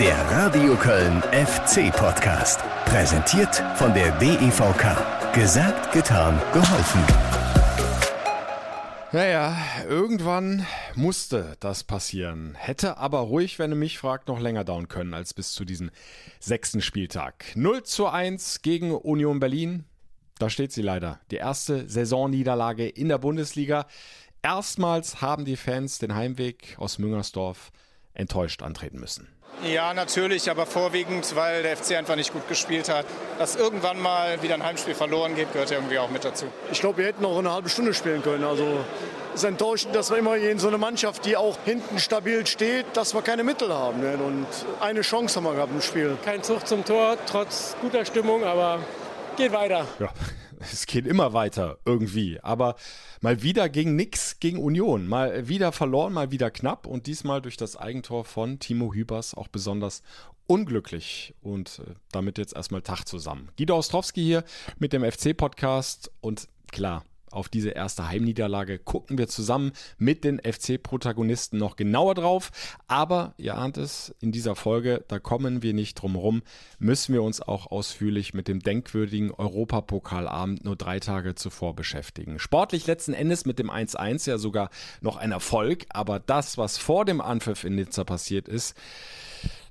Der 0.00 0.18
Radio 0.30 0.74
Köln 0.74 1.22
FC 1.30 1.92
Podcast. 1.94 2.60
Präsentiert 2.86 3.62
von 3.76 3.94
der 3.94 4.10
DEVK. 4.18 5.32
Gesagt, 5.32 5.92
getan, 5.92 6.40
geholfen. 6.52 7.00
Naja, 9.12 9.56
irgendwann 9.88 10.66
musste 10.96 11.56
das 11.60 11.84
passieren. 11.84 12.56
Hätte 12.56 12.96
aber 12.96 13.20
ruhig, 13.20 13.60
wenn 13.60 13.70
ihr 13.70 13.76
mich 13.76 13.98
fragt, 13.98 14.26
noch 14.26 14.40
länger 14.40 14.64
dauern 14.64 14.88
können 14.88 15.14
als 15.14 15.32
bis 15.32 15.52
zu 15.52 15.64
diesem 15.64 15.90
sechsten 16.40 16.80
Spieltag. 16.80 17.44
0 17.54 17.84
zu 17.84 18.08
1 18.08 18.62
gegen 18.62 18.90
Union 18.90 19.38
Berlin. 19.38 19.84
Da 20.40 20.50
steht 20.50 20.72
sie 20.72 20.82
leider. 20.82 21.20
Die 21.30 21.36
erste 21.36 21.88
Saisonniederlage 21.88 22.88
in 22.88 23.08
der 23.08 23.18
Bundesliga. 23.18 23.86
Erstmals 24.42 25.22
haben 25.22 25.44
die 25.44 25.56
Fans 25.56 25.98
den 25.98 26.16
Heimweg 26.16 26.74
aus 26.78 26.98
Müngersdorf 26.98 27.70
enttäuscht 28.12 28.62
antreten 28.62 28.98
müssen. 28.98 29.28
Ja, 29.64 29.92
natürlich, 29.92 30.50
aber 30.50 30.66
vorwiegend, 30.66 31.34
weil 31.34 31.62
der 31.62 31.76
FC 31.76 31.96
einfach 31.96 32.14
nicht 32.14 32.32
gut 32.32 32.46
gespielt 32.48 32.88
hat. 32.88 33.04
Dass 33.38 33.56
irgendwann 33.56 34.00
mal 34.00 34.40
wieder 34.42 34.54
ein 34.54 34.62
Heimspiel 34.62 34.94
verloren 34.94 35.34
geht, 35.34 35.52
gehört 35.52 35.70
irgendwie 35.72 35.98
auch 35.98 36.10
mit 36.10 36.24
dazu. 36.24 36.46
Ich 36.70 36.80
glaube, 36.80 36.98
wir 36.98 37.06
hätten 37.06 37.22
noch 37.22 37.36
eine 37.36 37.52
halbe 37.52 37.68
Stunde 37.68 37.92
spielen 37.92 38.22
können. 38.22 38.44
Also 38.44 38.84
es 39.34 39.42
ist 39.42 39.48
enttäuschend, 39.48 39.96
dass 39.96 40.10
wir 40.10 40.18
immer 40.18 40.36
in 40.36 40.58
so 40.58 40.68
eine 40.68 40.78
Mannschaft, 40.78 41.24
die 41.24 41.36
auch 41.36 41.56
hinten 41.64 41.98
stabil 41.98 42.46
steht, 42.46 42.86
dass 42.94 43.14
wir 43.14 43.22
keine 43.22 43.42
Mittel 43.42 43.72
haben. 43.72 44.00
Ne? 44.00 44.16
Und 44.16 44.46
eine 44.80 45.00
Chance 45.00 45.36
haben 45.36 45.44
wir 45.44 45.54
gehabt 45.54 45.72
im 45.72 45.82
Spiel. 45.82 46.16
Kein 46.24 46.42
Zug 46.42 46.66
zum 46.66 46.84
Tor, 46.84 47.16
trotz 47.26 47.76
guter 47.80 48.04
Stimmung, 48.04 48.44
aber 48.44 48.78
geht 49.36 49.52
weiter. 49.52 49.86
Ja, 49.98 50.10
es 50.60 50.86
geht 50.86 51.06
immer 51.06 51.32
weiter 51.32 51.78
irgendwie. 51.84 52.40
Aber 52.40 52.76
mal 53.20 53.42
wieder 53.42 53.68
ging 53.68 53.96
nix 53.96 54.40
gegen 54.40 54.58
Union. 54.58 55.06
Mal 55.06 55.48
wieder 55.48 55.72
verloren, 55.72 56.12
mal 56.12 56.30
wieder 56.30 56.50
knapp 56.50 56.86
und 56.86 57.06
diesmal 57.06 57.42
durch 57.42 57.56
das 57.56 57.76
Eigentor 57.76 58.24
von 58.24 58.58
Timo 58.58 58.92
Hübers 58.92 59.34
auch 59.34 59.48
besonders 59.48 60.02
unglücklich. 60.46 61.34
Und 61.42 61.80
äh, 61.86 61.94
damit 62.12 62.38
jetzt 62.38 62.56
erstmal 62.56 62.82
Tag 62.82 63.04
zusammen. 63.04 63.50
Guido 63.56 63.76
Ostrowski 63.76 64.22
hier 64.22 64.44
mit 64.78 64.92
dem 64.92 65.04
FC-Podcast 65.04 66.10
und 66.20 66.48
klar, 66.72 67.04
auf 67.32 67.48
diese 67.48 67.70
erste 67.70 68.08
Heimniederlage 68.08 68.78
gucken 68.78 69.18
wir 69.18 69.28
zusammen 69.28 69.72
mit 69.98 70.24
den 70.24 70.40
FC-Protagonisten 70.40 71.58
noch 71.58 71.76
genauer 71.76 72.14
drauf. 72.14 72.50
Aber 72.86 73.34
ihr 73.36 73.56
ahnt 73.56 73.76
es, 73.76 74.14
in 74.20 74.32
dieser 74.32 74.56
Folge, 74.56 75.04
da 75.08 75.18
kommen 75.18 75.62
wir 75.62 75.74
nicht 75.74 75.94
drum 75.94 76.16
rum, 76.16 76.42
müssen 76.78 77.12
wir 77.12 77.22
uns 77.22 77.40
auch 77.40 77.70
ausführlich 77.70 78.34
mit 78.34 78.48
dem 78.48 78.60
denkwürdigen 78.60 79.30
Europapokalabend 79.32 80.64
nur 80.64 80.76
drei 80.76 81.00
Tage 81.00 81.34
zuvor 81.34 81.74
beschäftigen. 81.74 82.38
Sportlich 82.38 82.86
letzten 82.86 83.12
Endes 83.12 83.44
mit 83.44 83.58
dem 83.58 83.70
1-1 83.70 84.28
ja 84.28 84.38
sogar 84.38 84.70
noch 85.00 85.16
ein 85.16 85.32
Erfolg, 85.32 85.86
aber 85.90 86.20
das, 86.20 86.58
was 86.58 86.78
vor 86.78 87.04
dem 87.04 87.20
Anpfiff 87.20 87.64
in 87.64 87.74
Nizza 87.74 88.04
passiert 88.04 88.48
ist, 88.48 88.76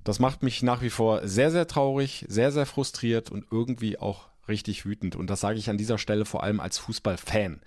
das 0.03 0.19
macht 0.19 0.42
mich 0.42 0.64
nach 0.64 0.81
wie 0.81 0.89
vor 0.89 1.27
sehr, 1.27 1.52
sehr 1.52 1.67
traurig, 1.67 2.25
sehr, 2.30 2.53
sehr 2.53 2.66
frustriert 2.66 3.30
und 3.30 3.45
irgendwie 3.52 3.99
auch 3.99 4.27
richtig 4.48 4.86
wütend. 4.86 5.16
Und 5.16 5.30
das 5.30 5.42
sage 5.42 5.59
ich 5.59 5.70
an 5.70 5.78
dieser 5.78 5.98
Stelle 5.98 6.26
vor 6.26 6.44
allem 6.44 6.59
als 6.59 6.78
Fußballfan. 6.78 7.62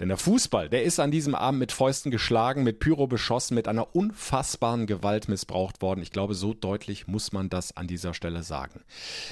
Denn 0.00 0.08
der 0.08 0.18
Fußball, 0.18 0.68
der 0.68 0.84
ist 0.84 1.00
an 1.00 1.10
diesem 1.10 1.34
Abend 1.34 1.58
mit 1.58 1.72
Fäusten 1.72 2.10
geschlagen, 2.10 2.64
mit 2.64 2.80
Pyro 2.80 3.06
beschossen, 3.06 3.54
mit 3.54 3.66
einer 3.66 3.96
unfassbaren 3.96 4.86
Gewalt 4.86 5.28
missbraucht 5.28 5.80
worden. 5.80 6.02
Ich 6.02 6.10
glaube, 6.10 6.34
so 6.34 6.52
deutlich 6.52 7.06
muss 7.06 7.32
man 7.32 7.48
das 7.48 7.76
an 7.76 7.86
dieser 7.86 8.12
Stelle 8.12 8.42
sagen. 8.42 8.82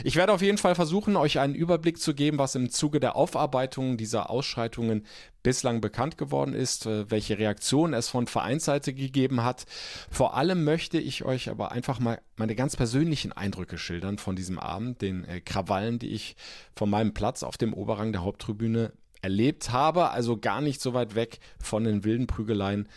Ich 0.05 0.17
werde 0.17 0.33
auf 0.33 0.41
jeden 0.41 0.57
Fall 0.57 0.75
versuchen, 0.75 1.17
euch 1.17 1.39
einen 1.39 1.55
Überblick 1.55 2.01
zu 2.01 2.15
geben, 2.15 2.39
was 2.39 2.55
im 2.55 2.71
Zuge 2.71 2.99
der 2.99 3.15
Aufarbeitung 3.15 3.99
dieser 3.99 4.31
Ausschreitungen 4.31 5.05
bislang 5.43 5.83
bekannt 5.83 6.17
geworden 6.17 6.55
ist, 6.55 6.87
äh, 6.87 7.11
welche 7.11 7.39
Reaktionen 7.39 7.93
es 7.93 8.09
von 8.09 8.27
Vereinsseite 8.27 8.95
gegeben 8.95 9.45
hat. 9.45 9.67
Vor 10.11 10.35
allem 10.35 10.65
möchte 10.65 10.99
ich 10.99 11.25
euch 11.25 11.51
aber 11.51 11.71
einfach 11.71 12.01
mal 12.01 12.23
meine 12.37 12.57
ganz 12.57 12.75
persönlichen 12.75 13.33
Eindrücke 13.33 13.77
schildern 13.77 14.17
von 14.17 14.35
diesem 14.35 14.59
Abend, 14.59 15.03
den 15.03 15.25
äh, 15.27 15.41
Krawallen, 15.41 15.99
die 15.99 16.09
ich 16.09 16.35
von 16.75 16.89
meinem 16.89 17.13
Platz 17.13 17.43
auf 17.43 17.59
dem 17.59 17.75
Oberrang 17.75 18.13
der 18.13 18.25
Haupttribüne 18.25 18.93
erlebt 19.25 19.73
habe, 19.73 20.11
also 20.11 20.37
gar 20.37 20.61
nicht 20.61 20.83
so 20.83 20.93
weit 20.93 21.15
weg 21.15 21.39
von 21.59 21.85
den 21.85 22.05
wilden 22.05 22.27
Prügeleien, 22.27 22.89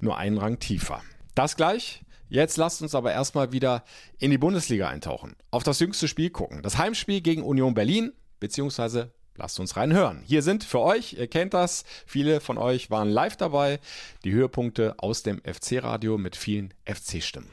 nur 0.00 0.18
einen 0.18 0.36
Rang 0.36 0.58
tiefer. 0.58 1.00
Das 1.36 1.56
gleich. 1.56 2.02
Jetzt 2.28 2.58
lasst 2.58 2.82
uns 2.82 2.94
aber 2.94 3.12
erstmal 3.12 3.52
wieder 3.52 3.84
in 4.18 4.30
die 4.30 4.38
Bundesliga 4.38 4.88
eintauchen, 4.88 5.34
auf 5.50 5.62
das 5.62 5.78
jüngste 5.78 6.08
Spiel 6.08 6.28
gucken. 6.28 6.62
Das 6.62 6.76
Heimspiel 6.76 7.22
gegen 7.22 7.42
Union 7.42 7.72
Berlin, 7.72 8.12
beziehungsweise 8.38 9.12
lasst 9.36 9.58
uns 9.60 9.76
reinhören. 9.76 10.22
Hier 10.26 10.42
sind 10.42 10.64
für 10.64 10.80
euch, 10.80 11.14
ihr 11.14 11.28
kennt 11.28 11.54
das, 11.54 11.84
viele 12.06 12.40
von 12.40 12.58
euch 12.58 12.90
waren 12.90 13.08
live 13.08 13.36
dabei, 13.36 13.78
die 14.24 14.32
Höhepunkte 14.32 14.96
aus 14.98 15.22
dem 15.22 15.40
FC-Radio 15.40 16.18
mit 16.18 16.36
vielen 16.36 16.74
FC-Stimmen. 16.84 17.48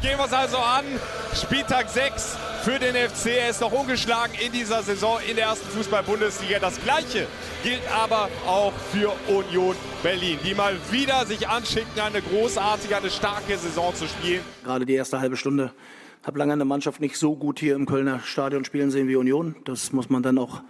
Gehen 0.00 0.16
wir 0.16 0.26
es 0.26 0.32
also 0.32 0.58
an. 0.58 0.84
Spieltag 1.34 1.88
6 1.88 2.36
für 2.62 2.78
den 2.78 2.94
FC. 2.94 3.26
Er 3.26 3.50
ist 3.50 3.60
noch 3.60 3.72
ungeschlagen 3.72 4.32
in 4.40 4.52
dieser 4.52 4.80
Saison 4.84 5.18
in 5.28 5.34
der 5.34 5.46
ersten 5.46 5.68
Fußball-Bundesliga. 5.70 6.60
Das 6.60 6.80
gleiche 6.80 7.26
gilt 7.64 7.82
aber 7.92 8.28
auch 8.46 8.72
für 8.92 9.12
Union 9.26 9.74
Berlin, 10.04 10.38
die 10.44 10.54
mal 10.54 10.76
wieder 10.92 11.26
sich 11.26 11.48
anschicken, 11.48 12.00
eine 12.00 12.22
großartige, 12.22 12.96
eine 12.96 13.10
starke 13.10 13.58
Saison 13.58 13.92
zu 13.92 14.06
spielen. 14.06 14.42
Gerade 14.62 14.86
die 14.86 14.94
erste 14.94 15.18
halbe 15.18 15.36
Stunde 15.36 15.72
habe 16.22 16.38
lange 16.38 16.52
eine 16.52 16.64
Mannschaft 16.64 17.00
nicht 17.00 17.16
so 17.16 17.34
gut 17.34 17.58
hier 17.58 17.74
im 17.74 17.84
Kölner 17.84 18.20
Stadion 18.20 18.64
spielen 18.64 18.92
sehen 18.92 19.08
wie 19.08 19.16
Union. 19.16 19.56
Das 19.64 19.92
muss 19.92 20.08
man 20.08 20.22
dann 20.22 20.38
auch 20.38 20.62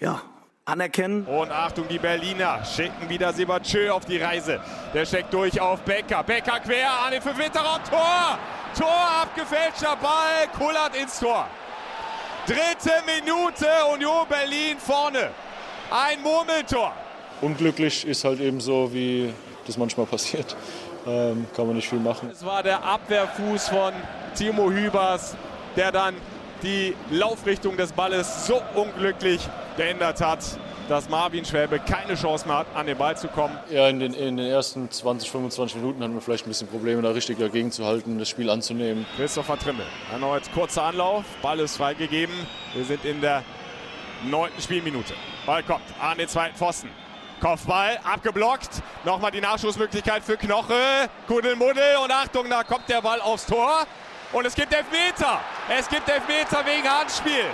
ja, 0.00 0.20
anerkennen. 0.66 1.24
Und 1.24 1.50
Achtung, 1.50 1.86
die 1.88 1.98
Berliner 1.98 2.64
schicken 2.64 3.08
wieder 3.08 3.32
Sebachö 3.32 3.90
auf 3.90 4.04
die 4.04 4.18
Reise. 4.18 4.60
Der 4.92 5.06
steckt 5.06 5.32
durch 5.32 5.60
auf 5.60 5.80
Becker. 5.82 6.22
Becker 6.24 6.60
quer 6.60 6.90
an 7.06 7.12
den 7.12 7.22
5 7.22 7.38
Meter 7.38 7.60
Raum. 7.60 7.80
Tor! 7.88 8.38
Tor, 8.76 9.08
abgefälschter 9.22 9.96
Ball, 9.96 10.48
kullert 10.58 10.94
ins 11.00 11.18
Tor. 11.18 11.46
Dritte 12.46 12.92
Minute, 13.06 13.66
Union 13.94 14.26
Berlin 14.28 14.76
vorne. 14.78 15.30
Ein 15.90 16.20
Murmeltor. 16.20 16.92
Unglücklich 17.40 18.06
ist 18.06 18.24
halt 18.24 18.40
eben 18.40 18.60
so, 18.60 18.92
wie 18.92 19.32
das 19.66 19.78
manchmal 19.78 20.04
passiert. 20.06 20.56
Ähm, 21.06 21.46
kann 21.54 21.66
man 21.68 21.76
nicht 21.76 21.88
viel 21.88 22.00
machen. 22.00 22.28
Es 22.30 22.44
war 22.44 22.62
der 22.62 22.82
Abwehrfuß 22.82 23.68
von 23.68 23.94
Timo 24.34 24.70
Hübers, 24.70 25.36
der 25.76 25.92
dann 25.92 26.16
die 26.62 26.94
Laufrichtung 27.10 27.76
des 27.76 27.92
Balles 27.92 28.46
so 28.46 28.60
unglücklich 28.74 29.40
geändert 29.76 30.20
hat 30.20 30.40
dass 30.88 31.08
Marvin 31.08 31.44
Schwäbe 31.44 31.78
keine 31.80 32.14
Chance 32.14 32.46
mehr 32.46 32.58
hat, 32.58 32.66
an 32.74 32.86
den 32.86 32.96
Ball 32.96 33.16
zu 33.16 33.28
kommen. 33.28 33.58
Ja, 33.70 33.88
in 33.88 34.00
den, 34.00 34.14
in 34.14 34.36
den 34.36 34.46
ersten 34.46 34.90
20, 34.90 35.30
25 35.30 35.76
Minuten 35.76 36.02
hatten 36.02 36.14
wir 36.14 36.20
vielleicht 36.20 36.46
ein 36.46 36.50
bisschen 36.50 36.68
Probleme, 36.68 37.02
da 37.02 37.10
richtig 37.10 37.38
dagegen 37.38 37.70
zu 37.70 37.84
halten, 37.84 38.18
das 38.18 38.28
Spiel 38.28 38.48
anzunehmen. 38.50 39.06
Christopher 39.16 39.58
Trimmel, 39.58 39.86
erneut 40.12 40.42
kurzer 40.54 40.84
Anlauf, 40.84 41.24
Ball 41.42 41.60
ist 41.60 41.76
freigegeben. 41.76 42.34
Wir 42.74 42.84
sind 42.84 43.04
in 43.04 43.20
der 43.20 43.42
neunten 44.24 44.60
Spielminute. 44.60 45.14
Ball 45.44 45.62
kommt 45.62 45.82
an 46.00 46.18
den 46.18 46.28
zweiten 46.28 46.56
Pfosten. 46.56 46.88
Kopfball 47.40 47.98
abgeblockt. 48.02 48.82
Nochmal 49.04 49.30
die 49.30 49.42
Nachschussmöglichkeit 49.42 50.22
für 50.24 50.38
Knoche. 50.38 50.74
Kuddelmuddel 51.28 51.96
und 52.02 52.10
Achtung, 52.10 52.48
da 52.48 52.64
kommt 52.64 52.88
der 52.88 53.02
Ball 53.02 53.20
aufs 53.20 53.44
Tor. 53.44 53.86
Und 54.36 54.44
es 54.44 54.54
gibt 54.54 54.70
Elfmeter. 54.70 55.40
Es 55.66 55.88
gibt 55.88 56.06
Elfmeter 56.06 56.58
wegen 56.66 56.86
Handspiel. 56.86 57.46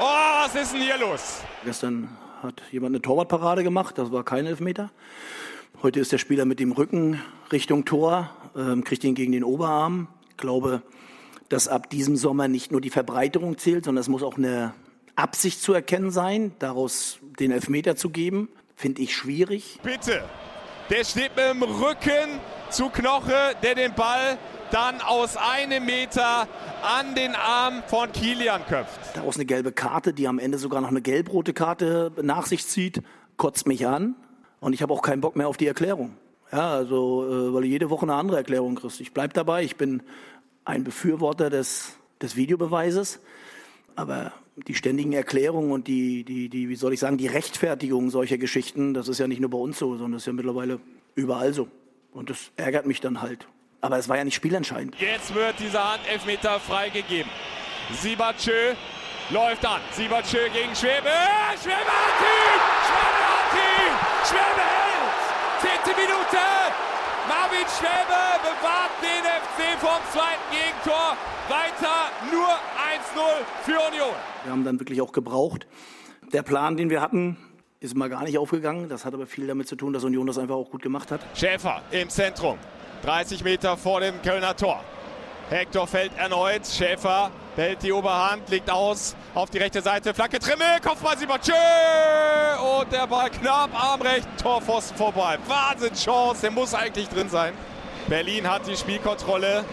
Oh, 0.00 0.04
was 0.44 0.54
ist 0.54 0.74
denn 0.74 0.82
hier 0.82 0.96
los? 0.96 1.40
Gestern 1.64 2.16
hat 2.40 2.62
jemand 2.70 2.94
eine 2.94 3.02
Torwartparade 3.02 3.64
gemacht, 3.64 3.98
das 3.98 4.12
war 4.12 4.22
kein 4.22 4.46
Elfmeter. 4.46 4.92
Heute 5.82 5.98
ist 5.98 6.12
der 6.12 6.18
Spieler 6.18 6.44
mit 6.44 6.60
dem 6.60 6.70
Rücken 6.70 7.20
Richtung 7.50 7.84
Tor, 7.84 8.30
ähm, 8.56 8.84
kriegt 8.84 9.02
ihn 9.02 9.16
gegen 9.16 9.32
den 9.32 9.42
Oberarm. 9.42 10.06
Ich 10.30 10.36
glaube, 10.36 10.82
dass 11.48 11.66
ab 11.66 11.90
diesem 11.90 12.14
Sommer 12.14 12.46
nicht 12.46 12.70
nur 12.70 12.80
die 12.80 12.90
Verbreiterung 12.90 13.58
zählt, 13.58 13.86
sondern 13.86 14.02
es 14.02 14.08
muss 14.08 14.22
auch 14.22 14.36
eine 14.36 14.72
Absicht 15.16 15.60
zu 15.60 15.72
erkennen 15.72 16.12
sein, 16.12 16.52
daraus 16.60 17.18
den 17.40 17.50
Elfmeter 17.50 17.96
zu 17.96 18.10
geben. 18.10 18.50
Finde 18.76 19.02
ich 19.02 19.16
schwierig. 19.16 19.80
Bitte, 19.82 20.22
der 20.90 21.02
steht 21.02 21.34
mit 21.34 21.44
dem 21.44 21.64
Rücken 21.64 22.38
zu 22.70 22.88
Knoche, 22.88 23.56
der 23.64 23.74
den 23.74 23.94
Ball 23.94 24.38
dann 24.74 25.00
aus 25.00 25.36
einem 25.36 25.86
Meter 25.86 26.48
an 26.82 27.14
den 27.14 27.36
Arm 27.36 27.84
von 27.86 28.10
Kilian 28.10 28.66
köpft. 28.66 29.14
Daraus 29.14 29.36
eine 29.36 29.44
gelbe 29.44 29.70
Karte, 29.70 30.12
die 30.12 30.26
am 30.26 30.40
Ende 30.40 30.58
sogar 30.58 30.80
noch 30.80 30.88
eine 30.88 31.00
gelb-rote 31.00 31.52
Karte 31.52 32.10
nach 32.20 32.46
sich 32.46 32.66
zieht, 32.66 33.00
kotzt 33.36 33.68
mich 33.68 33.86
an. 33.86 34.16
Und 34.58 34.72
ich 34.72 34.82
habe 34.82 34.92
auch 34.92 35.02
keinen 35.02 35.20
Bock 35.20 35.36
mehr 35.36 35.46
auf 35.46 35.56
die 35.56 35.68
Erklärung. 35.68 36.16
Ja, 36.50 36.72
also, 36.72 37.24
äh, 37.24 37.54
weil 37.54 37.62
du 37.62 37.68
jede 37.68 37.88
Woche 37.88 38.02
eine 38.02 38.14
andere 38.14 38.38
Erklärung 38.38 38.74
kriegst. 38.74 39.00
Ich 39.00 39.12
bleibe 39.12 39.32
dabei, 39.32 39.62
ich 39.62 39.76
bin 39.76 40.02
ein 40.64 40.82
Befürworter 40.82 41.50
des, 41.50 41.96
des 42.20 42.34
Videobeweises. 42.34 43.20
Aber 43.94 44.32
die 44.56 44.74
ständigen 44.74 45.12
Erklärungen 45.12 45.70
und 45.70 45.86
die, 45.86 46.24
die, 46.24 46.48
die, 46.48 46.68
wie 46.68 46.76
soll 46.76 46.92
ich 46.92 46.98
sagen, 46.98 47.16
die 47.16 47.28
Rechtfertigung 47.28 48.10
solcher 48.10 48.38
Geschichten, 48.38 48.92
das 48.92 49.06
ist 49.06 49.18
ja 49.18 49.28
nicht 49.28 49.40
nur 49.40 49.50
bei 49.50 49.58
uns 49.58 49.78
so, 49.78 49.90
sondern 49.92 50.12
das 50.12 50.22
ist 50.22 50.26
ja 50.26 50.32
mittlerweile 50.32 50.80
überall 51.14 51.52
so. 51.52 51.68
Und 52.12 52.28
das 52.28 52.50
ärgert 52.56 52.86
mich 52.86 53.00
dann 53.00 53.22
halt. 53.22 53.46
Aber 53.84 53.98
es 53.98 54.08
war 54.08 54.16
ja 54.16 54.24
nicht 54.24 54.36
spielentscheidend. 54.36 54.98
Jetzt 54.98 55.34
wird 55.34 55.60
dieser 55.60 55.92
Handelfmeter 55.92 56.58
freigegeben. 56.58 57.30
Sibachö 58.00 58.72
läuft 59.28 59.66
an. 59.66 59.82
Sibachö 59.92 60.48
gegen 60.54 60.74
Schwebe. 60.74 61.12
Schwebe 61.60 61.92
hat 61.92 62.18
ihn! 62.24 62.60
Schwebe 62.88 63.20
hat 63.28 63.52
ihn! 63.52 63.94
Schwebe 64.24 64.62
hält! 64.64 65.12
Zehnte 65.60 66.00
Minute! 66.00 66.44
Marvin 67.28 67.66
Schwebe 67.76 68.22
bewahrt 68.40 68.90
den 69.02 69.22
FC 69.22 69.78
vom 69.78 70.00
zweiten 70.14 70.48
Gegentor. 70.50 71.18
Weiter 71.50 72.08
nur 72.32 72.48
1-0 72.48 73.44
für 73.64 73.78
Union. 73.90 74.14
Wir 74.44 74.52
haben 74.52 74.64
dann 74.64 74.80
wirklich 74.80 75.02
auch 75.02 75.12
gebraucht. 75.12 75.66
Der 76.32 76.42
Plan, 76.42 76.78
den 76.78 76.88
wir 76.88 77.02
hatten, 77.02 77.36
ist 77.80 77.94
mal 77.94 78.08
gar 78.08 78.22
nicht 78.24 78.38
aufgegangen. 78.38 78.88
Das 78.88 79.04
hat 79.04 79.12
aber 79.12 79.26
viel 79.26 79.46
damit 79.46 79.68
zu 79.68 79.76
tun, 79.76 79.92
dass 79.92 80.04
Union 80.04 80.26
das 80.26 80.38
einfach 80.38 80.54
auch 80.54 80.70
gut 80.70 80.80
gemacht 80.80 81.10
hat. 81.10 81.20
Schäfer 81.34 81.82
im 81.90 82.08
Zentrum. 82.08 82.58
30 83.04 83.44
Meter 83.44 83.76
vor 83.76 84.00
dem 84.00 84.22
Kölner 84.22 84.56
Tor. 84.56 84.80
Hector 85.50 85.86
fällt 85.86 86.16
erneut. 86.16 86.66
Schäfer 86.66 87.30
behält 87.54 87.82
die 87.82 87.92
Oberhand, 87.92 88.48
legt 88.48 88.70
aus 88.70 89.14
auf 89.34 89.50
die 89.50 89.58
rechte 89.58 89.82
Seite. 89.82 90.14
Flanke 90.14 90.38
Trimmel, 90.38 90.80
Kopfball 90.82 91.18
Sibatschö! 91.18 91.52
Und 92.78 92.90
der 92.90 93.06
Ball 93.06 93.28
knapp 93.28 93.68
am 93.74 94.00
rechten 94.00 94.34
Torpfosten 94.42 94.96
vorbei. 94.96 95.38
Wahnsinnschance, 95.46 96.40
der 96.40 96.50
muss 96.50 96.72
eigentlich 96.72 97.08
drin 97.10 97.28
sein. 97.28 97.52
Berlin 98.08 98.50
hat 98.50 98.66
die 98.66 98.76
Spielkontrolle. 98.76 99.64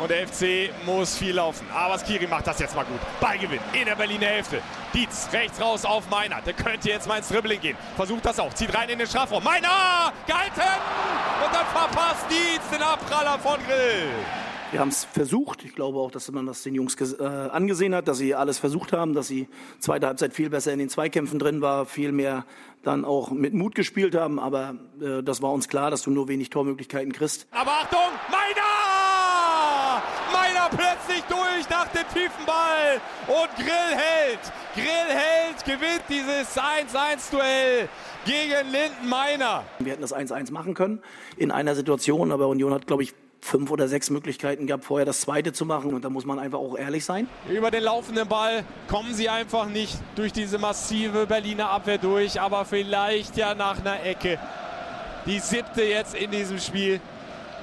Und 0.00 0.10
der 0.10 0.28
FC 0.28 0.70
muss 0.84 1.16
viel 1.16 1.34
laufen. 1.34 1.66
Aber 1.72 1.98
Skiri 1.98 2.26
macht 2.26 2.46
das 2.46 2.58
jetzt 2.58 2.76
mal 2.76 2.84
gut. 2.84 3.00
Ballgewinn 3.20 3.60
in 3.72 3.86
der 3.86 3.94
Berliner 3.94 4.26
Hälfte. 4.26 4.60
Dietz 4.92 5.28
rechts 5.32 5.60
raus 5.60 5.84
auf 5.84 6.08
Meiner. 6.10 6.40
Der 6.42 6.52
könnte 6.52 6.88
jetzt 6.88 7.08
mal 7.08 7.16
ins 7.18 7.28
Dribbling 7.28 7.60
gehen. 7.60 7.76
Versucht 7.96 8.24
das 8.26 8.38
auch. 8.38 8.52
Zieht 8.54 8.74
rein 8.74 8.88
in 8.88 8.98
den 8.98 9.06
Strafraum. 9.06 9.42
Meiner! 9.42 10.12
Gehalten! 10.26 10.60
Und 11.44 11.54
dann 11.54 11.66
verpasst 11.66 12.26
Dietz 12.30 12.68
den 12.70 12.82
Abpraller 12.82 13.38
von 13.38 13.58
Grill. 13.66 14.10
Wir 14.72 14.80
haben 14.80 14.88
es 14.88 15.04
versucht. 15.04 15.64
Ich 15.64 15.74
glaube 15.74 15.98
auch, 15.98 16.10
dass 16.10 16.30
man 16.32 16.44
das 16.44 16.62
den 16.62 16.74
Jungs 16.74 16.96
äh, 16.96 17.24
angesehen 17.24 17.94
hat, 17.94 18.08
dass 18.08 18.18
sie 18.18 18.34
alles 18.34 18.58
versucht 18.58 18.92
haben, 18.92 19.14
dass 19.14 19.28
sie 19.28 19.48
zweite 19.78 20.08
Halbzeit 20.08 20.34
viel 20.34 20.50
besser 20.50 20.72
in 20.72 20.78
den 20.80 20.88
Zweikämpfen 20.88 21.38
drin 21.38 21.60
war, 21.60 21.86
viel 21.86 22.12
mehr 22.12 22.44
dann 22.82 23.04
auch 23.04 23.30
mit 23.30 23.54
Mut 23.54 23.74
gespielt 23.74 24.14
haben. 24.14 24.38
Aber 24.38 24.74
äh, 25.00 25.22
das 25.22 25.40
war 25.40 25.52
uns 25.52 25.68
klar, 25.68 25.90
dass 25.90 26.02
du 26.02 26.10
nur 26.10 26.28
wenig 26.28 26.50
Tormöglichkeiten 26.50 27.12
kriegst. 27.12 27.46
Aber 27.52 27.70
Achtung, 27.70 28.10
Meiner! 28.30 28.85
Plötzlich 30.70 31.22
durch 31.28 31.68
nach 31.70 31.88
dem 31.88 32.02
tiefen 32.12 32.44
Ball 32.44 33.00
und 33.28 33.56
Grill 33.56 33.96
hält. 33.96 34.40
Grill 34.74 34.86
hält, 34.86 35.64
gewinnt 35.64 36.02
dieses 36.08 36.56
1-1-Duell 36.56 37.88
gegen 38.24 38.70
Linden 38.70 39.08
Meiner. 39.08 39.64
Wir 39.78 39.92
hätten 39.92 40.02
das 40.02 40.14
1-1 40.14 40.52
machen 40.52 40.74
können 40.74 41.02
in 41.36 41.50
einer 41.50 41.74
Situation, 41.74 42.32
aber 42.32 42.48
Union 42.48 42.74
hat, 42.74 42.86
glaube 42.86 43.02
ich, 43.02 43.14
fünf 43.40 43.70
oder 43.70 43.88
sechs 43.88 44.10
Möglichkeiten 44.10 44.66
gehabt, 44.66 44.84
vorher 44.84 45.06
das 45.06 45.20
zweite 45.20 45.52
zu 45.52 45.64
machen. 45.64 45.94
Und 45.94 46.04
da 46.04 46.10
muss 46.10 46.24
man 46.24 46.38
einfach 46.38 46.58
auch 46.58 46.76
ehrlich 46.76 47.04
sein. 47.04 47.28
Über 47.48 47.70
den 47.70 47.84
laufenden 47.84 48.28
Ball 48.28 48.64
kommen 48.88 49.14
sie 49.14 49.28
einfach 49.28 49.66
nicht 49.66 49.96
durch 50.16 50.32
diese 50.32 50.58
massive 50.58 51.26
Berliner 51.26 51.70
Abwehr 51.70 51.98
durch. 51.98 52.40
Aber 52.40 52.64
vielleicht 52.64 53.36
ja 53.36 53.54
nach 53.54 53.78
einer 53.78 54.02
Ecke. 54.04 54.38
Die 55.26 55.38
siebte 55.38 55.82
jetzt 55.82 56.14
in 56.14 56.30
diesem 56.30 56.58
Spiel. 56.58 57.00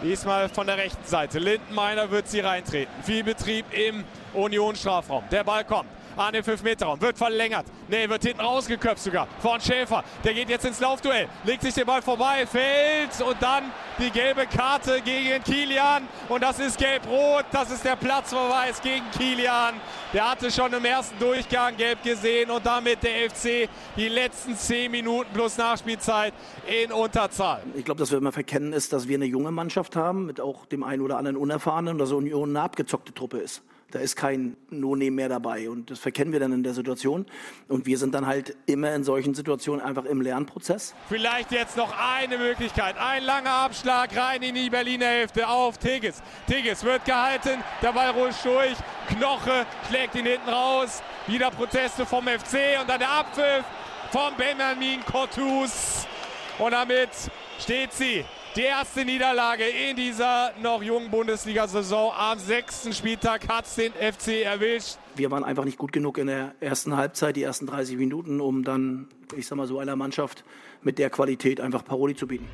Diesmal 0.03 0.49
von 0.49 0.67
der 0.67 0.77
rechten 0.77 1.05
Seite. 1.05 1.39
Lindenmeiner 1.39 2.11
wird 2.11 2.27
sie 2.27 2.41
reintreten. 2.41 2.93
Viel 3.03 3.23
Betrieb 3.23 3.65
im 3.71 4.03
Union-Strafraum. 4.33 5.23
Der 5.31 5.45
Ball 5.45 5.63
kommt 5.63 5.87
an 6.17 6.33
den 6.33 6.43
5-Meter-Raum. 6.43 7.01
Wird 7.01 7.17
verlängert. 7.17 7.65
Nee, 7.87 8.07
wird 8.09 8.23
hinten 8.23 8.41
rausgeköpft 8.41 9.03
sogar. 9.03 9.27
Von 9.41 9.59
Schäfer. 9.59 10.03
Der 10.23 10.33
geht 10.33 10.49
jetzt 10.49 10.65
ins 10.65 10.79
Laufduell. 10.79 11.27
Legt 11.43 11.61
sich 11.61 11.73
den 11.73 11.85
Ball 11.85 12.01
vorbei. 12.01 12.45
Fällt. 12.45 13.21
Und 13.21 13.41
dann 13.41 13.71
die 13.99 14.09
gelbe 14.09 14.45
Karte 14.45 15.01
gegen 15.01 15.43
Kilian. 15.43 16.07
Und 16.29 16.41
das 16.41 16.59
ist 16.59 16.77
gelb-rot. 16.77 17.45
Das 17.51 17.71
ist 17.71 17.83
der 17.85 17.95
Platzverweis 17.95 18.81
gegen 18.81 19.09
Kilian. 19.11 19.75
Der 20.13 20.31
hatte 20.31 20.51
schon 20.51 20.73
im 20.73 20.85
ersten 20.85 21.17
Durchgang 21.19 21.75
gelb 21.77 22.03
gesehen. 22.03 22.51
Und 22.51 22.65
damit 22.65 23.03
der 23.03 23.29
FC 23.29 23.69
die 23.95 24.07
letzten 24.07 24.55
10 24.55 24.91
Minuten 24.91 25.31
plus 25.33 25.57
Nachspielzeit 25.57 26.33
in 26.67 26.91
Unterzahl. 26.91 27.63
Ich 27.75 27.85
glaube, 27.85 27.99
dass 27.99 28.11
wir 28.11 28.17
immer 28.17 28.31
verkennen 28.31 28.73
ist, 28.73 28.93
dass 28.93 29.07
wir 29.07 29.15
eine 29.15 29.25
junge 29.25 29.51
Mannschaft 29.51 29.95
haben. 29.95 30.25
Mit 30.25 30.39
auch 30.39 30.65
dem 30.65 30.83
einen 30.83 31.01
oder 31.01 31.17
anderen 31.17 31.37
Unerfahrenen. 31.37 31.93
Und 31.93 31.99
dass 31.99 32.11
Union 32.11 32.49
eine 32.49 32.61
abgezockte 32.61 33.13
Truppe 33.13 33.37
ist. 33.39 33.63
Da 33.93 33.99
ist 33.99 34.15
kein 34.15 34.57
No-Name 34.71 35.11
mehr 35.11 35.29
dabei. 35.29 35.69
Und 35.69 35.91
das 35.91 35.99
verkennen 35.99 36.33
wir 36.33 36.39
dann 36.39 36.51
in 36.51 36.63
der 36.63 36.73
Situation. 36.73 37.27
Und 37.67 37.85
wir 37.85 37.99
sind 37.99 38.15
dann 38.15 38.25
halt 38.25 38.57
immer 38.65 38.95
in 38.95 39.03
solchen 39.03 39.35
Situationen 39.35 39.85
einfach 39.85 40.05
im 40.05 40.19
Lernprozess. 40.19 40.95
Vielleicht 41.09 41.51
jetzt 41.51 41.77
noch 41.77 41.93
eine 41.95 42.39
Möglichkeit. 42.39 42.95
Ein 42.97 43.23
langer 43.23 43.51
Abschlag 43.51 44.17
rein 44.17 44.41
in 44.41 44.55
die 44.55 44.71
Berliner 44.71 45.05
Hälfte 45.05 45.47
auf 45.47 45.77
Tigges. 45.77 46.23
Tigges 46.47 46.83
wird 46.83 47.05
gehalten. 47.05 47.63
Der 47.83 47.91
Ball 47.91 48.09
rutscht 48.09 48.43
durch. 48.45 48.73
Knoche 49.09 49.67
schlägt 49.87 50.15
ihn 50.15 50.25
hinten 50.25 50.49
raus. 50.49 51.03
Wieder 51.27 51.51
Proteste 51.51 52.03
vom 52.03 52.23
FC 52.23 52.81
und 52.81 52.89
dann 52.89 52.97
der 52.97 53.11
Abpfiff 53.11 53.63
von 54.11 54.33
Benjamin 54.35 55.05
Cortus. 55.05 56.07
Und 56.57 56.71
damit 56.71 57.09
steht 57.59 57.93
sie 57.93 58.25
die 58.55 58.61
erste 58.61 59.03
Niederlage 59.03 59.63
in 59.63 59.95
dieser 59.95 60.53
noch 60.61 60.83
jungen 60.83 61.09
Bundesliga-Saison. 61.09 62.11
Am 62.15 62.37
sechsten 62.37 62.93
Spieltag 62.93 63.47
hat 63.47 63.65
es 63.65 63.75
den 63.75 63.93
FC 63.93 64.43
erwischt. 64.43 64.97
Wir 65.15 65.31
waren 65.31 65.43
einfach 65.43 65.65
nicht 65.65 65.77
gut 65.77 65.91
genug 65.91 66.19
in 66.19 66.27
der 66.27 66.53
ersten 66.59 66.95
Halbzeit, 66.95 67.35
die 67.35 67.43
ersten 67.43 67.65
30 67.65 67.97
Minuten, 67.97 68.41
um 68.41 68.63
dann, 68.63 69.07
ich 69.35 69.47
sag 69.47 69.55
mal, 69.55 69.65
so 69.65 69.79
einer 69.79 69.95
Mannschaft 69.95 70.43
mit 70.81 70.99
der 70.99 71.09
Qualität 71.09 71.59
einfach 71.61 71.83
Paroli 71.83 72.15
zu 72.15 72.27
bieten. 72.27 72.47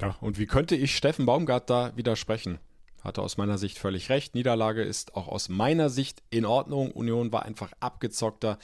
Ja, 0.00 0.16
und 0.20 0.38
wie 0.38 0.46
könnte 0.46 0.76
ich 0.76 0.96
Steffen 0.96 1.26
Baumgart 1.26 1.68
da 1.68 1.92
widersprechen? 1.96 2.58
Hatte 3.02 3.22
aus 3.22 3.36
meiner 3.36 3.58
Sicht 3.58 3.78
völlig 3.78 4.08
recht. 4.10 4.36
Niederlage 4.36 4.82
ist 4.82 5.16
auch 5.16 5.26
aus 5.26 5.48
meiner 5.48 5.90
Sicht 5.90 6.22
in 6.30 6.44
Ordnung. 6.44 6.92
Union 6.92 7.32
war 7.32 7.44
einfach 7.44 7.72
abgezockter 7.80 8.58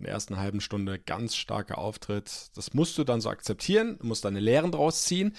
in 0.00 0.04
der 0.04 0.14
ersten 0.14 0.38
halben 0.38 0.62
Stunde 0.62 0.98
ganz 0.98 1.36
starker 1.36 1.76
Auftritt. 1.76 2.50
Das 2.54 2.72
musst 2.72 2.96
du 2.96 3.04
dann 3.04 3.20
so 3.20 3.28
akzeptieren, 3.28 3.98
musst 4.00 4.24
deine 4.24 4.40
Lehren 4.40 4.72
draus 4.72 5.04
ziehen. 5.04 5.36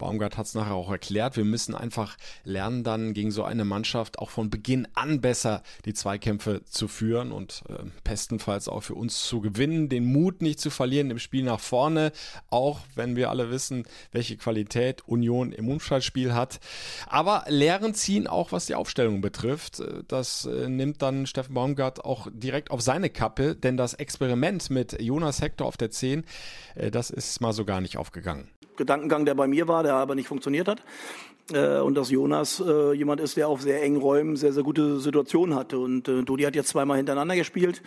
Baumgart 0.00 0.38
hat 0.38 0.46
es 0.46 0.54
nachher 0.54 0.74
auch 0.74 0.90
erklärt, 0.90 1.36
wir 1.36 1.44
müssen 1.44 1.74
einfach 1.74 2.16
lernen, 2.42 2.82
dann 2.82 3.12
gegen 3.12 3.30
so 3.30 3.44
eine 3.44 3.64
Mannschaft 3.64 4.18
auch 4.18 4.30
von 4.30 4.50
Beginn 4.50 4.88
an 4.94 5.20
besser 5.20 5.62
die 5.84 5.92
Zweikämpfe 5.92 6.62
zu 6.64 6.88
führen 6.88 7.32
und 7.32 7.62
äh, 7.68 7.84
bestenfalls 8.02 8.68
auch 8.68 8.80
für 8.80 8.94
uns 8.94 9.24
zu 9.24 9.40
gewinnen, 9.40 9.88
den 9.88 10.04
Mut 10.04 10.40
nicht 10.42 10.58
zu 10.58 10.70
verlieren 10.70 11.10
im 11.10 11.18
Spiel 11.18 11.44
nach 11.44 11.60
vorne, 11.60 12.12
auch 12.48 12.80
wenn 12.94 13.14
wir 13.14 13.30
alle 13.30 13.50
wissen, 13.50 13.84
welche 14.10 14.36
Qualität 14.36 15.06
Union 15.06 15.52
im 15.52 15.68
Umschaltspiel 15.68 16.32
hat. 16.32 16.60
Aber 17.06 17.44
Lehren 17.48 17.94
ziehen 17.94 18.26
auch, 18.26 18.52
was 18.52 18.66
die 18.66 18.74
Aufstellung 18.74 19.20
betrifft. 19.20 19.82
Das 20.08 20.46
äh, 20.46 20.68
nimmt 20.68 21.02
dann 21.02 21.26
Steffen 21.26 21.54
Baumgart 21.54 22.04
auch 22.04 22.26
direkt 22.32 22.70
auf 22.70 22.80
seine 22.80 23.10
Kappe, 23.10 23.54
denn 23.54 23.76
das 23.76 23.94
Experiment 23.94 24.70
mit 24.70 25.00
Jonas 25.00 25.42
Hector 25.42 25.66
auf 25.66 25.76
der 25.76 25.90
10, 25.90 26.24
äh, 26.74 26.90
das 26.90 27.10
ist 27.10 27.40
mal 27.42 27.52
so 27.52 27.66
gar 27.66 27.82
nicht 27.82 27.98
aufgegangen. 27.98 28.48
Gedankengang, 28.80 29.26
der 29.26 29.34
bei 29.34 29.46
mir 29.46 29.68
war, 29.68 29.82
der 29.82 29.94
aber 29.94 30.14
nicht 30.14 30.28
funktioniert 30.28 30.66
hat. 30.66 30.82
Äh, 31.52 31.80
und 31.80 31.94
dass 31.94 32.10
Jonas 32.10 32.62
äh, 32.66 32.92
jemand 32.94 33.20
ist, 33.20 33.36
der 33.36 33.48
auf 33.48 33.60
sehr 33.60 33.82
engen 33.82 34.00
Räumen 34.00 34.36
sehr, 34.36 34.52
sehr 34.52 34.62
gute 34.62 35.00
Situationen 35.00 35.54
hatte. 35.54 35.78
Und 35.78 36.08
äh, 36.08 36.22
Dodi 36.22 36.44
hat 36.44 36.56
jetzt 36.56 36.68
zweimal 36.68 36.96
hintereinander 36.96 37.36
gespielt. 37.36 37.82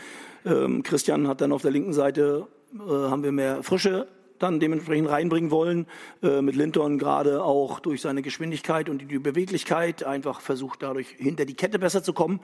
Ähm, 0.45 0.83
Christian 0.83 1.27
hat 1.27 1.41
dann 1.41 1.51
auf 1.51 1.63
der 1.63 1.71
linken 1.71 1.93
Seite, 1.93 2.47
äh, 2.73 2.77
haben 2.77 3.23
wir 3.23 3.31
mehr 3.31 3.63
Frische 3.63 4.07
dann 4.39 4.59
dementsprechend 4.59 5.09
reinbringen 5.09 5.49
wollen. 5.49 5.87
Äh, 6.21 6.41
mit 6.41 6.55
Linton 6.55 6.99
gerade 6.99 7.43
auch 7.43 7.79
durch 7.79 8.01
seine 8.01 8.21
Geschwindigkeit 8.21 8.89
und 8.89 8.99
die 9.09 9.19
Beweglichkeit 9.19 10.03
einfach 10.03 10.41
versucht, 10.41 10.83
dadurch 10.83 11.07
hinter 11.17 11.45
die 11.45 11.55
Kette 11.55 11.79
besser 11.79 12.03
zu 12.03 12.13
kommen. 12.13 12.39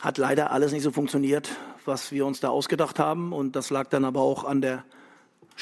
Hat 0.00 0.18
leider 0.18 0.52
alles 0.52 0.72
nicht 0.72 0.82
so 0.82 0.92
funktioniert, 0.92 1.50
was 1.84 2.12
wir 2.12 2.24
uns 2.24 2.40
da 2.40 2.48
ausgedacht 2.48 2.98
haben. 2.98 3.32
Und 3.32 3.56
das 3.56 3.70
lag 3.70 3.88
dann 3.88 4.04
aber 4.04 4.20
auch 4.20 4.44
an 4.44 4.60
der 4.62 4.84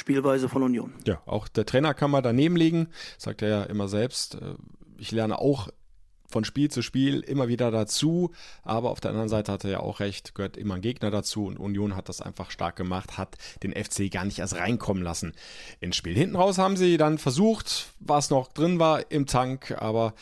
Spielweise 0.01 0.49
von 0.49 0.63
Union. 0.63 0.95
Ja, 1.07 1.21
auch 1.27 1.47
der 1.47 1.67
Trainer 1.67 1.95
kann 1.95 2.11
mal 2.11 2.23
daneben 2.23 2.57
liegen, 2.57 2.89
sagt 3.19 3.43
er 3.43 3.49
ja 3.49 3.63
immer 3.65 3.87
selbst. 3.87 4.35
Äh, 4.35 4.55
ich 4.99 5.13
lerne 5.13 5.39
auch 5.39 5.69
von 6.27 6.45
Spiel 6.45 6.71
zu 6.71 6.83
Spiel 6.83 7.21
immer 7.21 7.49
wieder 7.49 7.71
dazu, 7.71 8.31
aber 8.63 8.91
auf 8.91 9.01
der 9.01 9.11
anderen 9.11 9.29
Seite 9.29 9.53
hat 9.53 9.65
er 9.65 9.71
ja 9.71 9.81
auch 9.81 10.01
recht, 10.01 10.35
gehört 10.35 10.57
immer 10.57 10.77
ein 10.77 10.81
Gegner 10.81 11.11
dazu 11.11 11.47
und 11.47 11.59
Union 11.59 11.97
hat 11.97 12.09
das 12.09 12.23
einfach 12.23 12.51
stark 12.51 12.77
gemacht, 12.77 13.19
hat 13.19 13.37
den 13.63 13.73
FC 13.73 14.11
gar 14.11 14.25
nicht 14.25 14.39
erst 14.39 14.55
reinkommen 14.55 15.03
lassen 15.03 15.33
ins 15.81 15.97
Spiel. 15.97 16.15
Hinten 16.15 16.37
raus 16.37 16.59
haben 16.59 16.77
sie 16.77 16.97
dann 16.97 17.19
versucht, 17.19 17.89
was 17.99 18.31
noch 18.31 18.53
drin 18.53 18.79
war 18.79 19.11
im 19.11 19.27
Tank, 19.27 19.75
aber 19.77 20.15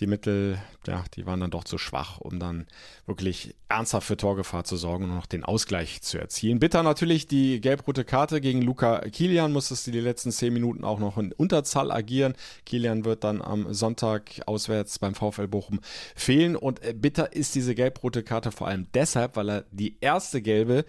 die 0.00 0.06
Mittel, 0.06 0.58
ja, 0.86 1.04
die 1.14 1.24
waren 1.26 1.40
dann 1.40 1.50
doch 1.50 1.64
zu 1.64 1.78
schwach, 1.78 2.18
um 2.18 2.38
dann 2.38 2.66
wirklich 3.06 3.54
ernsthaft 3.68 4.06
für 4.06 4.16
Torgefahr 4.16 4.64
zu 4.64 4.76
sorgen 4.76 5.04
und 5.04 5.14
noch 5.14 5.26
den 5.26 5.44
Ausgleich 5.44 6.02
zu 6.02 6.18
erzielen. 6.18 6.58
Bitter 6.58 6.82
natürlich 6.82 7.26
die 7.26 7.60
gelb-rote 7.60 8.04
Karte 8.04 8.40
gegen 8.40 8.60
Luca 8.60 9.00
Kilian, 9.00 9.52
musstest 9.52 9.86
du 9.86 9.90
die 9.90 10.00
letzten 10.00 10.32
zehn 10.32 10.52
Minuten 10.52 10.84
auch 10.84 10.98
noch 10.98 11.16
in 11.16 11.32
Unterzahl 11.32 11.90
agieren. 11.90 12.34
Kilian 12.66 13.04
wird 13.04 13.24
dann 13.24 13.40
am 13.40 13.72
Sonntag 13.72 14.42
auswärts 14.46 14.98
beim 14.98 15.14
VfL 15.14 15.48
Bochum 15.48 15.80
fehlen 16.14 16.56
und 16.56 16.84
äh, 16.84 16.92
bitter 16.92 17.32
ist 17.32 17.54
diese 17.54 17.74
gelb-rote 17.74 18.22
Karte 18.22 18.52
vor 18.52 18.68
allem 18.68 18.86
deshalb, 18.92 19.36
weil 19.36 19.48
er 19.48 19.64
die 19.70 19.96
erste 20.00 20.42
gelbe 20.42 20.84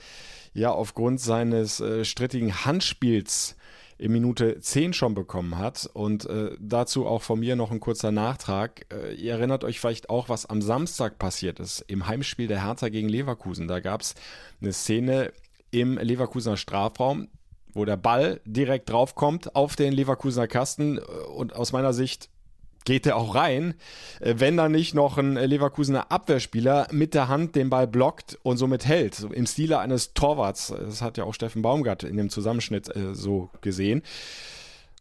ja 0.54 0.72
aufgrund 0.72 1.22
seines 1.22 1.80
äh, 1.80 2.04
strittigen 2.04 2.66
Handspiels 2.66 3.56
in 3.98 4.12
Minute 4.12 4.60
10 4.60 4.94
schon 4.94 5.14
bekommen 5.14 5.58
hat. 5.58 5.90
Und 5.94 6.26
äh, 6.26 6.56
dazu 6.60 7.06
auch 7.06 7.22
von 7.22 7.40
mir 7.40 7.56
noch 7.56 7.72
ein 7.72 7.80
kurzer 7.80 8.12
Nachtrag. 8.12 8.86
Äh, 8.94 9.16
ihr 9.16 9.34
erinnert 9.34 9.64
euch 9.64 9.80
vielleicht 9.80 10.10
auch, 10.10 10.30
was 10.30 10.46
am 10.46 10.62
Samstag 10.62 11.18
passiert 11.18 11.60
ist, 11.60 11.82
im 11.88 12.08
Heimspiel 12.08 12.48
der 12.48 12.64
Hertha 12.64 12.90
gegen 12.90 13.10
Leverkusen. 13.10 13.68
Da 13.68 13.80
gab 13.80 14.02
es 14.02 14.16
eine 14.62 14.74
Szene 14.74 15.34
im 15.72 15.98
Leverkusener 15.98 16.58
Strafraum, 16.58 17.28
wo 17.74 17.86
der 17.86 17.98
Ball 17.98 18.42
direkt 18.46 18.90
draufkommt 18.90 19.56
auf 19.56 19.76
den 19.76 19.94
Leverkusener 19.94 20.48
Kasten. 20.48 21.00
Und 21.00 21.56
aus 21.56 21.72
meiner 21.72 21.94
Sicht 21.94 22.30
geht 22.88 23.06
er 23.06 23.18
auch 23.18 23.36
rein, 23.36 23.76
äh, 24.22 24.36
wenn 24.38 24.56
da 24.56 24.70
nicht 24.70 24.96
noch 24.96 25.18
ein 25.18 25.36
Leverkusener 25.36 26.10
Abwehrspieler 26.10 26.88
mit 26.92 27.14
der 27.14 27.28
Hand 27.28 27.56
den 27.56 27.70
Ball 27.70 27.86
blockt 27.86 28.40
und 28.44 28.58
somit 28.58 28.86
hält, 28.86 29.28
im 29.32 29.46
Stile 29.46 29.80
eines 29.80 30.14
Torwarts. 30.14 30.74
Das 30.80 31.02
hat 31.02 31.18
ja 31.18 31.26
auch 31.26 31.34
Steffen 31.34 31.62
Baumgart 31.62 32.04
in 32.04 32.16
dem 32.16 32.30
Zusammenschnitt 32.30 32.96
äh, 32.96 33.14
so 33.14 33.50
gesehen. 33.62 34.04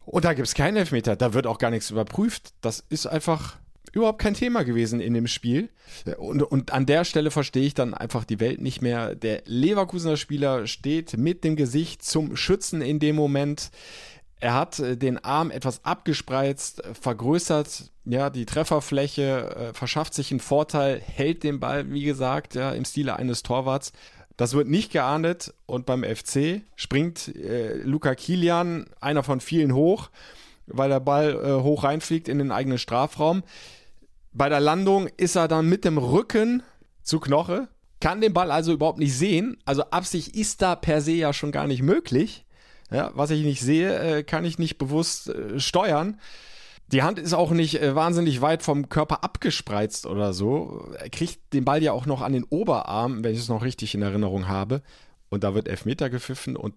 Und 0.05 0.25
da 0.25 0.33
gibt 0.33 0.47
es 0.47 0.53
keinen 0.53 0.75
Elfmeter, 0.75 1.15
da 1.15 1.33
wird 1.33 1.47
auch 1.47 1.57
gar 1.57 1.71
nichts 1.71 1.89
überprüft. 1.89 2.53
Das 2.61 2.83
ist 2.89 3.07
einfach 3.07 3.57
überhaupt 3.93 4.19
kein 4.19 4.33
Thema 4.33 4.63
gewesen 4.63 4.99
in 4.99 5.13
dem 5.13 5.27
Spiel. 5.27 5.69
Und, 6.17 6.43
und 6.43 6.73
an 6.73 6.85
der 6.85 7.05
Stelle 7.05 7.31
verstehe 7.31 7.65
ich 7.65 7.73
dann 7.73 7.93
einfach 7.93 8.25
die 8.25 8.41
Welt 8.41 8.61
nicht 8.61 8.81
mehr. 8.81 9.15
Der 9.15 9.43
Leverkusener 9.45 10.17
Spieler 10.17 10.67
steht 10.67 11.17
mit 11.17 11.45
dem 11.45 11.55
Gesicht 11.55 12.03
zum 12.03 12.35
Schützen 12.35 12.81
in 12.81 12.99
dem 12.99 13.15
Moment. 13.15 13.71
Er 14.39 14.53
hat 14.53 14.79
äh, 14.79 14.97
den 14.97 15.23
Arm 15.23 15.51
etwas 15.51 15.83
abgespreizt, 15.83 16.83
vergrößert 16.99 17.91
ja 18.05 18.29
die 18.29 18.45
Trefferfläche, 18.45 19.55
äh, 19.55 19.73
verschafft 19.73 20.13
sich 20.13 20.31
einen 20.31 20.39
Vorteil, 20.39 21.01
hält 21.01 21.43
den 21.43 21.59
Ball, 21.59 21.91
wie 21.91 22.03
gesagt, 22.03 22.55
ja, 22.55 22.71
im 22.71 22.85
Stile 22.85 23.15
eines 23.15 23.43
Torwarts. 23.43 23.91
Das 24.37 24.53
wird 24.53 24.67
nicht 24.67 24.91
geahndet 24.91 25.53
und 25.65 25.87
beim 25.87 26.03
FC 26.03 26.61
springt 26.75 27.35
äh, 27.35 27.77
Luca 27.77 28.13
Kilian, 28.13 28.85
einer 29.01 29.23
von 29.23 29.39
vielen, 29.39 29.73
hoch, 29.73 30.09
weil 30.67 30.89
der 30.89 30.99
Ball 30.99 31.33
äh, 31.33 31.63
hoch 31.63 31.83
reinfliegt 31.83 32.27
in 32.27 32.37
den 32.37 32.51
eigenen 32.51 32.77
Strafraum. 32.77 33.43
Bei 34.33 34.49
der 34.49 34.59
Landung 34.59 35.07
ist 35.17 35.35
er 35.35 35.47
dann 35.47 35.67
mit 35.67 35.83
dem 35.85 35.97
Rücken 35.97 36.61
zu 37.01 37.19
Knoche, 37.19 37.67
kann 37.99 38.21
den 38.21 38.33
Ball 38.33 38.51
also 38.51 38.73
überhaupt 38.73 38.99
nicht 38.99 39.17
sehen. 39.17 39.57
Also 39.65 39.83
Absicht 39.85 40.35
ist 40.35 40.61
da 40.61 40.75
per 40.75 41.01
se 41.01 41.13
ja 41.13 41.33
schon 41.33 41.51
gar 41.51 41.65
nicht 41.65 41.81
möglich. 41.81 42.45
Ja, 42.91 43.11
was 43.13 43.31
ich 43.31 43.43
nicht 43.43 43.61
sehe, 43.61 43.97
äh, 43.99 44.23
kann 44.23 44.45
ich 44.45 44.59
nicht 44.59 44.77
bewusst 44.77 45.29
äh, 45.29 45.59
steuern. 45.59 46.19
Die 46.91 47.03
Hand 47.03 47.19
ist 47.19 47.33
auch 47.33 47.51
nicht 47.51 47.81
äh, 47.81 47.95
wahnsinnig 47.95 48.41
weit 48.41 48.63
vom 48.63 48.87
Körper 48.87 49.23
abgespreizt 49.23 50.05
oder 50.05 50.31
so. 50.33 50.89
Er 50.97 51.09
kriegt 51.09 51.53
den 51.53 51.65
Ball 51.65 51.83
ja 51.83 51.91
auch 51.91 52.05
noch 52.05 52.21
an 52.21 52.31
den 52.31 52.45
Oberarm, 52.45 53.23
wenn 53.23 53.33
ich 53.33 53.39
es 53.39 53.49
noch 53.49 53.63
richtig 53.63 53.93
in 53.93 54.01
Erinnerung 54.01 54.47
habe. 54.47 54.81
Und 55.29 55.43
da 55.43 55.53
wird 55.53 55.67
Elfmeter 55.67 56.09
gepfiffen 56.09 56.55
und 56.55 56.75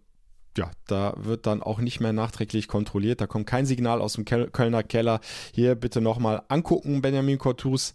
ja, 0.59 0.73
da 0.89 1.15
wird 1.17 1.47
dann 1.47 1.63
auch 1.63 1.79
nicht 1.79 2.01
mehr 2.01 2.13
nachträglich 2.13 2.67
kontrolliert. 2.67 3.21
Da 3.21 3.29
kommt 3.29 3.47
kein 3.47 3.67
Signal 3.67 4.01
aus 4.01 4.15
dem 4.15 4.25
Kölner 4.25 4.83
Keller. 4.83 5.21
Hier 5.55 5.77
bitte 5.77 6.01
nochmal 6.01 6.43
angucken, 6.49 7.03
Benjamin 7.03 7.39
Cortus 7.39 7.95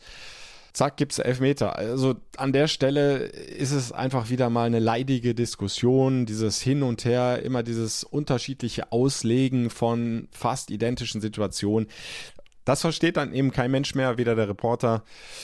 zack, 0.75 0.98
gibt 0.98 1.13
es 1.13 1.20
Elfmeter. 1.20 1.75
Also 1.75 2.15
an 2.38 2.53
der 2.53 2.67
Stelle 2.67 3.17
ist 3.17 3.72
es 3.72 3.91
einfach 3.91 4.29
wieder 4.29 4.50
mal 4.50 4.65
eine 4.65 4.79
leidige 4.79 5.34
Diskussion, 5.34 6.25
dieses 6.25 6.62
Hin 6.62 6.84
und 6.84 7.05
Her, 7.05 7.41
immer 7.44 7.63
dieses 7.63 8.03
unterschiedliche 8.03 8.91
Auslegen 8.91 9.70
von 9.70 10.27
fast 10.32 10.72
identischen 10.72 11.22
Situationen. 11.22 11.88
Das 12.65 12.82
versteht 12.82 13.17
dann 13.17 13.34
eben 13.34 13.51
kein 13.51 13.72
Mensch 13.72 13.96
mehr, 13.96 14.17
weder 14.17 14.36
der 14.36 14.50
Reporter, 14.50 15.03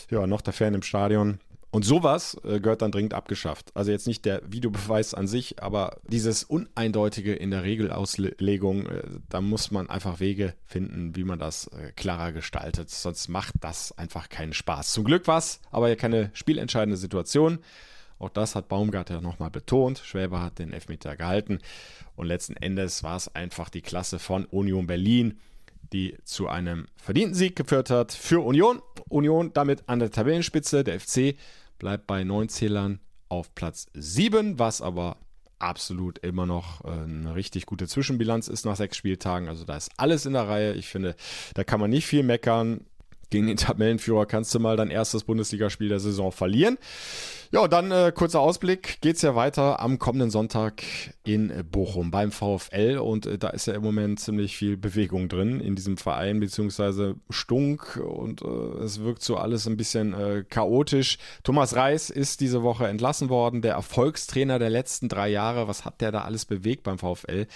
ja, 0.10 0.26
noch 0.28 0.42
der 0.42 0.54
Fan 0.54 0.74
im 0.74 0.82
Stadion. 0.82 1.40
Und 1.72 1.84
sowas 1.86 2.38
äh, 2.44 2.60
gehört 2.60 2.82
dann 2.82 2.92
dringend 2.92 3.13
abgeschafft. 3.13 3.72
Also 3.75 3.92
jetzt 3.92 4.06
nicht 4.06 4.25
der 4.25 4.42
Videobeweis 4.51 5.13
an 5.13 5.28
sich, 5.28 5.63
aber 5.63 5.98
dieses 6.06 6.44
Uneindeutige 6.44 7.34
in 7.34 7.50
der 7.50 7.63
Regelauslegung, 7.63 8.88
äh, 8.88 9.04
da 9.30 9.40
muss 9.40 9.72
man 9.72 9.90
einfach 9.90 10.20
Wege 10.20 10.54
finden, 10.66 11.16
wie 11.16 11.24
man 11.24 11.40
das 11.40 11.68
äh, 11.68 11.94
klarer 11.96 12.34
gestaltet. 12.34 12.90
Sonst 12.90 13.30
macht 13.30 13.56
das 13.62 13.98
einfach 13.98 14.28
keinen 14.28 14.51
Spaß. 14.51 14.92
Zum 14.92 15.06
Glück 15.06 15.28
war 15.28 15.38
es 15.38 15.62
aber 15.72 15.88
ja 15.88 15.96
keine 15.96 16.30
spielentscheidende 16.34 16.98
Situation. 16.98 17.60
Auch 18.20 18.30
das 18.30 18.54
hat 18.54 18.68
Baumgart 18.68 19.10
ja 19.10 19.22
nochmal 19.22 19.50
betont. 19.50 20.00
Schwäber 20.00 20.44
hat 20.44 20.60
den 20.60 20.74
Elfmeter 20.74 21.16
gehalten. 21.16 21.60
Und 22.18 22.28
letzten 22.28 22.56
Endes 22.56 23.01
war 23.01 23.16
es 23.16 23.34
einfach 23.34 23.70
die 23.70 23.82
Klasse 23.82 24.20
von 24.20 24.46
Union 24.46 24.88
Berlin, 24.88 25.40
die 25.94 26.18
zu 26.24 26.48
einem 26.48 26.88
verdienten 26.96 27.36
Sieg 27.36 27.56
geführt 27.56 27.90
hat 27.90 28.12
für 28.12 28.42
Union. 28.42 28.82
Union 29.10 29.54
damit 29.54 29.88
an 29.88 30.00
der 30.00 30.12
Tabellenspitze. 30.12 30.84
Der 30.84 31.00
FC 31.00 31.36
bleibt 31.80 32.08
bei 32.08 32.24
neun 32.24 32.50
Zählern 32.50 33.00
auf 33.30 33.54
Platz 33.56 33.88
7, 33.94 34.60
was 34.60 34.82
aber 34.82 35.18
absolut 35.62 36.20
immer 36.20 36.46
noch 36.46 36.84
äh, 36.84 36.90
eine 36.90 37.36
richtig 37.36 37.66
gute 37.66 37.88
Zwischenbilanz 37.88 38.48
ist 38.48 38.66
nach 38.66 38.76
sechs 38.76 38.98
Spieltagen. 38.98 39.48
Also 39.48 39.64
da 39.64 39.78
ist 39.78 39.92
alles 39.98 40.26
in 40.26 40.34
der 40.34 40.48
Reihe. 40.48 40.74
Ich 40.74 40.88
finde, 40.88 41.16
da 41.54 41.64
kann 41.64 41.80
man 41.80 41.90
nicht 41.90 42.08
viel 42.08 42.24
meckern. 42.24 42.86
Gegen 43.32 43.48
den 43.48 43.58
Tabellenführer 43.58 44.26
kannst 44.28 44.54
du 44.54 44.60
mal 44.60 44.78
dein 44.78 44.92
erstes 44.92 45.24
Bundesligaspiel 45.24 45.90
der 45.90 46.00
Saison 46.00 46.32
verlieren. 46.32 46.78
Ja, 47.54 47.68
dann 47.68 47.92
äh, 47.92 48.14
kurzer 48.16 48.40
Ausblick, 48.40 49.02
geht's 49.02 49.24
ja 49.24 49.36
weiter 49.36 49.82
am 49.82 50.00
kommenden 50.00 50.30
Sonntag 50.30 50.84
in 51.26 51.52
Bochum 51.70 52.10
beim 52.10 52.32
VfL 52.32 52.98
und 52.98 53.26
äh, 53.26 53.38
da 53.38 53.50
ist 53.50 53.68
ja 53.68 53.74
im 53.74 53.82
Moment 53.82 54.22
ziemlich 54.22 54.56
viel 54.56 54.78
Bewegung 54.78 55.28
drin 55.28 55.60
in 55.60 55.76
diesem 55.76 55.98
Verein, 55.98 56.40
beziehungsweise 56.40 57.16
Stunk 57.30 57.98
und 57.98 58.42
äh, 58.42 58.84
es 58.84 59.02
wirkt 59.02 59.22
so 59.22 59.36
alles 59.36 59.68
ein 59.68 59.76
bisschen 59.76 60.14
äh, 60.14 60.46
chaotisch. 60.50 61.18
Thomas 61.44 61.76
Reis 61.76 62.10
ist 62.10 62.40
diese 62.40 62.64
Woche 62.64 62.88
entlassen 62.88 63.28
worden, 63.28 63.62
der 63.62 63.74
Erfolgstrainer 63.74 64.58
der 64.58 64.70
letzten 64.70 65.10
drei 65.10 65.28
Jahre. 65.28 65.68
Was 65.68 65.84
hat 65.84 66.00
der 66.00 66.14
da 66.14 66.22
alles 66.22 66.46
bewegt 66.46 66.84
beim 66.84 67.00
VfL? 67.00 67.48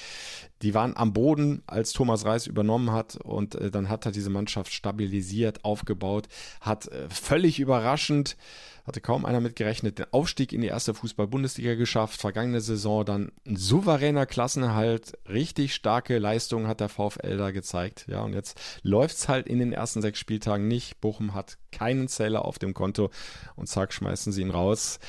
Die 0.61 0.73
waren 0.73 0.95
am 0.95 1.13
Boden, 1.13 1.61
als 1.67 1.93
Thomas 1.93 2.25
Reis 2.25 2.47
übernommen 2.47 2.91
hat 2.91 3.17
und 3.17 3.55
äh, 3.55 3.71
dann 3.71 3.89
hat 3.89 4.05
er 4.05 4.11
diese 4.11 4.29
Mannschaft 4.29 4.71
stabilisiert, 4.71 5.63
aufgebaut, 5.65 6.27
hat 6.61 6.87
äh, 6.87 7.09
völlig 7.09 7.59
überraschend 7.59 8.37
hatte 8.85 9.01
kaum 9.01 9.25
einer 9.25 9.41
mit 9.41 9.55
gerechnet, 9.55 9.97
den 9.97 10.05
Aufstieg 10.11 10.53
in 10.53 10.61
die 10.61 10.67
erste 10.67 10.93
Fußball-Bundesliga 10.93 11.73
geschafft, 11.73 12.21
vergangene 12.21 12.61
Saison 12.61 13.03
dann 13.03 13.31
ein 13.45 13.55
souveräner 13.55 14.25
Klassenerhalt, 14.27 15.17
richtig 15.27 15.73
starke 15.73 16.19
Leistung 16.19 16.67
hat 16.67 16.81
der 16.81 16.89
VfL 16.89 17.37
da 17.37 17.51
gezeigt, 17.51 18.05
ja, 18.07 18.21
und 18.21 18.33
jetzt 18.33 18.59
läuft 18.83 19.17
es 19.17 19.27
halt 19.27 19.47
in 19.47 19.59
den 19.59 19.73
ersten 19.73 20.01
sechs 20.01 20.19
Spieltagen 20.19 20.67
nicht. 20.67 21.01
Bochum 21.01 21.33
hat 21.33 21.57
keinen 21.71 22.07
Zähler 22.07 22.45
auf 22.45 22.59
dem 22.59 22.73
Konto 22.73 23.09
und 23.55 23.67
zack, 23.67 23.91
schmeißen 23.91 24.31
sie 24.31 24.41
ihn 24.41 24.51
raus. 24.51 24.99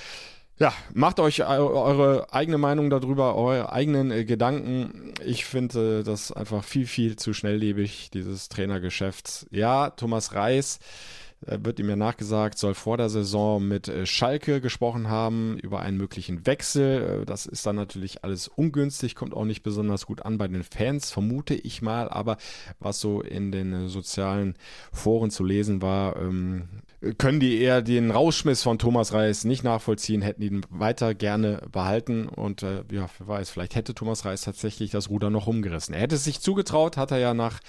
Ja, 0.58 0.72
macht 0.94 1.20
euch 1.20 1.44
eure 1.44 2.32
eigene 2.32 2.56
Meinung 2.56 2.88
darüber, 2.88 3.34
eure 3.34 3.72
eigenen 3.72 4.10
äh, 4.10 4.24
Gedanken. 4.24 5.12
Ich 5.22 5.44
finde 5.44 6.02
das 6.02 6.32
einfach 6.32 6.64
viel, 6.64 6.86
viel 6.86 7.16
zu 7.16 7.34
schnelllebig, 7.34 8.10
dieses 8.10 8.48
Trainergeschäft. 8.48 9.48
Ja, 9.50 9.90
Thomas 9.90 10.34
Reis 10.34 10.78
äh, 11.44 11.58
wird 11.62 11.78
ihm 11.78 11.90
ja 11.90 11.96
nachgesagt, 11.96 12.56
soll 12.56 12.72
vor 12.72 12.96
der 12.96 13.10
Saison 13.10 13.68
mit 13.68 13.88
äh, 13.88 14.06
Schalke 14.06 14.62
gesprochen 14.62 15.10
haben 15.10 15.58
über 15.58 15.80
einen 15.80 15.98
möglichen 15.98 16.46
Wechsel. 16.46 17.20
Äh, 17.22 17.26
das 17.26 17.44
ist 17.44 17.66
dann 17.66 17.76
natürlich 17.76 18.24
alles 18.24 18.48
ungünstig, 18.48 19.14
kommt 19.14 19.34
auch 19.34 19.44
nicht 19.44 19.62
besonders 19.62 20.06
gut 20.06 20.22
an 20.22 20.38
bei 20.38 20.48
den 20.48 20.62
Fans, 20.62 21.10
vermute 21.10 21.54
ich 21.54 21.82
mal. 21.82 22.08
Aber 22.08 22.38
was 22.78 22.98
so 22.98 23.20
in 23.20 23.52
den 23.52 23.88
sozialen 23.88 24.54
Foren 24.90 25.30
zu 25.30 25.44
lesen 25.44 25.82
war, 25.82 26.16
ähm, 26.16 26.68
können 27.14 27.40
die 27.40 27.60
eher 27.60 27.82
den 27.82 28.10
Rauschmiss 28.10 28.62
von 28.62 28.78
Thomas 28.78 29.12
Reis 29.12 29.44
nicht 29.44 29.64
nachvollziehen, 29.64 30.22
hätten 30.22 30.42
ihn 30.42 30.66
weiter 30.70 31.14
gerne 31.14 31.62
behalten 31.70 32.28
und 32.28 32.62
äh, 32.62 32.84
ja, 32.90 33.08
wer 33.18 33.28
weiß, 33.28 33.50
vielleicht 33.50 33.74
hätte 33.74 33.94
Thomas 33.94 34.24
Reis 34.24 34.42
tatsächlich 34.42 34.90
das 34.90 35.10
Ruder 35.10 35.30
noch 35.30 35.46
umgerissen. 35.46 35.94
Er 35.94 36.00
hätte 36.00 36.16
es 36.16 36.24
sich 36.24 36.40
zugetraut, 36.40 36.96
hat 36.96 37.10
er 37.10 37.18
ja 37.18 37.34
nach 37.34 37.60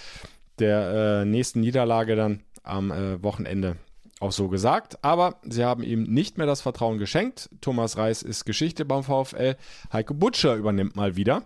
der 0.58 1.22
äh, 1.22 1.24
nächsten 1.24 1.60
Niederlage 1.60 2.16
dann 2.16 2.42
am 2.62 2.90
äh, 2.90 3.22
Wochenende 3.22 3.76
auch 4.20 4.32
so 4.32 4.48
gesagt. 4.48 5.02
Aber 5.04 5.36
sie 5.42 5.64
haben 5.64 5.82
ihm 5.82 6.04
nicht 6.04 6.38
mehr 6.38 6.46
das 6.46 6.60
Vertrauen 6.60 6.98
geschenkt. 6.98 7.50
Thomas 7.60 7.96
Reis 7.96 8.22
ist 8.22 8.44
Geschichte 8.44 8.84
beim 8.84 9.02
VfL. 9.02 9.56
Heike 9.92 10.14
Butcher 10.14 10.54
übernimmt 10.56 10.96
mal 10.96 11.16
wieder. 11.16 11.44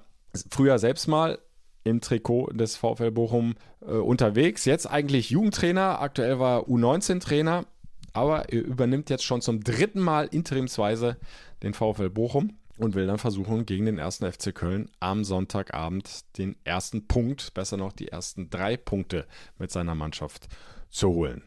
Früher 0.51 0.79
selbst 0.79 1.07
mal 1.09 1.39
im 1.85 2.01
Trikot 2.01 2.51
des 2.53 2.77
VfL 2.77 3.11
Bochum 3.11 3.55
äh, 3.81 3.93
unterwegs. 3.93 4.65
Jetzt 4.65 4.87
eigentlich 4.87 5.31
Jugendtrainer. 5.31 6.01
Aktuell 6.01 6.39
war 6.39 6.61
er 6.61 6.69
U19-Trainer. 6.69 7.65
Aber 8.13 8.49
er 8.51 8.63
übernimmt 8.63 9.11
jetzt 9.11 9.25
schon 9.25 9.41
zum 9.41 9.63
dritten 9.63 10.01
Mal 10.01 10.27
interimsweise 10.27 11.17
den 11.63 11.75
VfL 11.75 12.11
Bochum 12.11 12.59
und 12.79 12.95
will 12.95 13.07
dann 13.07 13.19
versuchen, 13.19 13.67
gegen 13.67 13.87
den 13.87 13.99
ersten 13.99 14.31
FC 14.31 14.55
Köln 14.55 14.91
am 15.01 15.25
Sonntagabend 15.25 16.25
den 16.39 16.57
ersten 16.65 17.07
Punkt, 17.07 17.55
besser 17.55 17.77
noch 17.77 17.93
die 17.93 18.09
ersten 18.09 18.51
drei 18.51 18.77
Punkte 18.77 19.27
mit 19.59 19.71
seiner 19.71 19.95
Mannschaft 19.95 20.49
zu 20.91 21.09
holen. 21.11 21.43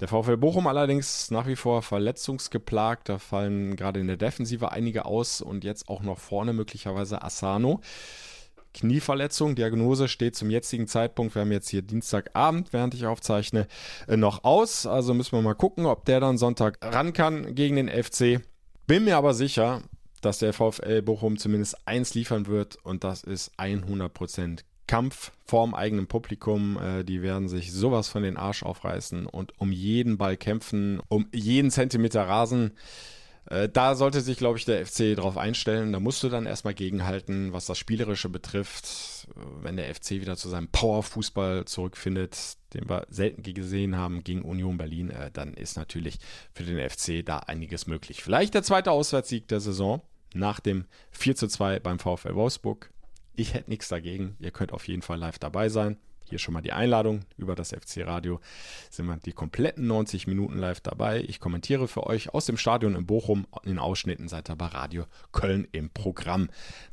Der 0.00 0.08
VfL 0.08 0.38
Bochum 0.38 0.66
allerdings 0.66 1.30
nach 1.30 1.46
wie 1.46 1.56
vor 1.56 1.82
verletzungsgeplagt. 1.82 3.10
Da 3.10 3.18
fallen 3.18 3.76
gerade 3.76 4.00
in 4.00 4.06
der 4.06 4.16
Defensive 4.16 4.72
einige 4.72 5.04
aus 5.04 5.42
und 5.42 5.62
jetzt 5.62 5.90
auch 5.90 6.02
noch 6.02 6.18
vorne 6.18 6.54
möglicherweise 6.54 7.22
Asano. 7.22 7.82
Knieverletzung, 8.74 9.54
Diagnose 9.54 10.08
steht 10.08 10.36
zum 10.36 10.50
jetzigen 10.50 10.86
Zeitpunkt, 10.86 11.34
wir 11.34 11.42
haben 11.42 11.52
jetzt 11.52 11.68
hier 11.68 11.82
Dienstagabend, 11.82 12.72
während 12.72 12.94
ich 12.94 13.06
aufzeichne, 13.06 13.66
äh, 14.06 14.16
noch 14.16 14.44
aus. 14.44 14.86
Also 14.86 15.14
müssen 15.14 15.32
wir 15.32 15.42
mal 15.42 15.54
gucken, 15.54 15.86
ob 15.86 16.04
der 16.04 16.20
dann 16.20 16.38
Sonntag 16.38 16.78
ran 16.82 17.12
kann 17.12 17.54
gegen 17.54 17.76
den 17.76 17.88
FC. 17.88 18.40
Bin 18.86 19.04
mir 19.04 19.16
aber 19.16 19.34
sicher, 19.34 19.82
dass 20.20 20.38
der 20.38 20.52
VfL 20.52 21.02
Bochum 21.02 21.38
zumindest 21.38 21.76
eins 21.86 22.14
liefern 22.14 22.46
wird 22.46 22.76
und 22.84 23.04
das 23.04 23.24
ist 23.24 23.52
100% 23.58 24.60
Kampf 24.86 25.30
vorm 25.46 25.74
eigenen 25.74 26.08
Publikum. 26.08 26.76
Äh, 26.76 27.04
die 27.04 27.22
werden 27.22 27.48
sich 27.48 27.72
sowas 27.72 28.08
von 28.08 28.22
den 28.22 28.36
Arsch 28.36 28.62
aufreißen 28.62 29.26
und 29.26 29.58
um 29.60 29.72
jeden 29.72 30.18
Ball 30.18 30.36
kämpfen, 30.36 31.00
um 31.08 31.28
jeden 31.32 31.70
Zentimeter 31.70 32.24
Rasen 32.24 32.72
Äh, 33.50 33.68
da 33.68 33.96
sollte 33.96 34.20
sich, 34.20 34.38
glaube 34.38 34.58
ich, 34.58 34.64
der 34.64 34.86
FC 34.86 35.16
darauf 35.16 35.36
einstellen. 35.36 35.92
Da 35.92 36.00
musst 36.00 36.22
du 36.22 36.28
dann 36.28 36.46
erstmal 36.46 36.72
gegenhalten, 36.72 37.52
was 37.52 37.66
das 37.66 37.78
Spielerische 37.78 38.28
betrifft. 38.28 39.28
Wenn 39.60 39.76
der 39.76 39.92
FC 39.94 40.12
wieder 40.12 40.36
zu 40.36 40.48
seinem 40.48 40.68
Powerfußball 40.68 41.64
zurückfindet, 41.66 42.56
den 42.74 42.88
wir 42.88 43.06
selten 43.10 43.42
gesehen 43.42 43.96
haben 43.96 44.24
gegen 44.24 44.42
Union 44.42 44.78
Berlin, 44.78 45.10
äh, 45.10 45.30
dann 45.32 45.54
ist 45.54 45.76
natürlich 45.76 46.18
für 46.54 46.62
den 46.62 46.78
FC 46.88 47.26
da 47.26 47.40
einiges 47.40 47.86
möglich. 47.86 48.22
Vielleicht 48.22 48.54
der 48.54 48.62
zweite 48.62 48.92
Auswärtssieg 48.92 49.48
der 49.48 49.60
Saison 49.60 50.00
nach 50.32 50.60
dem 50.60 50.86
4 51.10 51.34
zu 51.34 51.48
2 51.48 51.80
beim 51.80 51.98
VfL 51.98 52.36
Wolfsburg. 52.36 52.90
Ich 53.34 53.54
hätte 53.54 53.70
nichts 53.70 53.88
dagegen. 53.88 54.36
Ihr 54.38 54.52
könnt 54.52 54.72
auf 54.72 54.86
jeden 54.86 55.02
Fall 55.02 55.18
live 55.18 55.40
dabei 55.40 55.68
sein. 55.68 55.96
Hier 56.30 56.38
schon 56.38 56.54
mal 56.54 56.60
die 56.60 56.72
Einladung 56.72 57.22
über 57.36 57.56
das 57.56 57.70
FC 57.70 58.06
Radio. 58.06 58.38
Sind 58.88 59.06
wir 59.06 59.16
die 59.16 59.32
kompletten 59.32 59.88
90 59.88 60.28
Minuten 60.28 60.58
live 60.58 60.80
dabei. 60.80 61.24
Ich 61.26 61.40
kommentiere 61.40 61.88
für 61.88 62.06
euch 62.06 62.32
aus 62.32 62.46
dem 62.46 62.56
Stadion 62.56 62.94
in 62.94 63.04
Bochum. 63.04 63.48
In 63.64 63.80
Ausschnitten 63.80 64.28
seid 64.28 64.48
ihr 64.48 64.54
bei 64.54 64.66
Radio 64.66 65.06
Köln 65.32 65.66
im 65.72 65.90
Programm 65.90 66.48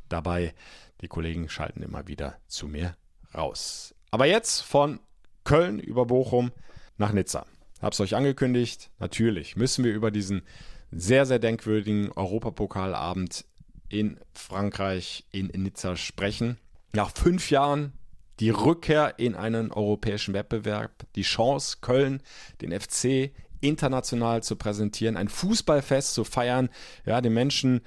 dabei. 0.08 0.54
Die 1.02 1.06
Kollegen 1.06 1.48
schalten 1.48 1.82
immer 1.82 2.08
wieder 2.08 2.36
zu 2.48 2.66
mir 2.66 2.96
raus. 3.32 3.94
Aber 4.10 4.26
jetzt 4.26 4.62
von 4.62 4.98
Köln 5.44 5.78
über 5.78 6.06
Bochum 6.06 6.50
nach 6.96 7.12
Nizza. 7.12 7.46
Hab's 7.80 8.00
euch 8.00 8.16
angekündigt. 8.16 8.90
Natürlich 8.98 9.54
müssen 9.54 9.84
wir 9.84 9.94
über 9.94 10.10
diesen 10.10 10.42
sehr, 10.90 11.26
sehr 11.26 11.38
denkwürdigen 11.38 12.10
Europapokalabend 12.10 13.44
in 13.88 14.18
Frankreich, 14.32 15.26
in 15.30 15.46
Nizza 15.46 15.94
sprechen. 15.94 16.58
Nach 16.92 17.12
fünf 17.14 17.50
Jahren 17.50 17.92
die 18.40 18.50
Rückkehr 18.50 19.18
in 19.18 19.34
einen 19.34 19.72
europäischen 19.72 20.34
Wettbewerb, 20.34 20.92
die 21.14 21.22
Chance, 21.22 21.78
Köln, 21.80 22.22
den 22.60 22.78
FC 22.78 23.32
international 23.60 24.42
zu 24.42 24.56
präsentieren, 24.56 25.16
ein 25.16 25.28
Fußballfest 25.28 26.14
zu 26.14 26.24
feiern, 26.24 26.68
ja, 27.04 27.20
den 27.20 27.34
Menschen 27.34 27.80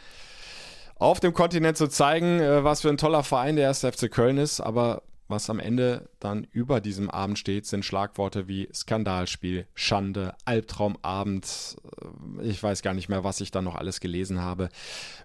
auf 0.96 1.20
dem 1.20 1.34
Kontinent 1.34 1.78
zu 1.78 1.88
zeigen, 1.88 2.40
äh, 2.40 2.64
was 2.64 2.82
für 2.82 2.90
ein 2.90 2.98
toller 2.98 3.24
Verein 3.24 3.56
der 3.56 3.66
erste 3.66 3.92
FC 3.92 4.12
Köln 4.12 4.38
ist, 4.38 4.60
aber 4.60 5.04
was 5.32 5.50
am 5.50 5.60
Ende 5.60 6.10
dann 6.20 6.46
über 6.52 6.82
diesem 6.82 7.10
Abend 7.10 7.40
steht, 7.40 7.66
sind 7.66 7.84
Schlagworte 7.84 8.48
wie 8.48 8.70
Skandalspiel, 8.74 9.66
Schande, 9.74 10.36
Albtraumabend. 10.46 11.78
Äh, 12.40 12.48
ich 12.48 12.62
weiß 12.62 12.82
gar 12.82 12.94
nicht 12.94 13.10
mehr, 13.10 13.24
was 13.24 13.42
ich 13.42 13.52
da 13.52 13.62
noch 13.62 13.76
alles 13.76 14.00
gelesen 14.00 14.42
habe, 14.42 14.70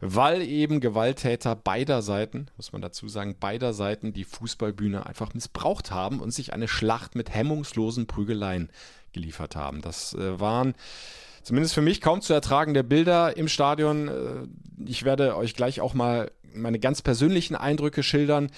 weil 0.01 0.43
eben 0.43 0.81
Gewalttäter 0.81 1.55
beider 1.55 2.03
Seiten, 2.03 2.47
muss 2.57 2.73
man 2.73 2.83
dazu 2.83 3.09
sagen, 3.09 3.37
beider 3.39 3.73
Seiten 3.73 4.13
die 4.13 4.25
Fußballbühne 4.25 5.05
einfach 5.05 5.35
missbraucht 5.35 5.91
haben 5.91 6.21
und 6.21 6.33
sich 6.33 6.53
eine 6.53 6.69
Schlacht 6.69 7.15
mit 7.15 7.35
hemmungslosen 7.35 8.07
Prügeleien 8.07 8.71
geliefert 9.13 9.57
haben. 9.57 9.83
Das 9.83 10.15
äh, 10.15 10.41
waren 10.41 10.75
zumindest 11.43 11.75
für 11.75 11.83
mich 11.83 12.01
kaum 12.01 12.23
zu 12.23 12.33
ertragende 12.33 12.85
Bilder 12.85 13.37
im 13.37 13.49
Stadion. 13.49 14.09
Äh, 14.09 14.85
ich 14.87 15.05
werde 15.05 15.37
euch 15.37 15.55
gleich 15.55 15.81
auch 15.81 15.95
mal 15.95 16.31
meine 16.55 16.79
ganz 16.79 17.03
persönlichen 17.03 17.55
Eindrücke 17.55 18.03
schildern 18.03 18.51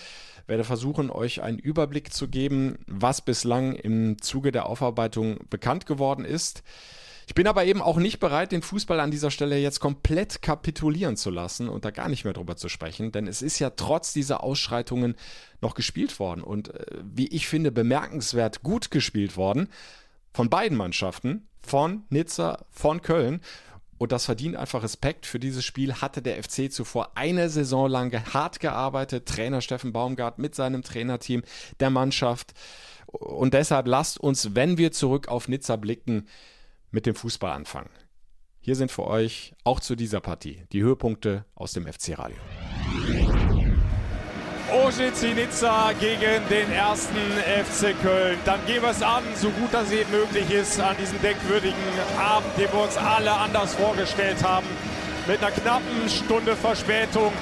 werde 0.49 0.65
versuchen, 0.65 1.11
euch 1.11 1.43
einen 1.43 1.59
Überblick 1.59 2.13
zu 2.13 2.27
geben, 2.27 2.79
was 2.87 3.21
bislang 3.21 3.75
im 3.75 4.21
Zuge 4.21 4.51
der 4.51 4.67
Aufarbeitung 4.67 5.39
bekannt 5.51 5.87
geworden 5.87 6.25
ist. 6.25 6.65
Ich 7.29 7.35
bin 7.35 7.47
aber 7.47 7.67
eben 7.67 7.83
auch 7.83 7.99
nicht 7.99 8.21
bereit, 8.21 8.53
den 8.53 8.63
Fußball 8.63 9.01
an 9.01 9.11
dieser 9.11 9.31
Stelle 9.31 9.59
jetzt 9.59 9.81
komplett 9.81 10.41
kapitulieren 10.41 11.19
zu 11.19 11.29
lassen 11.29 11.69
und 11.69 11.85
da 11.85 11.91
gar 11.91 12.09
nicht 12.09 12.25
mehr 12.25 12.33
drüber 12.33 12.57
zu 12.57 12.71
sprechen, 12.71 13.13
denn 13.13 13.27
es 13.27 13.43
ist 13.43 13.59
ja 13.59 13.69
trotz 13.69 14.15
dieser 14.15 14.43
Ausschreitungen 14.43 15.15
noch 15.61 15.75
gespielt 15.75 16.19
worden 16.19 16.43
und 16.43 16.75
äh, 16.75 16.87
wie 17.03 17.29
ich 17.29 17.47
finde 17.47 17.71
bemerkenswert 17.71 18.63
gut 18.63 18.91
gespielt 18.91 19.37
worden 19.37 19.69
von 20.33 20.49
beiden 20.49 20.79
Mannschaften, 20.79 21.47
von 21.61 22.05
Nizza, 22.09 22.65
von 22.71 23.03
Köln. 23.03 23.43
Und 23.99 24.13
das 24.13 24.25
verdient 24.25 24.57
einfach 24.57 24.83
Respekt. 24.83 25.27
Für 25.27 25.39
dieses 25.39 25.65
Spiel 25.65 25.95
hatte 25.95 26.23
der 26.23 26.43
FC 26.43 26.73
zuvor 26.73 27.13
eine 27.17 27.51
Saison 27.51 27.89
lang 27.89 28.13
hart 28.33 28.61
gearbeitet. 28.61 29.27
Trainer 29.27 29.61
Steffen 29.61 29.93
Baumgart 29.93 30.39
mit 30.39 30.55
seinem 30.55 30.83
Trainerteam, 30.83 31.43
der 31.81 31.91
Mannschaft. 31.91 32.55
Und 33.07 33.55
deshalb 33.55 33.87
lasst 33.87 34.19
uns, 34.19 34.55
wenn 34.55 34.79
wir 34.79 34.93
zurück 34.93 35.29
auf 35.29 35.49
Nizza 35.49 35.77
blicken, 35.77 36.29
mit 36.91 37.07
dem 37.07 37.15
Fußball 37.15 37.53
anfangen. 37.53 37.91
Hier 38.61 38.77
sind 38.77 38.91
für 38.91 39.07
euch 39.07 39.55
auch 39.65 39.81
zu 39.81 39.97
dieser 39.97 40.21
Partie 40.21 40.63
die 40.73 40.83
Höhepunkte 40.83 41.45
aus 41.55 41.73
dem 41.73 41.87
FC 41.87 42.19
Radio. 42.19 42.37
OGC 44.73 45.35
gegen 46.01 46.49
den 46.51 46.73
ersten 46.73 47.17
FC 47.17 47.95
Köln. 48.03 48.39
Dann 48.45 48.61
gehen 48.67 48.83
wir 48.83 48.91
es 48.91 49.03
an, 49.03 49.23
so 49.35 49.51
gut 49.51 49.69
das 49.73 49.91
eben 49.91 50.11
möglich 50.11 50.51
ist, 50.51 50.81
an 50.81 50.97
diesem 51.01 51.21
denkwürdigen 51.23 51.77
Abend, 52.19 52.51
den 52.57 52.73
wir 52.73 52.83
uns 52.83 52.97
alle 52.97 53.33
anders 53.33 53.75
vorgestellt 53.75 54.43
haben. 54.43 54.67
Mit 55.27 55.43
einer 55.43 55.51
knappen 55.51 56.09
Stunde 56.09 56.57
Verspätung 56.57 57.33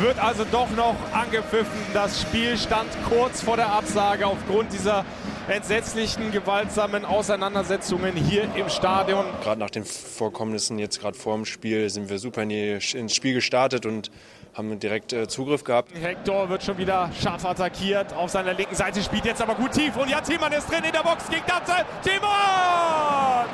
wird 0.00 0.18
also 0.18 0.44
doch 0.50 0.70
noch 0.70 0.96
angepfiffen. 1.12 1.78
Das 1.92 2.22
Spiel 2.22 2.56
stand 2.56 2.88
kurz 3.08 3.42
vor 3.42 3.56
der 3.56 3.72
Absage 3.72 4.26
aufgrund 4.26 4.72
dieser 4.72 5.04
entsetzlichen, 5.48 6.32
gewaltsamen 6.32 7.04
Auseinandersetzungen 7.04 8.16
hier 8.16 8.44
im 8.54 8.68
Stadion. 8.68 9.26
Gerade 9.42 9.60
nach 9.60 9.70
den 9.70 9.84
Vorkommnissen, 9.84 10.78
jetzt 10.78 11.00
gerade 11.00 11.18
vor 11.18 11.36
dem 11.36 11.44
Spiel, 11.44 11.90
sind 11.90 12.08
wir 12.08 12.18
super 12.18 12.42
ins 12.42 13.14
Spiel 13.14 13.34
gestartet 13.34 13.84
und 13.84 14.10
haben 14.56 14.78
direkt 14.78 15.12
äh, 15.12 15.26
Zugriff 15.28 15.64
gehabt. 15.64 15.92
Hector 15.94 16.48
wird 16.48 16.62
schon 16.62 16.78
wieder 16.78 17.10
scharf 17.20 17.44
attackiert. 17.44 18.12
Auf 18.12 18.30
seiner 18.30 18.54
linken 18.54 18.74
Seite 18.74 19.02
spielt 19.02 19.24
jetzt 19.24 19.42
aber 19.42 19.54
gut 19.54 19.72
tief. 19.72 19.96
Und 19.96 20.08
ja, 20.08 20.20
Thiemann 20.20 20.52
ist 20.52 20.70
drin 20.70 20.84
in 20.84 20.92
der 20.92 21.02
Box 21.02 21.28
gegen 21.28 21.42
Danzel. 21.46 21.84
Thiemann 22.02 23.46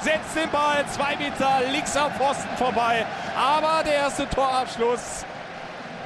setzt 0.00 0.36
den 0.36 0.50
Ball 0.50 0.84
zwei 0.88 1.16
Meter 1.16 1.60
links 1.70 1.96
am 1.96 2.10
Pfosten 2.12 2.56
vorbei. 2.56 3.04
Aber 3.36 3.82
der 3.84 3.94
erste 3.94 4.28
Torabschluss, 4.28 5.24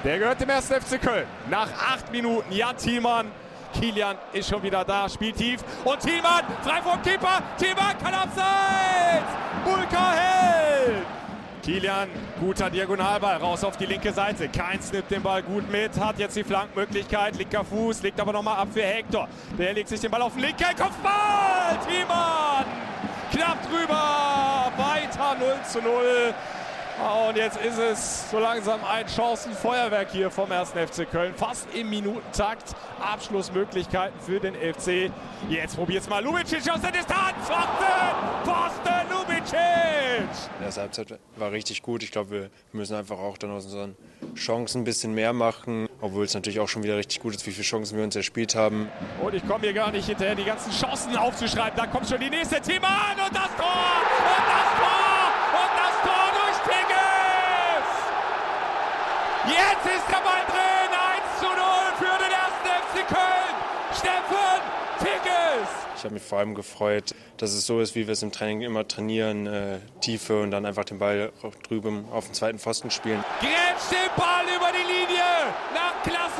der 0.02 0.18
gehört 0.18 0.40
dem 0.40 0.48
ersten 0.48 0.80
FC 0.80 1.00
Köln. 1.00 1.26
Nach 1.48 1.68
acht 1.92 2.10
Minuten 2.10 2.52
Jan 2.52 2.76
Thielmann. 2.76 3.30
Kilian 3.72 4.16
ist 4.32 4.48
schon 4.48 4.62
wieder 4.64 4.84
da, 4.84 5.08
spielt 5.08 5.36
tief. 5.36 5.60
Und 5.84 6.00
Thielmann, 6.00 6.44
frei 6.62 6.82
vom 6.82 7.00
Keeper. 7.02 7.40
Thielmann 7.56 7.96
kann 8.02 8.14
abseits. 8.14 9.30
Bulka 9.64 10.12
hält. 10.12 11.19
Kilian, 11.70 12.08
guter 12.40 12.68
Diagonalball, 12.68 13.36
raus 13.36 13.62
auf 13.62 13.76
die 13.76 13.86
linke 13.86 14.12
Seite. 14.12 14.48
Keins 14.48 14.90
nimmt 14.90 15.08
den 15.08 15.22
Ball 15.22 15.40
gut 15.40 15.70
mit, 15.70 15.96
hat 16.00 16.18
jetzt 16.18 16.36
die 16.36 16.42
Flankmöglichkeit, 16.42 17.36
linker 17.36 17.64
Fuß, 17.64 18.02
legt 18.02 18.18
aber 18.18 18.32
nochmal 18.32 18.56
ab 18.56 18.68
für 18.74 18.82
Hector. 18.82 19.28
Der 19.56 19.72
legt 19.72 19.88
sich 19.88 20.00
den 20.00 20.10
Ball 20.10 20.22
auf 20.22 20.32
den 20.32 20.42
linken 20.42 20.64
Kopfball. 20.76 21.78
Thiemann, 21.86 22.64
knapp 23.30 23.58
drüber, 23.62 24.72
weiter 24.76 25.36
0 25.38 25.54
zu 25.64 25.80
0. 25.80 26.34
Und 27.00 27.36
jetzt 27.36 27.56
ist 27.58 27.78
es 27.78 28.30
so 28.30 28.38
langsam 28.38 28.80
ein 28.84 29.08
Chancenfeuerwerk 29.08 30.10
hier 30.10 30.30
vom 30.30 30.52
1. 30.52 30.70
FC 30.70 31.10
Köln. 31.10 31.34
Fast 31.34 31.66
im 31.74 31.88
Minutentakt. 31.88 32.74
Abschlussmöglichkeiten 33.00 34.20
für 34.20 34.38
den 34.38 34.54
FC. 34.54 35.10
Jetzt 35.48 35.76
probiert 35.76 36.02
es 36.02 36.08
mal 36.08 36.22
Lubicic 36.22 36.68
aus 36.70 36.80
der 36.82 36.92
Distanz. 36.92 37.34
Pfosten! 37.44 38.44
Pfosten 38.44 39.08
Lubicic! 39.10 40.28
Erste 40.62 40.80
Halbzeit 40.82 41.18
war 41.36 41.50
richtig 41.52 41.82
gut. 41.82 42.02
Ich 42.02 42.12
glaube, 42.12 42.30
wir 42.30 42.50
müssen 42.72 42.94
einfach 42.94 43.18
auch 43.18 43.38
dann 43.38 43.50
aus 43.50 43.64
unseren 43.64 43.96
Chancen 44.34 44.82
ein 44.82 44.84
bisschen 44.84 45.14
mehr 45.14 45.32
machen. 45.32 45.88
Obwohl 46.02 46.24
es 46.24 46.34
natürlich 46.34 46.60
auch 46.60 46.68
schon 46.68 46.82
wieder 46.82 46.96
richtig 46.96 47.20
gut 47.20 47.34
ist, 47.34 47.46
wie 47.46 47.52
viele 47.52 47.64
Chancen 47.64 47.96
wir 47.96 48.04
uns 48.04 48.16
erspielt 48.16 48.54
haben. 48.54 48.90
Und 49.22 49.34
ich 49.34 49.46
komme 49.46 49.60
hier 49.60 49.72
gar 49.72 49.90
nicht 49.90 50.06
hinterher, 50.06 50.34
die 50.34 50.44
ganzen 50.44 50.70
Chancen 50.72 51.16
aufzuschreiben. 51.16 51.76
Da 51.76 51.86
kommt 51.86 52.08
schon 52.08 52.20
die 52.20 52.30
nächste 52.30 52.60
Team 52.60 52.84
an 52.84 53.18
und 53.24 53.34
das 53.34 53.48
Tor! 53.56 53.66
Und 53.66 54.46
das 54.46 54.68
Tor! 54.78 54.90
Und 55.52 55.72
das 55.76 55.94
Tor 56.02 56.30
durch 56.32 56.58
Tigges! 56.64 57.86
Jetzt 59.46 59.86
ist 59.86 60.06
der 60.08 60.20
Ball 60.20 60.44
drin! 60.48 60.92
1 60.92 61.40
zu 61.40 61.46
0 61.46 61.56
für 61.96 62.18
den 62.22 62.30
ersten 62.30 62.68
FC 62.84 63.08
Köln! 63.08 63.54
Steffen 63.98 64.60
Tigges! 64.98 65.68
Ich 65.96 66.04
habe 66.04 66.14
mich 66.14 66.22
vor 66.22 66.38
allem 66.38 66.54
gefreut, 66.54 67.14
dass 67.38 67.52
es 67.52 67.64
so 67.64 67.80
ist, 67.80 67.94
wie 67.94 68.06
wir 68.06 68.12
es 68.12 68.22
im 68.22 68.32
Training 68.32 68.60
immer 68.60 68.86
trainieren. 68.86 69.46
Äh, 69.46 69.78
Tiefe 70.02 70.42
und 70.42 70.50
dann 70.50 70.66
einfach 70.66 70.84
den 70.84 70.98
Ball 70.98 71.32
drüben 71.66 72.04
auf 72.12 72.26
den 72.26 72.34
zweiten 72.34 72.58
Pfosten 72.58 72.90
spielen. 72.90 73.24
Grätscht 73.40 73.90
den 73.90 74.10
Ball 74.14 74.44
über 74.44 74.72
die 74.72 74.84
Linie! 74.92 75.24
Nach 75.74 75.89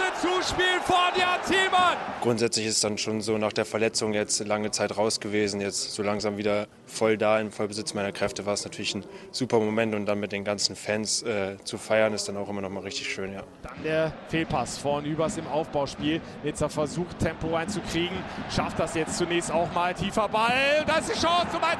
klasse 0.01 0.13
Zuspiel 0.21 0.81
von 0.85 0.97
Jan 1.19 1.41
Thielmann! 1.47 1.97
Grundsätzlich 2.21 2.67
ist 2.67 2.75
es 2.75 2.81
dann 2.81 2.99
schon 2.99 3.21
so 3.21 3.39
nach 3.39 3.53
der 3.53 3.65
Verletzung 3.65 4.13
jetzt 4.13 4.45
lange 4.47 4.71
Zeit 4.71 4.97
raus 4.97 5.21
gewesen. 5.21 5.61
Jetzt 5.61 5.95
so 5.95 6.03
langsam 6.03 6.37
wieder 6.37 6.67
voll 6.87 7.17
da, 7.17 7.39
im 7.39 7.51
Vollbesitz 7.51 7.95
meiner 7.95 8.13
Kräfte 8.13 8.47
war 8.47 8.55
es 8.55 8.65
natürlich 8.65 8.95
ein 8.95 9.05
super 9.31 9.59
Moment 9.59 9.95
und 9.95 10.07
dann 10.07 10.21
mit 10.21 10.33
den 10.33 10.45
ganzen 10.45 10.77
Fans 10.77 11.23
äh, 11.23 11.57
zu 11.65 11.79
feiern 11.79 12.13
ist 12.13 12.29
dann 12.29 12.37
auch 12.37 12.49
immer 12.49 12.61
noch 12.61 12.71
mal 12.71 12.81
richtig 12.81 13.09
schön, 13.09 13.33
ja. 13.33 13.43
Dann 13.63 13.83
der 13.85 14.13
Fehlpass 14.29 14.79
von 14.79 15.05
Übers 15.05 15.37
im 15.37 15.47
Aufbauspiel. 15.47 16.21
Nizza 16.43 16.69
versucht 16.69 17.19
Tempo 17.19 17.55
reinzukriegen, 17.55 18.17
schafft 18.55 18.79
das 18.79 18.95
jetzt 18.95 19.17
zunächst 19.17 19.51
auch 19.51 19.73
mal. 19.73 19.95
Tiefer 19.95 20.29
Ball, 20.29 20.85
das 20.87 21.09
ist 21.09 21.17
die 21.17 21.27
Chance 21.27 21.49
zum 21.53 21.63
1 21.63 21.79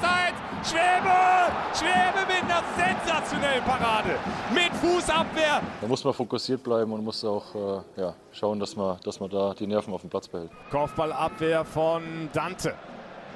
Schwebe! 0.69 1.51
Schwebe 1.73 2.27
mit 2.27 2.43
einer 2.45 2.63
sensationellen 2.77 3.65
Parade. 3.65 4.19
Mit 4.53 4.70
Fußabwehr. 4.81 5.61
Da 5.81 5.87
muss 5.87 6.03
man 6.05 6.15
fokussiert 6.15 6.63
bleiben 6.63 6.93
und 6.93 7.05
muss 7.05 7.25
auch 7.25 7.55
äh, 7.55 8.01
ja, 8.01 8.15
schauen, 8.33 8.59
dass 8.59 8.75
man, 8.77 8.99
dass 9.05 9.21
man 9.21 9.31
da 9.31 9.55
die 9.55 9.67
Nerven 9.67 9.93
auf 9.93 10.01
dem 10.01 10.11
Platz 10.11 10.29
behält. 10.29 10.51
Kopfballabwehr 10.71 11.65
von 11.65 12.03
Dante 12.33 12.75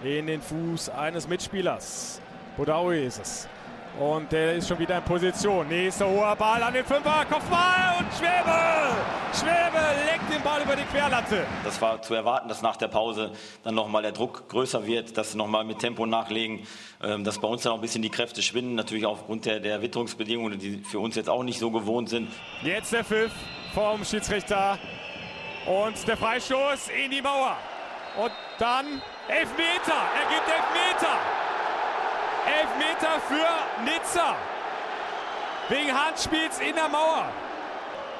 in 0.02 0.26
den 0.26 0.40
Fuß 0.40 0.90
eines 0.90 1.28
Mitspielers. 1.28 2.20
Bodaui 2.56 3.04
ist 3.06 3.20
es. 3.20 3.48
Und 3.98 4.32
der 4.32 4.56
ist 4.56 4.66
schon 4.66 4.80
wieder 4.80 4.98
in 4.98 5.04
Position. 5.04 5.68
Nächster 5.68 6.08
hoher 6.08 6.34
Ball 6.34 6.60
an 6.60 6.74
den 6.74 6.84
Fünfer. 6.84 7.24
Kopfball 7.30 7.94
und 8.00 8.12
Schwebe. 8.12 8.90
Schwebe 9.32 9.84
legt 10.10 10.34
den 10.34 10.42
Ball 10.42 10.62
über 10.62 10.74
die 10.74 10.82
Querlatte. 10.82 11.46
Das 11.62 11.80
war 11.80 12.02
zu 12.02 12.12
erwarten, 12.14 12.48
dass 12.48 12.60
nach 12.60 12.76
der 12.76 12.88
Pause 12.88 13.30
dann 13.62 13.76
nochmal 13.76 14.02
der 14.02 14.10
Druck 14.10 14.48
größer 14.48 14.84
wird, 14.84 15.16
dass 15.16 15.32
sie 15.32 15.38
nochmal 15.38 15.62
mit 15.64 15.78
Tempo 15.78 16.06
nachlegen, 16.06 16.66
ähm, 17.04 17.22
dass 17.22 17.38
bei 17.38 17.46
uns 17.46 17.62
dann 17.62 17.72
auch 17.72 17.76
ein 17.76 17.82
bisschen 17.82 18.02
die 18.02 18.10
Kräfte 18.10 18.42
schwinden. 18.42 18.74
Natürlich 18.74 19.06
aufgrund 19.06 19.46
der, 19.46 19.60
der 19.60 19.80
Witterungsbedingungen, 19.80 20.58
die 20.58 20.78
für 20.78 20.98
uns 20.98 21.14
jetzt 21.14 21.30
auch 21.30 21.44
nicht 21.44 21.60
so 21.60 21.70
gewohnt 21.70 22.08
sind. 22.08 22.28
Jetzt 22.64 22.92
der 22.92 23.04
Pfiff 23.04 23.32
vom 23.74 24.04
Schiedsrichter. 24.04 24.76
Und 25.66 26.06
der 26.08 26.16
Freistoß 26.16 26.88
in 27.04 27.12
die 27.12 27.22
Mauer. 27.22 27.56
Und 28.20 28.32
dann 28.58 28.86
Elfmeter. 29.28 29.94
Er 29.94 30.28
gibt 30.28 30.48
Elfmeter. 30.48 31.16
Elfmeter 32.46 33.20
für 33.28 33.82
Nizza. 33.84 34.36
Wegen 35.68 35.92
Handspiels 35.92 36.58
in 36.58 36.74
der 36.74 36.88
Mauer. 36.88 37.26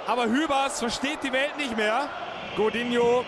Aber 0.07 0.25
Hübers 0.27 0.79
versteht 0.79 1.23
die 1.23 1.33
Welt 1.33 1.57
nicht 1.57 1.77
mehr. 1.77 2.09
Godinho 2.57 3.25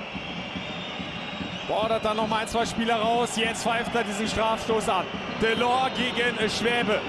bordert 1.69 2.05
dann 2.05 2.17
noch 2.17 2.29
mal 2.29 2.43
ein, 2.43 2.49
zwei 2.49 2.65
Spieler 2.65 2.97
raus. 2.97 3.37
Jetzt 3.37 3.63
pfeift 3.63 3.95
er 3.95 4.05
diesen 4.05 4.29
Strafstoß 4.29 4.89
an. 4.89 5.07
Delors 5.41 5.91
gegen 5.97 6.39
Schwäbe. 6.51 7.01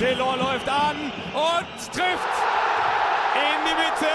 Delors 0.00 0.36
läuft 0.36 0.68
an 0.68 1.12
und 1.34 1.92
trifft 1.92 2.34
in 3.34 3.58
die 3.66 3.74
Mitte. 3.74 4.12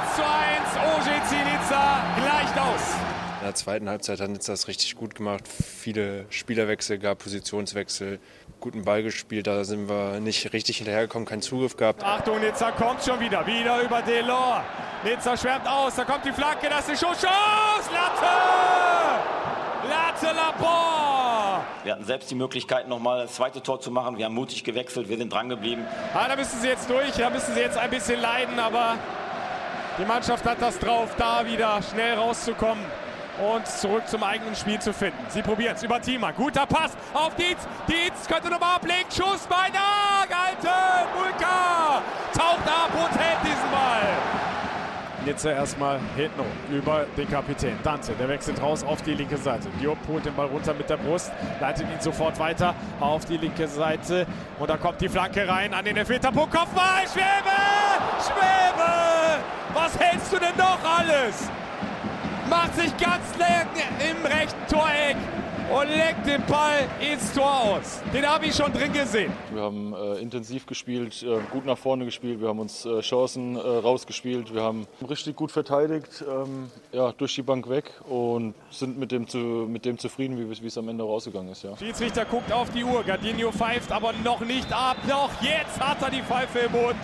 1 0.00 0.16
zu 0.16 0.22
1. 0.22 0.96
OGC 0.96 1.44
Nizza 1.44 2.02
gleicht 2.16 2.58
aus. 2.58 3.21
In 3.42 3.46
der 3.46 3.56
zweiten 3.56 3.88
Halbzeit 3.88 4.20
hat 4.20 4.30
Nizza 4.30 4.52
das 4.52 4.68
richtig 4.68 4.94
gut 4.94 5.16
gemacht. 5.16 5.42
Viele 5.48 6.26
Spielerwechsel 6.30 7.00
gab, 7.00 7.18
Positionswechsel, 7.18 8.20
guten 8.60 8.84
Ball 8.84 9.02
gespielt. 9.02 9.48
Da 9.48 9.64
sind 9.64 9.88
wir 9.88 10.20
nicht 10.20 10.52
richtig 10.52 10.76
hinterhergekommen, 10.76 11.26
keinen 11.26 11.42
Zugriff 11.42 11.76
gehabt. 11.76 12.04
Achtung, 12.04 12.38
Nizza 12.38 12.70
kommt 12.70 13.02
schon 13.02 13.18
wieder. 13.18 13.44
Wieder 13.44 13.82
über 13.82 14.00
Delors. 14.00 14.62
Nizza 15.02 15.36
schwärmt 15.36 15.66
aus. 15.66 15.96
Da 15.96 16.04
kommt 16.04 16.24
die 16.24 16.30
Flanke. 16.30 16.68
Das 16.68 16.88
ist 16.88 17.00
Schuss. 17.00 17.20
Schuss! 17.20 17.90
Latte! 17.92 18.30
Latte 19.88 20.36
Laport! 20.36 21.64
Wir 21.82 21.94
hatten 21.94 22.04
selbst 22.04 22.30
die 22.30 22.36
Möglichkeit, 22.36 22.86
nochmal 22.86 23.22
das 23.22 23.34
zweite 23.34 23.60
Tor 23.60 23.80
zu 23.80 23.90
machen. 23.90 24.18
Wir 24.18 24.26
haben 24.26 24.36
mutig 24.36 24.62
gewechselt. 24.62 25.08
Wir 25.08 25.18
sind 25.18 25.32
dran 25.32 25.48
geblieben. 25.48 25.84
Ah, 26.14 26.28
da 26.28 26.36
müssen 26.36 26.60
sie 26.60 26.68
jetzt 26.68 26.88
durch. 26.88 27.10
Da 27.18 27.28
müssen 27.28 27.52
sie 27.54 27.60
jetzt 27.60 27.76
ein 27.76 27.90
bisschen 27.90 28.20
leiden. 28.20 28.60
Aber 28.60 28.98
die 29.98 30.04
Mannschaft 30.04 30.44
hat 30.44 30.62
das 30.62 30.78
drauf, 30.78 31.10
da 31.18 31.44
wieder 31.44 31.80
schnell 31.82 32.14
rauszukommen 32.14 32.84
und 33.38 33.66
zurück 33.66 34.06
zum 34.06 34.22
eigenen 34.22 34.54
Spiel 34.54 34.80
zu 34.80 34.92
finden. 34.92 35.18
Sie 35.28 35.42
probieren 35.42 35.74
es 35.76 35.82
über 35.82 36.00
Thiemann. 36.00 36.34
Guter 36.34 36.66
Pass 36.66 36.92
auf 37.12 37.34
Dietz. 37.36 37.66
Dietz 37.88 38.26
könnte 38.28 38.50
nochmal 38.50 38.76
ablegen. 38.76 39.10
Schuss 39.10 39.46
beinahe 39.48 40.26
gehalten. 40.28 41.08
Mulka 41.16 42.02
taucht 42.32 42.66
ab 42.66 42.90
und 42.94 43.18
hält 43.18 43.38
diesen 43.44 43.70
Ball. 43.70 44.42
Nizza 45.24 45.52
erstmal 45.52 46.00
hinten 46.16 46.42
über 46.70 47.06
den 47.16 47.30
Kapitän. 47.30 47.78
Dante, 47.82 48.12
der 48.14 48.28
wechselt 48.28 48.60
raus 48.60 48.82
auf 48.82 49.02
die 49.02 49.14
linke 49.14 49.36
Seite. 49.36 49.68
Diop 49.80 49.98
holt 50.08 50.24
den 50.24 50.34
Ball 50.34 50.46
runter 50.46 50.74
mit 50.74 50.90
der 50.90 50.96
Brust, 50.96 51.30
leitet 51.60 51.88
ihn 51.88 52.00
sofort 52.00 52.38
weiter 52.38 52.74
auf 52.98 53.24
die 53.24 53.36
linke 53.36 53.68
Seite. 53.68 54.26
Und 54.58 54.68
da 54.68 54.76
kommt 54.76 55.00
die 55.00 55.08
Flanke 55.08 55.46
rein 55.46 55.72
an 55.74 55.84
den 55.84 55.96
Elfmeterpunkt. 55.96 56.52
Kopfball, 56.52 57.06
Schwebe! 57.12 57.52
Schwebe! 58.20 59.42
Was 59.74 59.98
hältst 59.98 60.32
du 60.32 60.38
denn 60.38 60.56
noch 60.56 60.78
alles? 60.84 61.48
Macht 62.52 62.74
sich 62.74 62.94
ganz 62.98 63.38
lang 63.38 63.66
im 63.98 64.26
rechten 64.26 64.66
Toreck 64.68 65.16
und 65.72 65.88
legt 65.88 66.26
den 66.26 66.44
Ball 66.46 66.86
ins 67.00 67.32
Tor 67.32 67.60
aus. 67.62 68.02
Den 68.12 68.28
habe 68.28 68.46
ich 68.46 68.54
schon 68.54 68.72
drin 68.72 68.92
gesehen. 68.92 69.32
Wir 69.52 69.62
haben 69.62 69.94
äh, 69.94 70.20
intensiv 70.20 70.66
gespielt, 70.66 71.22
äh, 71.22 71.38
gut 71.50 71.64
nach 71.64 71.78
vorne 71.78 72.04
gespielt, 72.04 72.40
wir 72.40 72.48
haben 72.48 72.58
uns 72.58 72.84
äh, 72.84 73.00
Chancen 73.00 73.56
äh, 73.56 73.58
rausgespielt, 73.58 74.54
wir 74.54 74.62
haben 74.62 74.86
richtig 75.08 75.36
gut 75.36 75.50
verteidigt, 75.50 76.24
ähm, 76.28 76.70
ja, 76.92 77.12
durch 77.12 77.34
die 77.34 77.42
Bank 77.42 77.68
weg 77.68 77.90
und 78.08 78.54
sind 78.70 78.98
mit 78.98 79.12
dem, 79.12 79.26
zu, 79.26 79.38
mit 79.38 79.84
dem 79.84 79.98
zufrieden, 79.98 80.38
wie 80.38 80.66
es 80.66 80.78
am 80.78 80.88
Ende 80.88 81.04
rausgegangen 81.04 81.52
ist. 81.52 81.62
Ja. 81.62 81.76
Schiedsrichter 81.76 82.24
guckt 82.26 82.52
auf 82.52 82.70
die 82.70 82.84
Uhr, 82.84 83.02
Gardinho 83.02 83.50
pfeift 83.50 83.90
aber 83.90 84.12
noch 84.24 84.40
nicht 84.40 84.70
ab, 84.72 84.96
doch 85.08 85.30
jetzt 85.40 85.80
hat 85.80 86.02
er 86.02 86.10
die 86.10 86.22
Pfeife 86.22 86.58
im 86.60 86.72
Mund. 86.72 86.96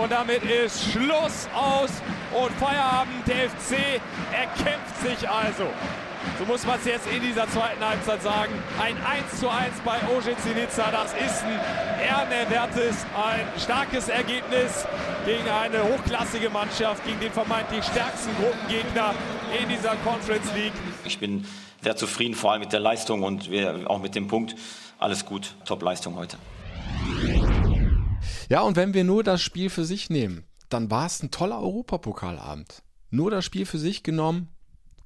Und 0.00 0.12
damit 0.12 0.42
ist 0.44 0.92
Schluss 0.92 1.48
aus 1.54 1.90
und 2.32 2.52
Feierabend. 2.52 3.26
Der 3.26 3.50
FC 3.50 4.00
erkämpft 4.32 4.96
sich 5.02 5.28
also. 5.28 5.64
So 6.38 6.44
muss 6.44 6.66
man 6.66 6.78
es 6.78 6.84
jetzt 6.84 7.06
in 7.06 7.22
dieser 7.22 7.48
zweiten 7.48 7.84
Halbzeit 7.84 8.22
sagen. 8.22 8.52
Ein 8.80 8.96
1 8.96 9.40
zu 9.40 9.48
1 9.48 9.80
bei 9.84 9.98
Nizza. 10.54 10.90
Das 10.90 11.12
ist 11.12 11.44
ein 11.44 11.60
ehrenerwertes, 12.00 13.06
ein 13.16 13.60
starkes 13.60 14.08
Ergebnis 14.08 14.86
gegen 15.24 15.48
eine 15.48 15.82
hochklassige 15.82 16.50
Mannschaft, 16.50 17.04
gegen 17.04 17.20
den 17.20 17.32
vermeintlich 17.32 17.84
stärksten 17.84 18.30
Gruppengegner 18.36 19.14
in 19.60 19.68
dieser 19.68 19.96
Conference 19.96 20.52
League. 20.54 20.72
Ich 21.04 21.18
bin 21.18 21.44
sehr 21.82 21.96
zufrieden, 21.96 22.34
vor 22.34 22.52
allem 22.52 22.60
mit 22.60 22.72
der 22.72 22.80
Leistung 22.80 23.22
und 23.22 23.50
auch 23.86 24.00
mit 24.00 24.14
dem 24.14 24.28
Punkt. 24.28 24.54
Alles 24.98 25.24
gut, 25.24 25.54
Top-Leistung 25.64 26.16
heute. 26.16 26.38
Ja, 28.48 28.62
und 28.62 28.76
wenn 28.76 28.94
wir 28.94 29.04
nur 29.04 29.22
das 29.22 29.42
Spiel 29.42 29.70
für 29.70 29.84
sich 29.84 30.10
nehmen, 30.10 30.44
dann 30.68 30.90
war 30.90 31.06
es 31.06 31.22
ein 31.22 31.30
toller 31.30 31.60
Europapokalabend. 31.60 32.82
Nur 33.10 33.30
das 33.30 33.44
Spiel 33.44 33.64
für 33.64 33.78
sich 33.78 34.02
genommen, 34.02 34.48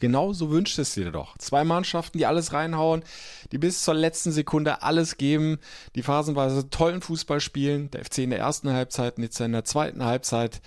Genau 0.03 0.33
so 0.33 0.51
wünscht 0.51 0.81
es 0.81 0.95
dir 0.95 1.13
doch. 1.13 1.39
Zwei 1.39 1.63
Mannschaften, 1.63 2.19
die 2.19 2.27
alles 2.27 2.53
reinhauen, 2.53 3.05
die 3.53 3.59
bis 3.59 3.85
zur 3.85 3.95
letzten 3.95 4.33
Sekunde 4.33 4.83
alles 4.83 5.17
geben, 5.17 5.59
die 5.95 6.03
phasenweise 6.03 6.71
tollen 6.71 7.01
Fußball 7.01 7.39
spielen. 7.39 7.89
Der 7.93 8.05
FC 8.05 8.19
in 8.19 8.31
der 8.31 8.41
ersten 8.41 8.73
Halbzeit, 8.73 9.19
Nizza 9.19 9.45
in 9.45 9.53
der 9.53 9.65
zweiten 9.65 10.05
Halbzeit. 10.05 10.61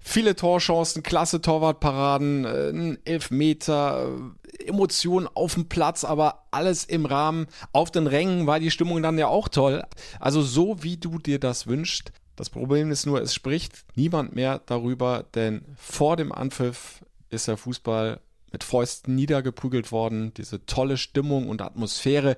Viele 0.00 0.34
Torchancen, 0.34 1.02
klasse 1.02 1.42
Torwartparaden, 1.42 2.46
äh, 2.46 2.70
ein 2.70 2.98
Elfmeter, 3.04 4.08
äh, 4.48 4.68
Emotionen 4.68 5.28
auf 5.34 5.52
dem 5.52 5.68
Platz, 5.68 6.04
aber 6.04 6.46
alles 6.50 6.84
im 6.84 7.04
Rahmen. 7.04 7.48
Auf 7.72 7.90
den 7.90 8.06
Rängen 8.06 8.46
war 8.46 8.60
die 8.60 8.70
Stimmung 8.70 9.02
dann 9.02 9.18
ja 9.18 9.26
auch 9.26 9.48
toll. 9.50 9.84
Also 10.20 10.40
so 10.40 10.82
wie 10.82 10.96
du 10.96 11.18
dir 11.18 11.38
das 11.38 11.66
wünschst. 11.66 12.12
Das 12.34 12.48
Problem 12.48 12.90
ist 12.90 13.04
nur, 13.04 13.20
es 13.20 13.34
spricht 13.34 13.84
niemand 13.94 14.34
mehr 14.34 14.62
darüber, 14.64 15.26
denn 15.34 15.66
vor 15.76 16.16
dem 16.16 16.32
Anpfiff 16.32 17.04
ist 17.28 17.46
der 17.46 17.58
Fußball 17.58 18.20
mit 18.52 18.64
Fäusten 18.64 19.14
niedergeprügelt 19.14 19.92
worden. 19.92 20.32
Diese 20.34 20.64
tolle 20.66 20.96
Stimmung 20.96 21.48
und 21.48 21.62
Atmosphäre, 21.62 22.36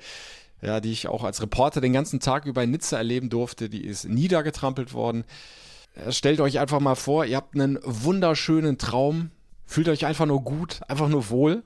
ja, 0.61 0.81
die 0.81 0.93
ich 0.93 1.09
auch 1.09 1.25
als 1.25 1.43
Reporter 1.43 1.81
den 1.81 1.93
ganzen 1.93 2.21
Tag 2.21 2.47
über 2.47 2.63
in 2.63 2.71
Nizza 2.71 2.97
erleben 2.97 3.31
durfte, 3.31 3.69
die 3.69 3.85
ist 3.85 4.09
niedergetrampelt 4.09 4.93
worden. 4.93 5.25
Stellt 6.11 6.41
euch 6.41 6.59
einfach 6.59 6.81
mal 6.81 6.95
vor, 6.95 7.25
ihr 7.25 7.37
habt 7.37 7.55
einen 7.55 7.79
wunderschönen 7.83 8.79
Traum, 8.79 9.31
fühlt 9.67 9.89
euch 9.89 10.07
einfach 10.07 10.27
nur 10.27 10.43
gut, 10.43 10.81
einfach 10.89 11.09
nur 11.09 11.29
wohl 11.29 11.65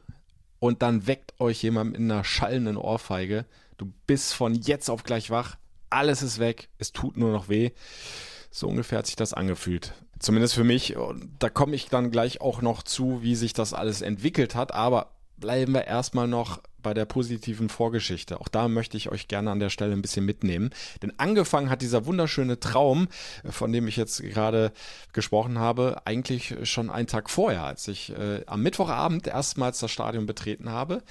und 0.59 0.83
dann 0.83 1.07
weckt 1.07 1.39
euch 1.41 1.63
jemand 1.63 1.97
in 1.97 2.11
einer 2.11 2.25
schallenden 2.25 2.77
Ohrfeige. 2.77 3.45
Du 3.77 3.93
bist 4.07 4.35
von 4.35 4.55
jetzt 4.55 4.89
auf 4.89 5.05
gleich 5.05 5.31
wach, 5.31 5.57
alles 5.91 6.23
ist 6.23 6.39
weg, 6.39 6.69
es 6.79 6.93
tut 6.93 7.17
nur 7.17 7.31
noch 7.31 7.49
weh. 7.49 7.71
So 8.51 8.69
ungefähr 8.69 8.99
hat 8.99 9.07
sich 9.07 9.17
das 9.17 9.35
angefühlt. 9.35 9.93
Zumindest 10.27 10.55
für 10.55 10.65
mich. 10.65 10.97
Da 11.39 11.49
komme 11.49 11.77
ich 11.77 11.87
dann 11.89 12.11
gleich 12.11 12.41
auch 12.41 12.61
noch 12.61 12.83
zu, 12.83 13.23
wie 13.23 13.37
sich 13.37 13.53
das 13.53 13.73
alles 13.73 14.03
entwickelt 14.03 14.57
hat. 14.57 14.75
Aber 14.75 15.13
bleiben 15.37 15.73
wir 15.73 15.85
erstmal 15.85 16.27
noch 16.27 16.61
bei 16.83 16.95
der 16.95 17.05
positiven 17.05 17.69
Vorgeschichte. 17.69 18.41
Auch 18.41 18.49
da 18.49 18.67
möchte 18.67 18.97
ich 18.97 19.09
euch 19.09 19.29
gerne 19.29 19.53
an 19.53 19.61
der 19.61 19.71
Stelle 19.71 19.93
ein 19.93 20.03
bisschen 20.03 20.25
mitnehmen. 20.25 20.71
Denn 21.01 21.17
angefangen 21.21 21.71
hat 21.71 21.81
dieser 21.81 22.07
wunderschöne 22.07 22.59
Traum, 22.59 23.07
von 23.49 23.71
dem 23.71 23.87
ich 23.87 23.97
jetzt 23.97 24.21
gerade 24.21 24.73
gesprochen 25.13 25.61
habe, 25.61 26.03
eigentlich 26.07 26.57
schon 26.65 26.91
einen 26.91 27.07
Tag 27.07 27.31
vorher, 27.31 27.63
als 27.63 27.87
ich 27.87 28.11
äh, 28.11 28.43
am 28.47 28.65
Mittwochabend 28.65 29.29
erstmals 29.29 29.79
das 29.79 29.93
Stadion 29.93 30.27
betreten 30.27 30.71
habe, 30.71 31.05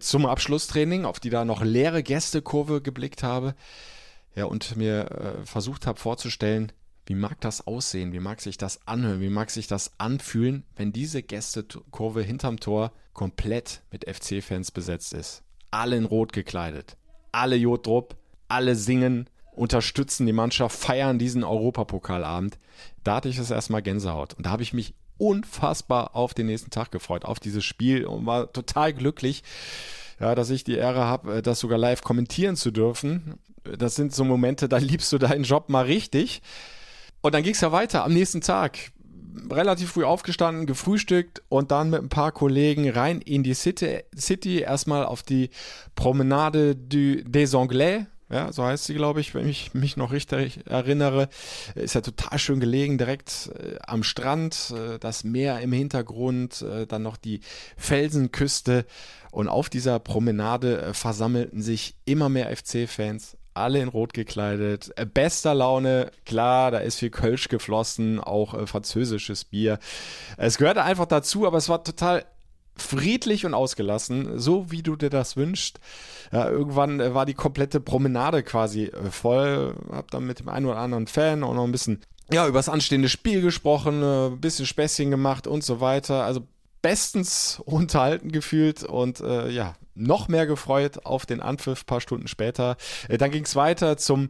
zum 0.00 0.26
Abschlusstraining, 0.26 1.04
auf 1.04 1.20
die 1.20 1.30
da 1.30 1.44
noch 1.44 1.62
leere 1.62 2.02
Gästekurve 2.02 2.82
geblickt 2.82 3.22
habe. 3.22 3.54
Ja, 4.34 4.46
und 4.46 4.76
mir 4.76 5.08
äh, 5.12 5.46
versucht 5.46 5.86
habe 5.86 6.00
vorzustellen, 6.00 6.72
wie 7.06 7.14
mag 7.14 7.40
das 7.40 7.66
aussehen? 7.66 8.12
Wie 8.12 8.20
mag 8.20 8.40
sich 8.40 8.58
das 8.58 8.86
anhören? 8.86 9.20
Wie 9.20 9.30
mag 9.30 9.50
sich 9.50 9.68
das 9.68 9.92
anfühlen, 9.98 10.64
wenn 10.74 10.92
diese 10.92 11.22
Gästekurve 11.22 12.22
hinterm 12.22 12.58
Tor 12.58 12.92
komplett 13.12 13.82
mit 13.90 14.04
FC-Fans 14.04 14.72
besetzt 14.72 15.14
ist? 15.14 15.42
Alle 15.70 15.96
in 15.96 16.04
Rot 16.04 16.32
gekleidet, 16.32 16.96
alle 17.32 17.56
Jodrup, 17.56 18.16
alle 18.48 18.74
singen, 18.74 19.28
unterstützen 19.52 20.26
die 20.26 20.32
Mannschaft, 20.32 20.76
feiern 20.76 21.18
diesen 21.18 21.44
Europapokalabend. 21.44 22.58
Da 23.04 23.16
hatte 23.16 23.28
ich 23.28 23.38
es 23.38 23.50
erstmal 23.50 23.82
Gänsehaut. 23.82 24.34
Und 24.34 24.46
da 24.46 24.50
habe 24.50 24.62
ich 24.62 24.74
mich 24.74 24.94
unfassbar 25.18 26.14
auf 26.14 26.34
den 26.34 26.46
nächsten 26.46 26.70
Tag 26.70 26.90
gefreut, 26.90 27.24
auf 27.24 27.40
dieses 27.40 27.64
Spiel 27.64 28.04
und 28.04 28.26
war 28.26 28.52
total 28.52 28.92
glücklich, 28.92 29.42
ja, 30.20 30.34
dass 30.34 30.50
ich 30.50 30.64
die 30.64 30.74
Ehre 30.74 31.04
habe, 31.04 31.40
das 31.42 31.60
sogar 31.60 31.78
live 31.78 32.02
kommentieren 32.02 32.56
zu 32.56 32.70
dürfen. 32.70 33.38
Das 33.78 33.94
sind 33.94 34.14
so 34.14 34.24
Momente, 34.24 34.68
da 34.68 34.78
liebst 34.78 35.12
du 35.12 35.18
deinen 35.18 35.44
Job 35.44 35.68
mal 35.68 35.84
richtig. 35.84 36.42
Und 37.20 37.34
dann 37.34 37.42
ging 37.42 37.54
es 37.54 37.60
ja 37.60 37.72
weiter 37.72 38.04
am 38.04 38.12
nächsten 38.12 38.40
Tag. 38.40 38.92
Relativ 39.50 39.92
früh 39.92 40.04
aufgestanden, 40.04 40.66
gefrühstückt 40.66 41.42
und 41.48 41.70
dann 41.70 41.90
mit 41.90 42.02
ein 42.02 42.08
paar 42.08 42.32
Kollegen 42.32 42.88
rein 42.88 43.20
in 43.20 43.42
die 43.42 43.54
City. 43.54 44.00
City 44.16 44.60
erstmal 44.60 45.04
auf 45.04 45.22
die 45.22 45.50
Promenade 45.94 46.74
du, 46.74 47.22
des 47.22 47.54
Anglais. 47.54 48.06
ja, 48.30 48.50
so 48.52 48.64
heißt 48.64 48.86
sie, 48.86 48.94
glaube 48.94 49.20
ich, 49.20 49.34
wenn 49.34 49.46
ich 49.46 49.74
mich 49.74 49.96
noch 49.96 50.12
richtig 50.12 50.66
erinnere. 50.66 51.28
Ist 51.74 51.94
ja 51.94 52.00
total 52.00 52.38
schön 52.38 52.60
gelegen, 52.60 52.96
direkt 52.96 53.50
äh, 53.58 53.76
am 53.86 54.02
Strand, 54.02 54.72
äh, 54.74 54.98
das 54.98 55.22
Meer 55.22 55.60
im 55.60 55.72
Hintergrund, 55.72 56.62
äh, 56.62 56.86
dann 56.86 57.02
noch 57.02 57.16
die 57.18 57.40
Felsenküste. 57.76 58.86
Und 59.30 59.48
auf 59.48 59.68
dieser 59.68 59.98
Promenade 59.98 60.80
äh, 60.80 60.94
versammelten 60.94 61.60
sich 61.60 61.94
immer 62.06 62.30
mehr 62.30 62.56
FC-Fans, 62.56 63.35
alle 63.56 63.80
in 63.80 63.88
Rot 63.88 64.14
gekleidet, 64.14 64.92
äh, 64.96 65.06
bester 65.06 65.54
Laune, 65.54 66.10
klar, 66.24 66.70
da 66.70 66.78
ist 66.78 66.98
viel 66.98 67.10
Kölsch 67.10 67.48
geflossen, 67.48 68.20
auch 68.20 68.54
äh, 68.54 68.66
französisches 68.66 69.44
Bier. 69.44 69.78
Es 70.36 70.58
gehörte 70.58 70.82
einfach 70.82 71.06
dazu, 71.06 71.46
aber 71.46 71.58
es 71.58 71.68
war 71.68 71.84
total 71.84 72.24
friedlich 72.76 73.46
und 73.46 73.54
ausgelassen, 73.54 74.38
so 74.38 74.70
wie 74.70 74.82
du 74.82 74.96
dir 74.96 75.10
das 75.10 75.36
wünschst. 75.36 75.80
Ja, 76.32 76.48
irgendwann 76.48 77.00
äh, 77.00 77.14
war 77.14 77.26
die 77.26 77.34
komplette 77.34 77.80
Promenade 77.80 78.42
quasi 78.42 78.84
äh, 78.84 79.10
voll. 79.10 79.74
Hab 79.90 80.10
dann 80.10 80.26
mit 80.26 80.40
dem 80.40 80.48
einen 80.48 80.66
oder 80.66 80.78
anderen 80.78 81.06
Fan 81.06 81.42
auch 81.42 81.54
noch 81.54 81.64
ein 81.64 81.72
bisschen 81.72 82.02
ja, 82.30 82.46
über 82.48 82.58
das 82.58 82.68
anstehende 82.68 83.08
Spiel 83.08 83.40
gesprochen, 83.40 84.02
ein 84.02 84.40
bisschen 84.40 84.66
Späßchen 84.66 85.10
gemacht 85.10 85.46
und 85.46 85.62
so 85.62 85.80
weiter. 85.80 86.24
Also 86.24 86.40
bestens 86.86 87.60
unterhalten 87.64 88.30
gefühlt 88.30 88.84
und 88.84 89.18
äh, 89.18 89.50
ja, 89.50 89.74
noch 89.96 90.28
mehr 90.28 90.46
gefreut 90.46 91.04
auf 91.04 91.26
den 91.26 91.40
Anpfiff 91.40 91.84
paar 91.84 92.00
Stunden 92.00 92.28
später. 92.28 92.76
Äh, 93.08 93.18
dann 93.18 93.32
ging 93.32 93.42
es 93.42 93.56
weiter 93.56 93.96
zum 93.96 94.28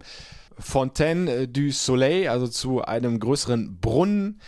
Fontaine 0.58 1.48
du 1.48 1.70
Soleil, 1.70 2.28
also 2.28 2.48
zu 2.48 2.82
einem 2.82 3.20
größeren 3.20 3.78
Brunnen 3.78 4.40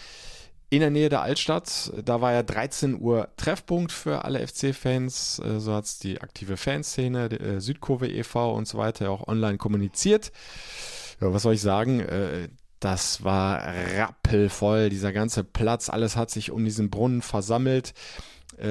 in 0.71 0.81
der 0.81 0.89
Nähe 0.89 1.11
der 1.11 1.21
Altstadt. 1.21 1.93
Da 2.03 2.23
war 2.23 2.33
ja 2.33 2.43
13 2.43 2.99
Uhr 2.99 3.29
Treffpunkt 3.37 3.93
für 3.93 4.25
alle 4.25 4.39
FC-Fans. 4.47 5.43
Äh, 5.45 5.61
so 5.61 5.75
hat 5.75 5.85
es 5.85 5.99
die 5.99 6.23
aktive 6.23 6.57
Fanszene, 6.57 7.27
äh, 7.27 7.61
Südkurve 7.61 8.09
e.V. 8.09 8.55
und 8.55 8.67
so 8.67 8.79
weiter 8.79 9.11
auch 9.11 9.29
online 9.29 9.59
kommuniziert. 9.59 10.33
Ja, 11.21 11.35
was 11.35 11.43
soll 11.43 11.53
ich 11.53 11.61
sagen? 11.61 12.01
Äh, 12.79 12.81
das 12.81 13.25
war 13.25 13.63
rappelvoll, 13.97 14.89
dieser 14.89 15.13
ganze 15.13 15.45
Platz, 15.45 15.89
alles 15.89 16.17
hat 16.17 16.31
sich 16.31 16.51
um 16.51 16.65
diesen 16.65 16.91
Brunnen 16.91 17.23
versammelt. 17.23 17.95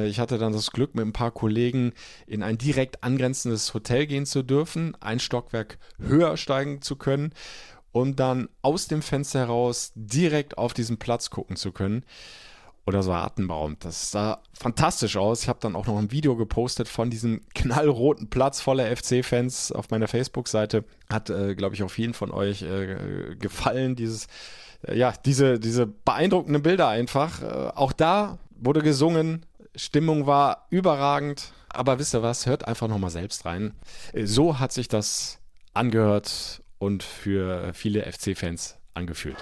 Ich 0.05 0.19
hatte 0.19 0.37
dann 0.37 0.51
das 0.51 0.71
Glück, 0.71 0.95
mit 0.95 1.05
ein 1.05 1.13
paar 1.13 1.31
Kollegen 1.31 1.93
in 2.25 2.43
ein 2.43 2.57
direkt 2.57 3.05
angrenzendes 3.05 3.73
Hotel 3.73 4.05
gehen 4.05 4.25
zu 4.25 4.43
dürfen, 4.43 4.97
ein 4.99 5.19
Stockwerk 5.19 5.77
höher 5.97 6.35
steigen 6.35 6.81
zu 6.81 6.97
können 6.97 7.31
um 7.91 8.15
dann 8.15 8.49
aus 8.61 8.87
dem 8.87 9.01
Fenster 9.01 9.39
heraus 9.39 9.91
direkt 9.95 10.57
auf 10.57 10.73
diesen 10.73 10.97
Platz 10.97 11.29
gucken 11.29 11.55
zu 11.55 11.71
können. 11.71 12.03
Oder 12.87 13.03
so 13.03 13.11
atemberaubend. 13.11 13.83
Das 13.83 14.11
sah 14.11 14.41
fantastisch 14.53 15.17
aus. 15.17 15.43
Ich 15.43 15.49
habe 15.49 15.59
dann 15.59 15.75
auch 15.75 15.87
noch 15.87 15.97
ein 15.97 16.09
Video 16.09 16.37
gepostet 16.37 16.87
von 16.87 17.09
diesem 17.09 17.41
knallroten 17.53 18.29
Platz 18.29 18.61
voller 18.61 18.95
FC-Fans 18.95 19.73
auf 19.73 19.89
meiner 19.89 20.07
Facebook-Seite. 20.07 20.85
Hat, 21.11 21.29
äh, 21.29 21.53
glaube 21.55 21.75
ich, 21.75 21.83
auch 21.83 21.91
vielen 21.91 22.13
von 22.13 22.31
euch 22.31 22.61
äh, 22.61 23.35
gefallen. 23.37 23.97
Dieses, 23.97 24.27
äh, 24.87 24.97
ja, 24.97 25.13
diese, 25.25 25.59
diese 25.59 25.85
beeindruckenden 25.85 26.63
Bilder 26.63 26.87
einfach. 26.87 27.41
Äh, 27.41 27.71
auch 27.75 27.91
da 27.91 28.37
wurde 28.55 28.81
gesungen. 28.81 29.45
Stimmung 29.75 30.25
war 30.25 30.67
überragend. 30.69 31.51
Aber 31.67 31.99
wisst 31.99 32.15
ihr 32.15 32.23
was? 32.23 32.45
Hört 32.45 32.69
einfach 32.69 32.87
nochmal 32.87 33.11
selbst 33.11 33.45
rein. 33.45 33.73
Äh, 34.13 34.25
so 34.27 34.59
hat 34.59 34.71
sich 34.71 34.87
das 34.87 35.39
angehört 35.73 36.63
und 36.79 37.03
für 37.03 37.73
viele 37.73 38.09
FC-Fans 38.09 38.77
angefühlt. 38.93 39.35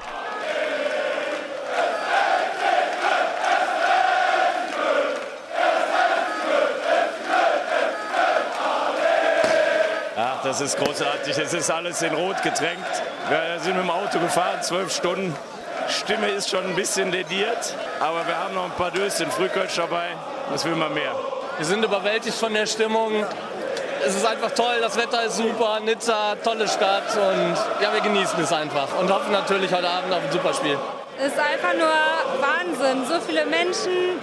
Das 10.60 10.74
ist 10.74 10.78
großartig. 10.78 11.38
Es 11.38 11.54
ist 11.54 11.70
alles 11.70 12.02
in 12.02 12.13
Rot 12.13 12.41
getränkt. 12.41 13.04
Wir 13.28 13.60
sind 13.60 13.76
mit 13.76 13.84
dem 13.84 13.89
Auto 13.89 14.20
gefahren, 14.20 14.62
zwölf 14.62 14.96
Stunden. 14.96 15.36
Stimme 15.89 16.30
ist 16.30 16.50
schon 16.50 16.63
ein 16.63 16.76
bisschen 16.76 17.12
lediert, 17.12 17.76
aber 18.00 18.26
wir 18.26 18.38
haben 18.38 18.56
noch 18.56 18.63
ein 18.63 18.72
paar 18.72 18.89
Döschen 18.89 19.30
Frühkölsch 19.32 19.76
dabei. 19.76 20.12
Was 20.50 20.63
will 20.63 20.76
man 20.76 20.94
mehr? 20.94 21.12
Wir 21.58 21.65
sind 21.65 21.84
überwältigt 21.84 22.38
von 22.38 22.54
der 22.54 22.65
Stimmung 22.68 23.26
es 24.06 24.15
ist 24.15 24.26
einfach 24.26 24.52
toll, 24.52 24.76
das 24.82 24.96
Wetter 24.98 25.24
ist 25.24 25.38
super, 25.38 25.80
Nizza, 25.80 26.36
tolle 26.44 26.68
Stadt 26.68 27.10
und 27.15 27.56
ja, 27.82 27.91
wir 27.91 28.02
genießen 28.02 28.39
es 28.44 28.54
einfach 28.54 28.88
und 29.00 29.12
hoffen 29.12 29.32
natürlich 29.32 29.74
heute 29.74 29.89
Abend 29.89 30.13
auf 30.13 30.22
ein 30.22 30.32
super 30.32 30.54
Spiel. 30.54 30.78
Es 31.18 31.34
ist 31.34 31.39
einfach 31.39 31.74
nur 31.74 31.89
Wahnsinn, 32.39 33.04
so 33.08 33.20
viele 33.26 33.46
Menschen, 33.46 34.20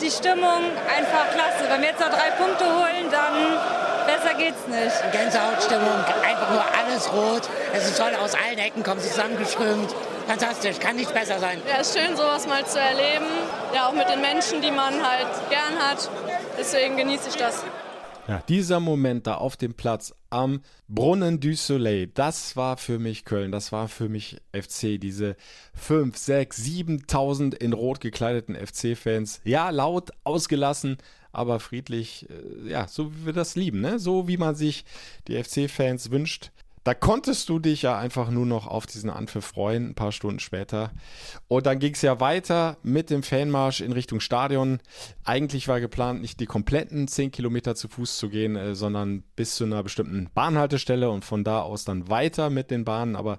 die 0.00 0.10
Stimmung 0.10 0.72
einfach 0.88 1.30
klasse. 1.32 1.70
Wenn 1.70 1.80
wir 1.82 1.90
jetzt 1.90 2.00
noch 2.00 2.08
drei 2.08 2.30
Punkte 2.32 2.64
holen, 2.64 3.06
dann 3.10 3.89
besser 4.06 4.34
geht's 4.36 4.66
nicht. 4.66 5.12
Gänsehautstimmung, 5.12 6.04
einfach 6.26 6.50
nur 6.50 6.64
alles 6.78 7.12
rot. 7.12 7.48
Es 7.72 7.88
ist 7.88 7.98
toll, 7.98 8.12
aus 8.22 8.34
allen 8.34 8.58
Ecken 8.58 8.82
kommt 8.82 9.02
zusammengeströmt. 9.02 9.94
Fantastisch, 10.26 10.78
kann 10.78 10.96
nicht 10.96 11.12
besser 11.12 11.38
sein. 11.38 11.60
Ja, 11.68 11.80
ist 11.80 11.98
schön, 11.98 12.16
sowas 12.16 12.46
mal 12.46 12.64
zu 12.64 12.78
erleben. 12.78 13.26
Ja, 13.74 13.88
auch 13.88 13.92
mit 13.92 14.08
den 14.08 14.20
Menschen, 14.20 14.62
die 14.62 14.70
man 14.70 14.94
halt 14.94 15.28
gern 15.48 15.78
hat. 15.80 16.08
Deswegen 16.58 16.96
genieße 16.96 17.30
ich 17.30 17.36
das. 17.36 17.64
Ja, 18.28 18.40
dieser 18.48 18.78
Moment 18.78 19.26
da 19.26 19.36
auf 19.36 19.56
dem 19.56 19.74
Platz 19.74 20.14
am 20.28 20.60
Brunnen 20.86 21.40
du 21.40 21.56
Soleil, 21.56 22.06
das 22.06 22.54
war 22.54 22.76
für 22.76 23.00
mich 23.00 23.24
Köln, 23.24 23.50
das 23.50 23.72
war 23.72 23.88
für 23.88 24.08
mich 24.08 24.36
FC, 24.52 25.00
diese 25.00 25.34
5, 25.74 26.16
6, 26.16 26.58
7.000 26.58 27.54
in 27.56 27.72
rot 27.72 28.00
gekleideten 28.00 28.54
FC-Fans. 28.54 29.40
Ja, 29.42 29.70
laut, 29.70 30.10
ausgelassen, 30.22 30.98
aber 31.32 31.60
friedlich, 31.60 32.28
äh, 32.30 32.70
ja, 32.70 32.88
so 32.88 33.14
wie 33.14 33.26
wir 33.26 33.32
das 33.32 33.56
lieben, 33.56 33.80
ne? 33.80 33.98
so 33.98 34.28
wie 34.28 34.36
man 34.36 34.54
sich 34.54 34.84
die 35.28 35.42
FC-Fans 35.42 36.10
wünscht. 36.10 36.50
Da 36.82 36.94
konntest 36.94 37.50
du 37.50 37.58
dich 37.58 37.82
ja 37.82 37.98
einfach 37.98 38.30
nur 38.30 38.46
noch 38.46 38.66
auf 38.66 38.86
diesen 38.86 39.10
Anpfiff 39.10 39.44
freuen, 39.44 39.90
ein 39.90 39.94
paar 39.94 40.12
Stunden 40.12 40.40
später. 40.40 40.92
Und 41.46 41.66
dann 41.66 41.78
ging 41.78 41.92
es 41.92 42.00
ja 42.00 42.20
weiter 42.20 42.78
mit 42.82 43.10
dem 43.10 43.22
Fanmarsch 43.22 43.82
in 43.82 43.92
Richtung 43.92 44.20
Stadion. 44.20 44.80
Eigentlich 45.22 45.68
war 45.68 45.78
geplant, 45.78 46.22
nicht 46.22 46.40
die 46.40 46.46
kompletten 46.46 47.06
10 47.06 47.32
Kilometer 47.32 47.74
zu 47.74 47.88
Fuß 47.88 48.16
zu 48.16 48.30
gehen, 48.30 48.56
äh, 48.56 48.74
sondern 48.74 49.24
bis 49.36 49.56
zu 49.56 49.64
einer 49.64 49.82
bestimmten 49.82 50.30
Bahnhaltestelle 50.32 51.10
und 51.10 51.26
von 51.26 51.44
da 51.44 51.60
aus 51.60 51.84
dann 51.84 52.08
weiter 52.08 52.48
mit 52.48 52.70
den 52.70 52.86
Bahnen. 52.86 53.14
Aber 53.14 53.38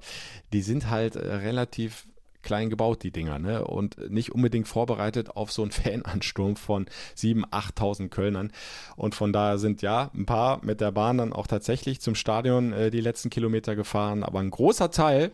die 0.54 0.62
sind 0.62 0.92
halt 0.92 1.16
äh, 1.16 1.34
relativ 1.34 2.06
klein 2.44 2.70
gebaut, 2.70 3.04
die 3.04 3.12
Dinger, 3.12 3.40
ne? 3.40 3.66
Und 3.66 4.10
nicht 4.10 4.32
unbedingt 4.32 4.68
vorbereitet 4.68 5.36
auf 5.36 5.52
so 5.52 5.62
einen 5.62 5.72
Fanansturm 5.72 6.56
von 6.56 6.86
7.000, 7.18 7.50
8.000 7.50 8.10
Kölnern. 8.10 8.52
Und 8.96 9.16
von 9.16 9.34
daher 9.34 9.58
sind 9.58 9.82
ja 9.82 10.12
ein 10.14 10.26
paar 10.26 10.64
mit 10.64 10.82
der 10.82 10.92
Bahn 10.92 11.18
dann 11.18 11.34
auch 11.34 11.48
tatsächlich 11.48 12.02
zum 12.02 12.16
Stadion 12.16 12.74
äh, 12.74 12.92
die 12.92 13.02
letzten 13.02 13.30
Kilometer 13.30 13.76
gefahren. 13.76 14.24
Aber 14.24 14.40
ein 14.40 14.52
großer 14.52 14.92
Teil 14.92 15.32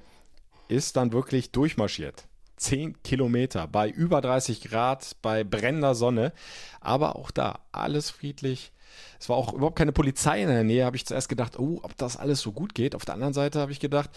ist 0.67 0.98
dann 0.98 1.13
wirklich 1.13 1.52
durchmarschiert. 1.52 2.28
10 2.58 3.02
Kilometer 3.04 3.67
bei 3.67 3.89
über 3.89 4.20
30 4.20 4.62
Grad, 4.62 5.15
bei 5.22 5.43
brennender 5.43 5.96
Sonne. 5.96 6.34
Aber 6.82 7.15
auch 7.15 7.32
da 7.32 7.60
alles 7.72 8.10
friedlich. 8.10 8.72
Es 9.20 9.30
war 9.30 9.38
auch 9.38 9.54
überhaupt 9.54 9.78
keine 9.78 9.91
Polizei 9.91 10.41
in 10.41 10.48
der 10.48 10.63
Nähe, 10.63 10.86
habe 10.86 10.96
ich 10.96 11.06
zuerst 11.06 11.30
gedacht, 11.30 11.60
oh, 11.60 11.80
ob 11.84 11.96
das 11.98 12.17
alles 12.17 12.41
so 12.41 12.52
gut 12.52 12.74
geht. 12.74 12.96
Auf 12.96 13.06
der 13.06 13.13
anderen 13.13 13.34
Seite 13.34 13.60
habe 13.60 13.72
ich 13.72 13.80
gedacht, 13.80 14.10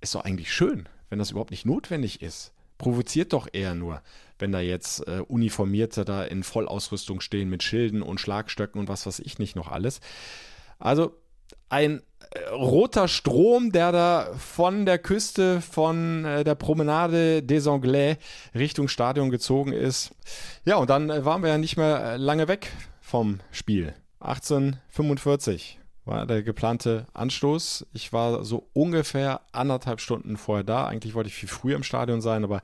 ist 0.00 0.14
doch 0.14 0.24
eigentlich 0.24 0.52
schön 0.52 0.88
wenn 1.12 1.18
das 1.18 1.30
überhaupt 1.30 1.50
nicht 1.50 1.66
notwendig 1.66 2.22
ist. 2.22 2.54
Provoziert 2.78 3.34
doch 3.34 3.46
eher 3.52 3.74
nur, 3.74 4.00
wenn 4.38 4.50
da 4.50 4.60
jetzt 4.60 5.06
äh, 5.06 5.20
Uniformierte 5.28 6.06
da 6.06 6.24
in 6.24 6.42
Vollausrüstung 6.42 7.20
stehen 7.20 7.50
mit 7.50 7.62
Schilden 7.62 8.00
und 8.00 8.18
Schlagstöcken 8.18 8.80
und 8.80 8.88
was 8.88 9.04
weiß 9.04 9.18
ich 9.18 9.38
nicht 9.38 9.54
noch 9.54 9.70
alles. 9.70 10.00
Also 10.78 11.14
ein 11.68 12.00
äh, 12.30 12.48
roter 12.48 13.08
Strom, 13.08 13.72
der 13.72 13.92
da 13.92 14.32
von 14.38 14.86
der 14.86 14.98
Küste 14.98 15.60
von 15.60 16.24
äh, 16.24 16.44
der 16.44 16.54
Promenade 16.54 17.42
des 17.42 17.66
Anglais 17.66 18.16
Richtung 18.54 18.88
Stadion 18.88 19.28
gezogen 19.28 19.74
ist. 19.74 20.12
Ja, 20.64 20.76
und 20.76 20.88
dann 20.88 21.10
äh, 21.10 21.26
waren 21.26 21.42
wir 21.42 21.50
ja 21.50 21.58
nicht 21.58 21.76
mehr 21.76 22.16
lange 22.16 22.48
weg 22.48 22.72
vom 23.02 23.40
Spiel. 23.50 23.92
1845 24.20 25.81
war 26.04 26.26
der 26.26 26.42
geplante 26.42 27.06
Anstoß. 27.14 27.86
Ich 27.92 28.12
war 28.12 28.44
so 28.44 28.68
ungefähr 28.72 29.40
anderthalb 29.52 30.00
Stunden 30.00 30.36
vorher 30.36 30.64
da. 30.64 30.86
Eigentlich 30.86 31.14
wollte 31.14 31.28
ich 31.28 31.34
viel 31.34 31.48
früher 31.48 31.76
im 31.76 31.84
Stadion 31.84 32.20
sein, 32.20 32.44
aber 32.44 32.60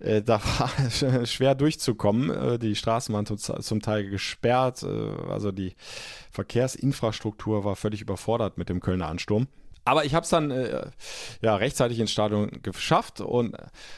äh, 0.00 0.22
da 0.22 0.40
war 0.42 0.70
schwer 1.26 1.54
durchzukommen. 1.54 2.30
Äh, 2.30 2.58
die 2.58 2.74
Straßen 2.74 3.14
waren 3.14 3.26
zum, 3.26 3.38
zum 3.38 3.82
Teil 3.82 4.08
gesperrt, 4.08 4.82
äh, 4.82 5.30
also 5.30 5.52
die 5.52 5.74
Verkehrsinfrastruktur 6.30 7.64
war 7.64 7.76
völlig 7.76 8.00
überfordert 8.00 8.56
mit 8.56 8.68
dem 8.68 8.80
Kölner 8.80 9.08
Ansturm. 9.08 9.48
Aber 9.84 10.04
ich 10.04 10.14
habe 10.14 10.24
es 10.24 10.30
dann 10.30 10.50
äh, 10.50 10.86
ja 11.40 11.56
rechtzeitig 11.56 11.98
ins 11.98 12.12
Stadion 12.12 12.50
geschafft 12.62 13.20
und 13.20 13.56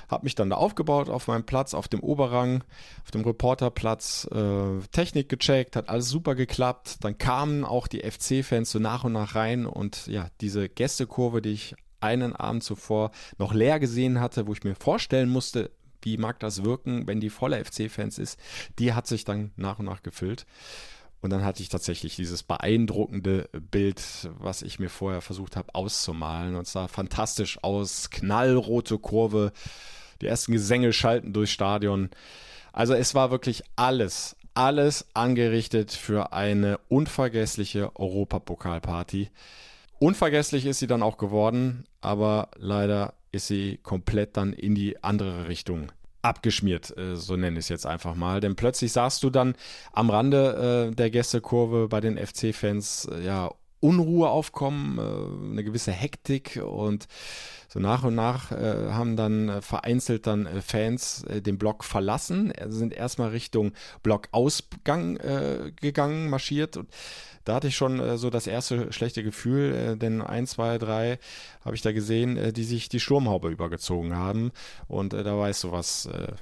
habe 0.09 0.25
mich 0.25 0.35
dann 0.35 0.51
da 0.51 0.57
aufgebaut 0.57 1.11
auf 1.11 1.27
meinem 1.27 1.45
Platz, 1.45 1.75
auf 1.75 1.89
dem 1.89 2.01
Oberrang, 2.01 2.65
auf 3.05 3.11
dem 3.11 3.23
Reporterplatz, 3.23 4.27
äh, 4.33 4.81
Technik 4.93 5.29
gecheckt, 5.29 5.77
hat 5.77 5.89
alles 5.89 6.09
super 6.09 6.35
geklappt. 6.35 7.05
Dann 7.05 7.19
kamen 7.19 7.65
auch 7.65 7.87
die 7.87 8.01
FC-Fans 8.01 8.71
so 8.71 8.79
nach 8.79 9.05
und 9.05 9.13
nach 9.13 9.35
rein 9.35 9.67
und 9.67 10.07
ja, 10.07 10.29
diese 10.41 10.69
Gästekurve, 10.69 11.43
die 11.43 11.51
ich 11.51 11.75
einen 12.01 12.35
Abend 12.35 12.63
zuvor 12.63 13.11
noch 13.39 13.53
leer 13.53 13.79
gesehen 13.81 14.21
hatte, 14.21 14.47
wo 14.47 14.53
ich 14.53 14.65
mir 14.65 14.75
vorstellen 14.75 15.29
musste, 15.29 15.71
wie 16.03 16.19
mag 16.19 16.39
das 16.39 16.65
wirken, 16.65 17.07
wenn 17.07 17.21
die 17.21 17.31
voller 17.31 17.65
FC-Fans 17.65 18.19
ist, 18.19 18.39
die 18.79 18.93
hat 18.93 19.07
sich 19.07 19.25
dann 19.25 19.53
nach 19.57 19.79
und 19.79 19.87
nach 19.87 20.03
gefüllt. 20.03 20.47
Und 21.25 21.31
dann 21.31 21.43
hatte 21.43 21.63
ich 21.63 21.71
tatsächlich 21.71 22.17
dieses 22.17 22.43
beeindruckende 22.43 23.49
Bild, 23.71 24.29
was 24.41 24.61
ich 24.61 24.79
mir 24.79 24.91
vorher 24.91 25.23
versucht 25.23 25.57
habe 25.57 25.75
auszumalen. 25.75 26.55
Und 26.55 26.67
es 26.67 26.73
sah 26.73 26.87
fantastisch 26.87 27.65
aus. 27.65 28.11
Knallrote 28.11 28.99
Kurve. 28.99 29.53
Die 30.21 30.27
ersten 30.27 30.53
Gesänge 30.53 30.93
schalten 30.93 31.33
durchs 31.33 31.53
Stadion. 31.53 32.11
Also 32.75 32.93
es 32.93 33.15
war 33.15 33.31
wirklich 33.31 33.63
alles, 33.75 34.37
alles 34.53 35.07
angerichtet 35.15 35.93
für 35.93 36.35
eine 36.35 36.79
unvergessliche 36.89 37.99
Europapokalparty. 37.99 39.31
Unvergesslich 39.99 40.67
ist 40.67 40.79
sie 40.79 40.87
dann 40.87 41.03
auch 41.03 41.17
geworden, 41.17 41.87
aber 42.03 42.51
leider 42.59 43.15
ist 43.33 43.47
sie 43.47 43.79
komplett 43.83 44.37
dann 44.37 44.53
in 44.53 44.75
die 44.75 45.03
andere 45.03 45.49
Richtung 45.49 45.91
abgeschmiert, 46.25 46.97
äh, 46.97 47.17
so 47.17 47.37
nenne 47.37 47.59
ich 47.59 47.67
es 47.67 47.69
jetzt 47.69 47.87
einfach 47.87 48.15
mal. 48.15 48.41
Denn 48.41 48.57
plötzlich 48.57 48.93
sahst 48.93 49.23
du 49.23 49.31
dann 49.31 49.55
am 49.93 50.11
Rande 50.11 50.91
äh, 50.91 50.95
der 50.95 51.11
Gästekurve 51.11 51.89
bei 51.89 52.01
den 52.01 52.19
FC-Fans 52.19 53.09
äh, 53.13 53.25
ja 53.25 53.51
Unruhe 53.81 54.31
aufkommen, 54.31 54.99
eine 54.99 55.63
gewisse 55.63 55.93
Hektik 55.93 56.59
und 56.65 57.07
so 57.75 57.81
nach 57.81 58.05
und 58.05 58.15
nach 58.15 58.53
äh, 58.53 58.93
haben 58.93 59.17
dann 59.17 59.51
äh, 59.51 59.61
vereinzelt 59.61 60.27
dann 60.27 60.49
Fans 60.63 61.27
den 61.29 61.59
Block 61.59 61.85
verlassen, 61.85 62.53
sind 62.69 62.95
erstmal 62.95 63.31
Richtung 63.31 63.73
Blockausgang 64.03 65.19
gegangen, 65.81 66.31
marschiert 66.31 66.77
und 66.77 66.89
da 67.45 67.55
hatte 67.55 67.69
ich 67.69 67.77
schon 67.77 68.01
äh, 68.01 68.17
so 68.17 68.31
das 68.31 68.47
erste 68.47 68.93
schlechte 68.93 69.23
Gefühl, 69.23 69.75
äh, 69.75 69.97
denn 69.97 70.23
ein, 70.23 70.47
zwei, 70.47 70.79
drei 70.79 71.19
habe 71.65 71.77
ich 71.77 71.83
da 71.83 71.93
gesehen, 71.93 72.37
äh, 72.37 72.53
die 72.53 72.65
sich 72.65 72.89
die 72.89 73.01
Sturmhaube 73.01 73.51
übergezogen 73.51 74.17
haben. 74.17 74.51
Und 74.89 75.15
äh, 75.15 75.23
da 75.23 75.39
weißt 75.39 75.65
du, 75.65 75.73
was 75.73 76.07
äh, 76.07 76.33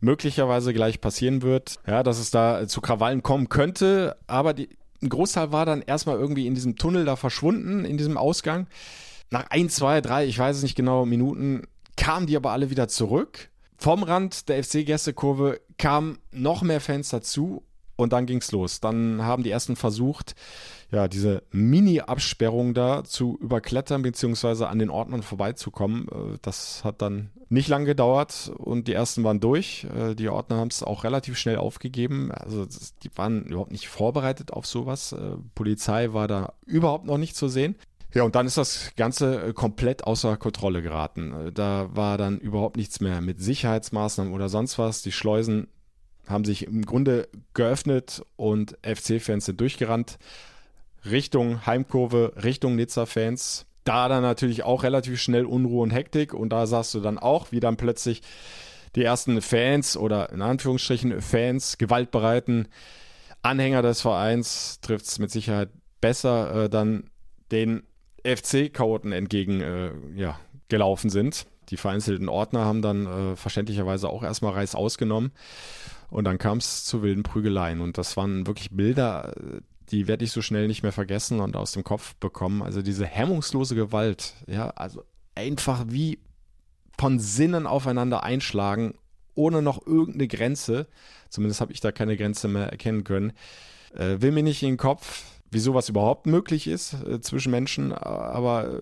möglicherweise 0.00 0.72
gleich 0.72 1.00
passieren 1.00 1.42
wird. 1.42 1.78
Ja, 1.86 2.02
dass 2.02 2.18
es 2.18 2.30
da 2.30 2.66
zu 2.66 2.80
Krawallen 2.80 3.22
kommen 3.22 3.48
könnte, 3.48 4.16
aber 4.26 4.54
die, 4.54 4.70
ein 5.02 5.10
Großteil 5.10 5.52
war 5.52 5.66
dann 5.66 5.82
erstmal 5.82 6.18
irgendwie 6.18 6.46
in 6.46 6.54
diesem 6.54 6.76
Tunnel 6.76 7.04
da 7.04 7.16
verschwunden, 7.16 7.84
in 7.84 7.98
diesem 7.98 8.16
Ausgang. 8.16 8.66
Nach 9.30 9.46
ein, 9.50 9.68
zwei, 9.68 10.00
drei, 10.00 10.26
ich 10.26 10.38
weiß 10.38 10.56
es 10.56 10.62
nicht 10.62 10.76
genau, 10.76 11.04
Minuten 11.04 11.66
kamen 11.96 12.26
die 12.26 12.36
aber 12.36 12.52
alle 12.52 12.70
wieder 12.70 12.88
zurück. 12.88 13.50
Vom 13.76 14.02
Rand 14.02 14.48
der 14.48 14.62
FC-Gästekurve 14.62 15.60
kamen 15.76 16.18
noch 16.32 16.62
mehr 16.62 16.80
Fans 16.80 17.10
dazu 17.10 17.62
und 17.96 18.12
dann 18.12 18.26
ging's 18.26 18.52
los. 18.52 18.80
Dann 18.80 19.22
haben 19.22 19.42
die 19.42 19.50
ersten 19.50 19.76
versucht, 19.76 20.34
ja, 20.90 21.08
diese 21.08 21.42
Mini-Absperrung 21.50 22.72
da 22.72 23.04
zu 23.04 23.36
überklettern, 23.40 24.02
beziehungsweise 24.02 24.68
an 24.68 24.78
den 24.78 24.88
Ordnern 24.88 25.22
vorbeizukommen. 25.22 26.08
Äh, 26.08 26.38
das 26.40 26.82
hat 26.84 27.02
dann 27.02 27.30
nicht 27.50 27.68
lang 27.68 27.84
gedauert 27.84 28.52
und 28.56 28.88
die 28.88 28.92
ersten 28.92 29.24
waren 29.24 29.40
durch. 29.40 29.86
Äh, 29.96 30.14
die 30.14 30.28
Ordner 30.28 30.56
haben 30.56 30.68
es 30.68 30.82
auch 30.82 31.04
relativ 31.04 31.36
schnell 31.36 31.56
aufgegeben. 31.56 32.30
Also 32.30 32.66
die 33.02 33.10
waren 33.16 33.44
überhaupt 33.44 33.72
nicht 33.72 33.88
vorbereitet 33.88 34.52
auf 34.52 34.66
sowas. 34.66 35.12
Äh, 35.12 35.36
Polizei 35.54 36.12
war 36.12 36.28
da 36.28 36.54
überhaupt 36.66 37.04
noch 37.04 37.18
nicht 37.18 37.36
zu 37.36 37.48
sehen. 37.48 37.74
Ja, 38.14 38.22
und 38.22 38.34
dann 38.34 38.46
ist 38.46 38.56
das 38.56 38.92
Ganze 38.96 39.52
komplett 39.52 40.04
außer 40.04 40.36
Kontrolle 40.38 40.80
geraten. 40.80 41.50
Da 41.52 41.90
war 41.92 42.16
dann 42.16 42.38
überhaupt 42.38 42.76
nichts 42.76 43.00
mehr 43.00 43.20
mit 43.20 43.40
Sicherheitsmaßnahmen 43.40 44.32
oder 44.32 44.48
sonst 44.48 44.78
was. 44.78 45.02
Die 45.02 45.12
Schleusen 45.12 45.68
haben 46.26 46.44
sich 46.44 46.66
im 46.66 46.84
Grunde 46.84 47.28
geöffnet 47.54 48.22
und 48.36 48.78
FC-Fans 48.82 49.44
sind 49.44 49.60
durchgerannt. 49.60 50.18
Richtung 51.04 51.66
Heimkurve, 51.66 52.32
Richtung 52.42 52.76
Nizza-Fans. 52.76 53.66
Da 53.84 54.08
dann 54.08 54.22
natürlich 54.22 54.64
auch 54.64 54.82
relativ 54.82 55.20
schnell 55.20 55.44
Unruhe 55.44 55.82
und 55.82 55.90
Hektik 55.90 56.34
und 56.34 56.50
da 56.50 56.66
sahst 56.66 56.94
du 56.94 57.00
dann 57.00 57.18
auch, 57.18 57.52
wie 57.52 57.60
dann 57.60 57.76
plötzlich 57.76 58.22
die 58.96 59.04
ersten 59.04 59.40
Fans 59.40 59.96
oder 59.96 60.30
in 60.30 60.42
Anführungsstrichen 60.42 61.20
Fans, 61.22 61.78
gewaltbereiten 61.78 62.68
Anhänger 63.42 63.82
des 63.82 64.00
Vereins, 64.00 64.80
trifft 64.80 65.06
es 65.06 65.18
mit 65.18 65.30
Sicherheit 65.30 65.70
besser, 66.00 66.64
äh, 66.64 66.68
dann 66.68 67.10
den 67.50 67.82
FC-Chaoten 68.24 69.12
entgegen 69.12 69.60
äh, 69.60 69.90
ja, 70.14 70.38
gelaufen 70.68 71.10
sind. 71.10 71.46
Die 71.70 71.76
vereinzelten 71.76 72.28
Ordner 72.28 72.64
haben 72.64 72.82
dann 72.82 73.06
äh, 73.06 73.36
verständlicherweise 73.36 74.08
auch 74.08 74.22
erstmal 74.22 74.52
Reis 74.52 74.74
ausgenommen. 74.74 75.32
Und 76.10 76.24
dann 76.24 76.38
kam 76.38 76.58
es 76.58 76.84
zu 76.84 77.02
wilden 77.02 77.22
Prügeleien. 77.22 77.80
Und 77.80 77.98
das 77.98 78.16
waren 78.16 78.46
wirklich 78.46 78.70
Bilder, 78.70 79.34
die 79.90 80.08
werde 80.08 80.24
ich 80.24 80.32
so 80.32 80.42
schnell 80.42 80.66
nicht 80.66 80.82
mehr 80.82 80.92
vergessen 80.92 81.40
und 81.40 81.56
aus 81.56 81.72
dem 81.72 81.84
Kopf 81.84 82.14
bekommen. 82.16 82.62
Also 82.62 82.82
diese 82.82 83.06
hemmungslose 83.06 83.74
Gewalt, 83.74 84.34
ja, 84.46 84.70
also 84.70 85.04
einfach 85.34 85.84
wie 85.88 86.18
von 86.98 87.18
Sinnen 87.18 87.66
aufeinander 87.66 88.22
einschlagen, 88.24 88.94
ohne 89.34 89.62
noch 89.62 89.86
irgendeine 89.86 90.28
Grenze. 90.28 90.88
Zumindest 91.28 91.60
habe 91.60 91.72
ich 91.72 91.80
da 91.80 91.92
keine 91.92 92.16
Grenze 92.16 92.48
mehr 92.48 92.66
erkennen 92.66 93.04
können. 93.04 93.32
Äh, 93.94 94.20
will 94.20 94.32
mir 94.32 94.42
nicht 94.42 94.62
in 94.62 94.70
den 94.70 94.76
Kopf, 94.78 95.24
wie 95.50 95.58
sowas 95.58 95.88
überhaupt 95.88 96.26
möglich 96.26 96.66
ist 96.66 96.94
äh, 97.04 97.20
zwischen 97.20 97.50
Menschen, 97.50 97.92
aber 97.92 98.74
äh, 98.74 98.80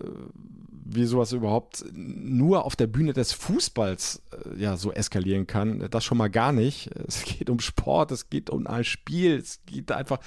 wie 0.89 1.05
sowas 1.05 1.33
überhaupt 1.33 1.85
nur 1.93 2.65
auf 2.65 2.75
der 2.75 2.87
Bühne 2.87 3.13
des 3.13 3.33
Fußballs 3.33 4.21
äh, 4.31 4.61
ja 4.61 4.77
so 4.77 4.91
eskalieren 4.91 5.47
kann, 5.47 5.87
das 5.89 6.03
schon 6.03 6.17
mal 6.17 6.29
gar 6.29 6.51
nicht. 6.51 6.89
Es 7.07 7.23
geht 7.23 7.49
um 7.49 7.59
Sport, 7.59 8.11
es 8.11 8.29
geht 8.29 8.49
um 8.49 8.67
ein 8.67 8.83
Spiel, 8.83 9.37
es 9.37 9.59
geht 9.65 9.91
einfach 9.91 10.19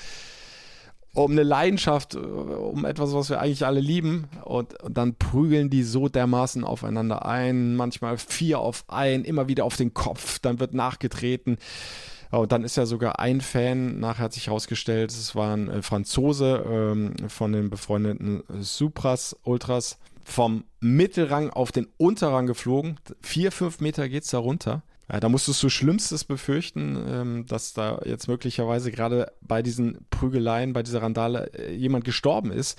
um 1.13 1.33
eine 1.33 1.43
Leidenschaft, 1.43 2.15
äh, 2.15 2.19
um 2.19 2.85
etwas, 2.85 3.13
was 3.15 3.31
wir 3.31 3.41
eigentlich 3.41 3.67
alle 3.67 3.81
lieben. 3.81 4.29
Und, 4.45 4.81
und, 4.83 4.97
dann 4.97 5.17
prügeln 5.17 5.71
die 5.71 5.83
so 5.83 6.09
dermaßen 6.09 6.65
aufeinander 6.65 7.27
ein, 7.27 7.77
manchmal 7.77 8.19
vier 8.19 8.61
auf 8.61 8.85
ein, 8.89 9.25
immer 9.25 9.49
wieder 9.49 9.65
auf 9.65 9.77
den 9.77 9.95
Kopf, 9.95 10.39
dann 10.39 10.61
wird 10.61 10.75
nachgetreten. 10.75 11.59
Und 12.31 12.53
dann 12.53 12.63
ist 12.63 12.77
ja 12.77 12.87
sogar 12.87 13.19
ein 13.19 13.41
Fan, 13.41 13.99
nachher 13.99 14.25
hat 14.25 14.33
sich 14.33 14.47
herausgestellt, 14.47 15.11
es 15.11 15.35
war 15.35 15.57
ein 15.57 15.69
äh, 15.69 15.83
Franzose 15.83 16.65
ähm, 16.69 17.29
von 17.29 17.53
den 17.53 17.71
befreundeten 17.71 18.43
Supras 18.61 19.37
Ultras, 19.43 19.99
vom 20.25 20.65
Mittelrang 20.79 21.51
auf 21.51 21.73
den 21.73 21.89
Unterrang 21.97 22.47
geflogen. 22.47 23.01
Vier, 23.21 23.51
fünf 23.51 23.81
Meter 23.81 24.09
geht 24.09 24.23
es 24.23 24.31
da 24.31 24.39
runter. 24.39 24.83
Ja, 25.11 25.19
da 25.19 25.29
musstest 25.29 25.61
du 25.63 25.69
Schlimmstes 25.69 26.25
befürchten, 26.25 26.97
ähm, 27.09 27.47
dass 27.47 27.73
da 27.73 28.01
jetzt 28.05 28.29
möglicherweise 28.29 28.93
gerade 28.93 29.33
bei 29.41 29.61
diesen 29.61 30.07
Prügeleien, 30.11 30.73
bei 30.73 30.85
dieser 30.85 31.03
Randale 31.03 31.51
äh, 31.53 31.75
jemand 31.75 32.05
gestorben 32.05 32.53
ist. 32.53 32.79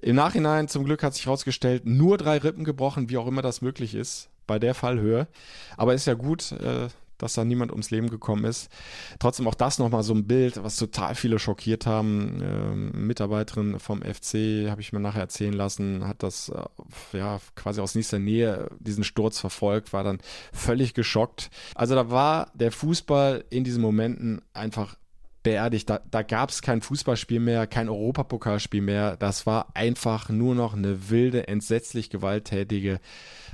Im 0.00 0.16
Nachhinein 0.16 0.68
zum 0.68 0.84
Glück 0.84 1.02
hat 1.02 1.14
sich 1.14 1.26
herausgestellt, 1.26 1.84
nur 1.84 2.16
drei 2.16 2.38
Rippen 2.38 2.64
gebrochen, 2.64 3.10
wie 3.10 3.18
auch 3.18 3.26
immer 3.26 3.42
das 3.42 3.60
möglich 3.60 3.94
ist, 3.94 4.30
bei 4.46 4.58
der 4.58 4.74
Fallhöhe. 4.74 5.28
Aber 5.76 5.94
ist 5.94 6.06
ja 6.06 6.14
gut, 6.14 6.52
äh, 6.52 6.88
dass 7.18 7.34
da 7.34 7.44
niemand 7.44 7.70
ums 7.70 7.90
Leben 7.90 8.10
gekommen 8.10 8.44
ist. 8.44 8.70
Trotzdem 9.18 9.46
auch 9.48 9.54
das 9.54 9.78
nochmal 9.78 10.02
so 10.02 10.14
ein 10.14 10.26
Bild, 10.26 10.62
was 10.62 10.76
total 10.76 11.14
viele 11.14 11.38
schockiert 11.38 11.86
haben. 11.86 12.40
Ähm, 12.42 13.06
Mitarbeiterin 13.06 13.78
vom 13.78 14.02
FC, 14.02 14.68
habe 14.70 14.80
ich 14.80 14.92
mir 14.92 15.00
nachher 15.00 15.22
erzählen 15.22 15.52
lassen, 15.52 16.06
hat 16.06 16.22
das 16.22 16.50
äh, 16.50 17.18
ja 17.18 17.40
quasi 17.54 17.80
aus 17.80 17.94
nächster 17.94 18.18
Nähe 18.18 18.68
diesen 18.78 19.04
Sturz 19.04 19.38
verfolgt, 19.38 19.92
war 19.92 20.04
dann 20.04 20.18
völlig 20.52 20.94
geschockt. 20.94 21.50
Also 21.74 21.94
da 21.94 22.10
war 22.10 22.50
der 22.54 22.72
Fußball 22.72 23.44
in 23.50 23.64
diesen 23.64 23.82
Momenten 23.82 24.40
einfach 24.52 24.96
beerdigt. 25.44 25.88
Da, 25.88 26.00
da 26.10 26.22
gab 26.22 26.50
es 26.50 26.62
kein 26.62 26.80
Fußballspiel 26.80 27.38
mehr, 27.38 27.68
kein 27.68 27.88
Europapokalspiel 27.88 28.80
mehr. 28.80 29.16
Das 29.16 29.46
war 29.46 29.68
einfach 29.74 30.28
nur 30.30 30.56
noch 30.56 30.74
eine 30.74 31.10
wilde, 31.10 31.46
entsetzlich 31.46 32.10
gewalttätige 32.10 32.98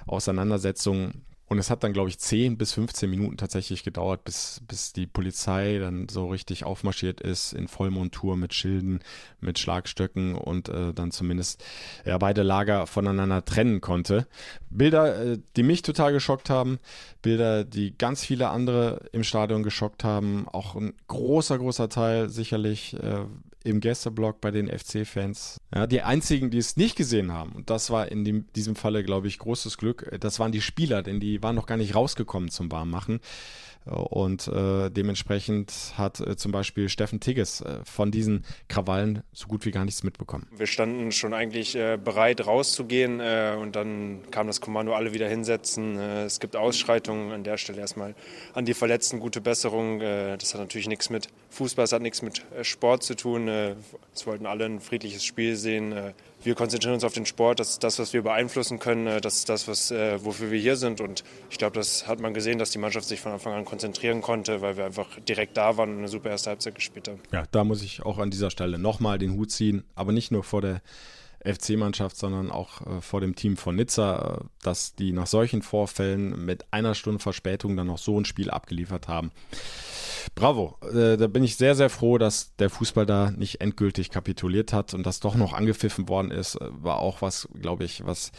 Auseinandersetzung 0.07 1.13
und 1.51 1.59
es 1.59 1.69
hat 1.69 1.83
dann, 1.83 1.93
glaube 1.93 2.09
ich, 2.09 2.21
10 2.21 2.57
bis 2.57 2.75
15 2.75 3.11
Minuten 3.11 3.37
tatsächlich 3.37 3.83
gedauert, 3.83 4.23
bis, 4.23 4.61
bis 4.69 4.93
die 4.93 5.09
Polizei 5.09 5.79
dann 5.81 6.09
so 6.09 6.29
richtig 6.29 6.63
aufmarschiert 6.63 7.21
ist, 7.21 7.55
in 7.55 7.67
Vollmontur 7.67 8.37
mit 8.37 8.55
Schilden, 8.55 9.01
mit 9.41 9.59
Schlagstöcken 9.59 10.37
und 10.37 10.69
äh, 10.69 10.95
dann 10.95 11.11
zumindest 11.11 11.65
ja, 12.05 12.17
beide 12.19 12.45
Lager 12.45 12.87
voneinander 12.87 13.45
trennen 13.45 13.81
konnte. 13.81 14.29
Bilder, 14.71 15.33
äh, 15.33 15.39
die 15.57 15.65
mich 15.65 15.83
total 15.83 16.13
geschockt 16.13 16.51
haben, 16.51 16.79
Bilder, 17.21 17.65
die 17.65 17.99
ganz 17.99 18.25
viele 18.25 18.51
andere 18.51 19.09
im 19.11 19.25
Stadion 19.25 19.65
geschockt 19.65 20.05
haben, 20.05 20.47
auch 20.47 20.77
ein 20.77 20.95
großer, 21.09 21.59
großer 21.59 21.89
Teil 21.89 22.29
sicherlich 22.29 22.95
äh, 22.95 23.25
im 23.65 23.81
Gästeblock 23.81 24.41
bei 24.41 24.51
den 24.51 24.69
FC-Fans. 24.69 25.59
Ja, 25.75 25.87
die 25.87 26.03
einzigen, 26.03 26.51
die 26.51 26.59
es 26.59 26.77
nicht 26.77 26.97
gesehen 26.97 27.33
haben, 27.33 27.53
und 27.53 27.71
das 27.71 27.91
war 27.91 28.11
in 28.11 28.25
dem, 28.25 28.51
diesem 28.55 28.77
Falle, 28.77 29.05
glaube 29.05 29.29
ich, 29.29 29.39
großes 29.39 29.77
Glück, 29.77 30.09
äh, 30.11 30.19
das 30.19 30.39
waren 30.39 30.53
die 30.53 30.61
Spieler, 30.61 31.03
denn 31.03 31.21
die 31.21 31.43
waren 31.43 31.57
noch 31.57 31.67
gar 31.67 31.77
nicht 31.77 31.95
rausgekommen 31.95 32.51
zum 32.51 32.71
Warmmachen. 32.73 33.21
Und 33.87 34.47
äh, 34.47 34.91
dementsprechend 34.91 35.95
hat 35.97 36.21
äh, 36.21 36.37
zum 36.37 36.53
Beispiel 36.53 36.89
Steffen 36.89 37.19
Tigges 37.19 37.63
äh, 37.63 37.79
von 37.85 38.11
diesen 38.11 38.45
Krawallen 38.69 39.23
so 39.33 39.47
gut 39.47 39.65
wie 39.65 39.71
gar 39.71 39.87
nichts 39.87 40.03
mitbekommen. 40.03 40.47
Wir 40.55 40.67
standen 40.67 41.13
schon 41.13 41.33
eigentlich 41.33 41.75
äh, 41.77 41.97
bereit 41.97 42.47
rauszugehen 42.47 43.21
äh, 43.21 43.57
und 43.59 43.77
dann 43.77 44.21
kam 44.31 44.47
das 44.47 44.61
Kommando, 44.61 44.95
alle 44.95 45.15
wieder 45.15 45.29
hinsetzen. 45.29 45.99
Äh, 45.99 46.25
es 46.25 46.41
gibt 46.41 46.57
Ausschreitungen. 46.57 47.33
An 47.33 47.43
der 47.43 47.57
Stelle 47.57 47.81
erstmal 47.81 48.15
an 48.53 48.67
die 48.67 48.75
Verletzten 48.75 49.19
gute 49.21 49.41
Besserung. 49.41 50.01
das 50.01 50.55
hat 50.55 50.61
natürlich 50.61 50.89
nichts 50.89 51.11
mit 51.11 51.29
Fußball, 51.51 51.85
es 51.85 51.93
hat 51.93 52.03
nichts 52.03 52.23
mit 52.23 52.45
Sport 52.63 53.03
zu 53.03 53.15
tun. 53.15 53.49
es 53.49 54.27
wollten 54.27 54.47
alle 54.47 54.65
ein 54.65 54.81
friedliches 54.81 55.25
Spiel 55.25 55.57
sehen 55.57 55.95
wir 56.43 56.55
konzentrieren 56.55 56.95
uns 56.95 57.05
auf 57.05 57.13
den 57.13 57.27
Sport, 57.27 57.61
das 57.61 57.71
ist 57.71 57.85
das, 57.85 57.99
was 57.99 58.13
wir 58.13 58.23
beeinflussen 58.23 58.79
können, 58.79 59.07
äh, 59.07 59.21
das 59.21 59.37
ist 59.37 59.49
das, 59.49 59.69
was, 59.69 59.91
äh, 59.91 60.25
wofür 60.25 60.51
wir 60.51 60.59
hier 60.59 60.77
sind. 60.77 61.01
Und 61.01 61.25
ich 61.51 61.59
glaube, 61.59 61.75
das 61.75 62.07
hat 62.07 62.21
man 62.21 62.35
gesehen, 62.35 62.59
dass 62.59 62.71
die 62.71 62.79
Mannschaft 62.79 63.07
sich 63.07 63.21
von 63.21 63.33
Anfang 63.33 63.53
an 63.53 63.65
konzentrieren 63.65 64.21
konnte, 64.21 64.61
weil 64.61 64.77
wir 64.77 64.85
einfach 64.85 65.19
direkt 65.21 65.57
da 65.57 65.77
waren 65.77 65.91
und 65.91 65.99
eine 65.99 66.09
super 66.09 66.31
erste 66.31 66.51
Halbzeit 66.51 66.75
gespielt 66.75 67.09
haben. 67.09 67.21
Ja, 67.33 67.45
da 67.51 67.65
muss 67.65 67.83
ich 67.83 68.03
auch 68.03 68.19
an 68.19 68.31
dieser 68.31 68.51
Stelle 68.51 68.79
nochmal 68.79 69.19
den 69.19 69.33
Hut 69.35 69.51
ziehen, 69.51 69.85
aber 69.95 70.13
nicht 70.13 70.31
nur 70.31 70.45
vor 70.45 70.63
der 70.63 70.81
FC-Mannschaft, 71.45 72.17
sondern 72.17 72.51
auch 72.51 72.87
äh, 72.87 73.01
vor 73.01 73.21
dem 73.21 73.35
Team 73.35 73.57
von 73.57 73.77
Nizza, 73.77 74.41
äh, 74.41 74.45
dass 74.63 74.95
die 74.95 75.13
nach 75.13 75.27
solchen 75.27 75.63
Vorfällen 75.63 76.45
mit 76.45 76.73
einer 76.73 76.95
Stunde 76.95 77.21
Verspätung 77.21 77.77
dann 77.77 77.87
noch 77.87 77.99
so 77.99 78.19
ein 78.19 78.25
Spiel 78.25 78.51
abgeliefert 78.51 79.09
haben. 79.09 79.31
Bravo, 80.35 80.77
äh, 80.93 81.17
da 81.17 81.27
bin 81.27 81.45
ich 81.45 81.57
sehr, 81.57 81.75
sehr 81.75 81.91
froh, 81.91 82.19
dass 82.19 82.55
der 82.57 82.71
Fußball 82.71 83.07
da 83.07 83.31
nicht 83.31 83.61
endgültig 83.61 84.11
kapituliert 84.11 84.73
hat 84.73 84.95
und 84.95 85.05
das 85.05 85.21
doch 85.21 85.35
noch 85.35 85.53
angepfiffen 85.53 86.09
worden 86.09 86.31
ist, 86.31 86.57
äh, 86.57 86.69
war 86.71 86.99
auch 86.99 87.23
was, 87.23 87.49
glaube 87.61 87.85
ich, 87.85 88.05
was 88.05 88.33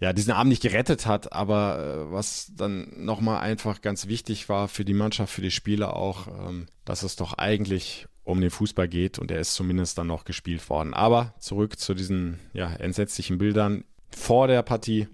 ja, 0.00 0.12
diesen 0.12 0.32
Abend 0.32 0.50
nicht 0.50 0.62
gerettet 0.62 1.06
hat, 1.06 1.32
aber 1.32 1.78
äh, 1.78 2.12
was 2.12 2.52
dann 2.54 3.04
nochmal 3.04 3.40
einfach 3.40 3.80
ganz 3.80 4.06
wichtig 4.06 4.48
war 4.48 4.68
für 4.68 4.84
die 4.84 4.94
Mannschaft, 4.94 5.32
für 5.32 5.42
die 5.42 5.50
Spieler 5.50 5.96
auch, 5.96 6.28
ähm, 6.28 6.66
dass 6.84 7.02
es 7.02 7.16
doch 7.16 7.34
eigentlich 7.34 8.06
um 8.28 8.40
den 8.40 8.50
Fußball 8.50 8.88
geht 8.88 9.18
und 9.18 9.30
er 9.30 9.40
ist 9.40 9.54
zumindest 9.54 9.96
dann 9.96 10.06
noch 10.06 10.24
gespielt 10.24 10.68
worden. 10.68 10.92
Aber 10.92 11.34
zurück 11.38 11.78
zu 11.78 11.94
diesen 11.94 12.38
ja, 12.52 12.70
entsetzlichen 12.74 13.38
Bildern 13.38 13.84
vor 14.10 14.48
der 14.48 14.62
Partie. 14.62 15.08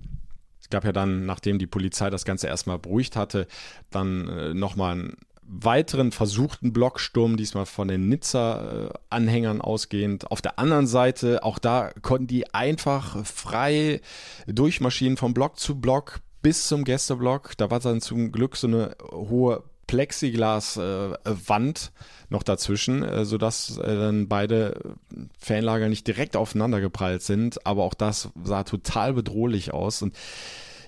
Es 0.61 0.69
gab 0.69 0.85
ja 0.85 0.93
dann, 0.93 1.25
nachdem 1.25 1.59
die 1.59 1.67
Polizei 1.67 2.11
das 2.11 2.25
Ganze 2.25 2.49
erstmal 2.49 2.79
beruhigt 2.79 3.17
hatte, 3.17 3.47
dann 3.91 4.29
äh, 4.29 4.55
nochmal 4.55 4.93
einen 4.93 5.17
weiteren 5.47 6.11
versuchten 6.11 6.73
Blocksturm, 6.73 7.37
diesmal 7.37 7.67
von 7.67 7.87
den 7.87 8.09
Nizza-Anhängern 8.09 9.61
ausgehend. 9.61 10.31
Auf 10.31 10.43
der 10.43 10.59
anderen 10.59 10.87
Seite, 10.87 11.45
auch 11.45 11.59
da 11.59 11.93
konnten 12.03 12.27
die 12.27 12.53
einfach 12.53 13.25
frei 13.25 14.01
durchmaschinen 14.47 15.19
vom 15.19 15.35
Block 15.35 15.59
zu 15.59 15.81
Block 15.81 16.21
bis 16.43 16.67
zum 16.67 16.85
Gästeblock. 16.85 17.57
Da 17.59 17.71
war 17.71 17.79
dann 17.79 18.01
zum 18.01 18.33
Glück 18.33 18.57
so 18.57 18.67
eine 18.67 18.97
hohe 19.13 19.63
Plexiglas-Wand 19.87 21.93
äh, 21.95 22.05
noch 22.31 22.43
dazwischen, 22.43 23.03
äh, 23.03 23.25
sodass 23.25 23.79
äh, 23.79 23.97
dann 23.97 24.29
beide 24.29 24.97
Fanlager 25.39 25.89
nicht 25.89 26.07
direkt 26.07 26.37
aufeinander 26.37 26.81
geprallt 26.81 27.23
sind. 27.23 27.67
Aber 27.67 27.85
auch 27.85 27.95
das 27.95 28.31
sah 28.43 28.65
total 28.65 29.15
bedrohlich 29.15 29.73
aus. 29.73 30.03
Und 30.03 30.17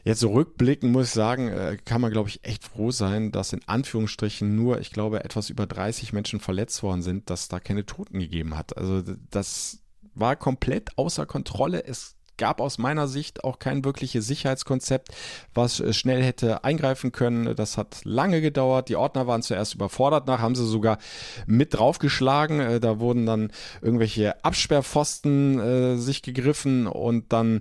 jetzt 0.04 0.20
so 0.20 0.32
rückblicken 0.32 0.92
muss 0.92 1.08
ich 1.08 1.12
sagen, 1.12 1.48
äh, 1.48 1.76
kann 1.84 2.00
man, 2.00 2.12
glaube 2.12 2.28
ich, 2.28 2.44
echt 2.44 2.64
froh 2.64 2.90
sein, 2.90 3.32
dass 3.32 3.52
in 3.52 3.66
Anführungsstrichen 3.66 4.54
nur, 4.54 4.80
ich 4.80 4.90
glaube, 4.90 5.24
etwas 5.24 5.50
über 5.50 5.66
30 5.66 6.12
Menschen 6.12 6.40
verletzt 6.40 6.82
worden 6.82 7.02
sind, 7.02 7.30
dass 7.30 7.48
da 7.48 7.60
keine 7.60 7.86
Toten 7.86 8.18
gegeben 8.18 8.56
hat. 8.56 8.76
Also 8.76 9.02
das 9.30 9.80
war 10.14 10.36
komplett 10.36 10.96
außer 10.96 11.26
Kontrolle. 11.26 11.84
Es 11.84 12.15
gab 12.36 12.60
aus 12.60 12.78
meiner 12.78 13.08
Sicht 13.08 13.44
auch 13.44 13.58
kein 13.58 13.84
wirkliches 13.84 14.26
Sicherheitskonzept, 14.26 15.08
was 15.54 15.80
äh, 15.80 15.92
schnell 15.92 16.22
hätte 16.22 16.64
eingreifen 16.64 17.12
können. 17.12 17.54
Das 17.56 17.78
hat 17.78 18.00
lange 18.04 18.40
gedauert. 18.40 18.88
Die 18.88 18.96
Ordner 18.96 19.26
waren 19.26 19.42
zuerst 19.42 19.74
überfordert, 19.74 20.26
nach 20.26 20.40
haben 20.40 20.54
sie 20.54 20.66
sogar 20.66 20.98
mit 21.46 21.74
draufgeschlagen. 21.74 22.60
Äh, 22.60 22.80
da 22.80 23.00
wurden 23.00 23.26
dann 23.26 23.50
irgendwelche 23.80 24.44
Absperrpfosten 24.44 25.58
äh, 25.58 25.96
sich 25.96 26.22
gegriffen 26.22 26.86
und 26.86 27.32
dann 27.32 27.60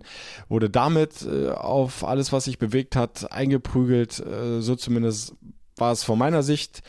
wurde 0.50 0.70
damit 0.70 1.26
äh, 1.26 1.50
auf 1.50 2.04
alles, 2.04 2.32
was 2.32 2.46
sich 2.46 2.58
bewegt 2.58 2.96
hat, 2.96 3.32
eingeprügelt. 3.32 4.20
Äh, 4.20 4.62
so 4.62 4.76
zumindest 4.76 5.36
war 5.78 5.92
es 5.92 6.04
von 6.04 6.18
meiner 6.18 6.44
Sicht 6.44 6.82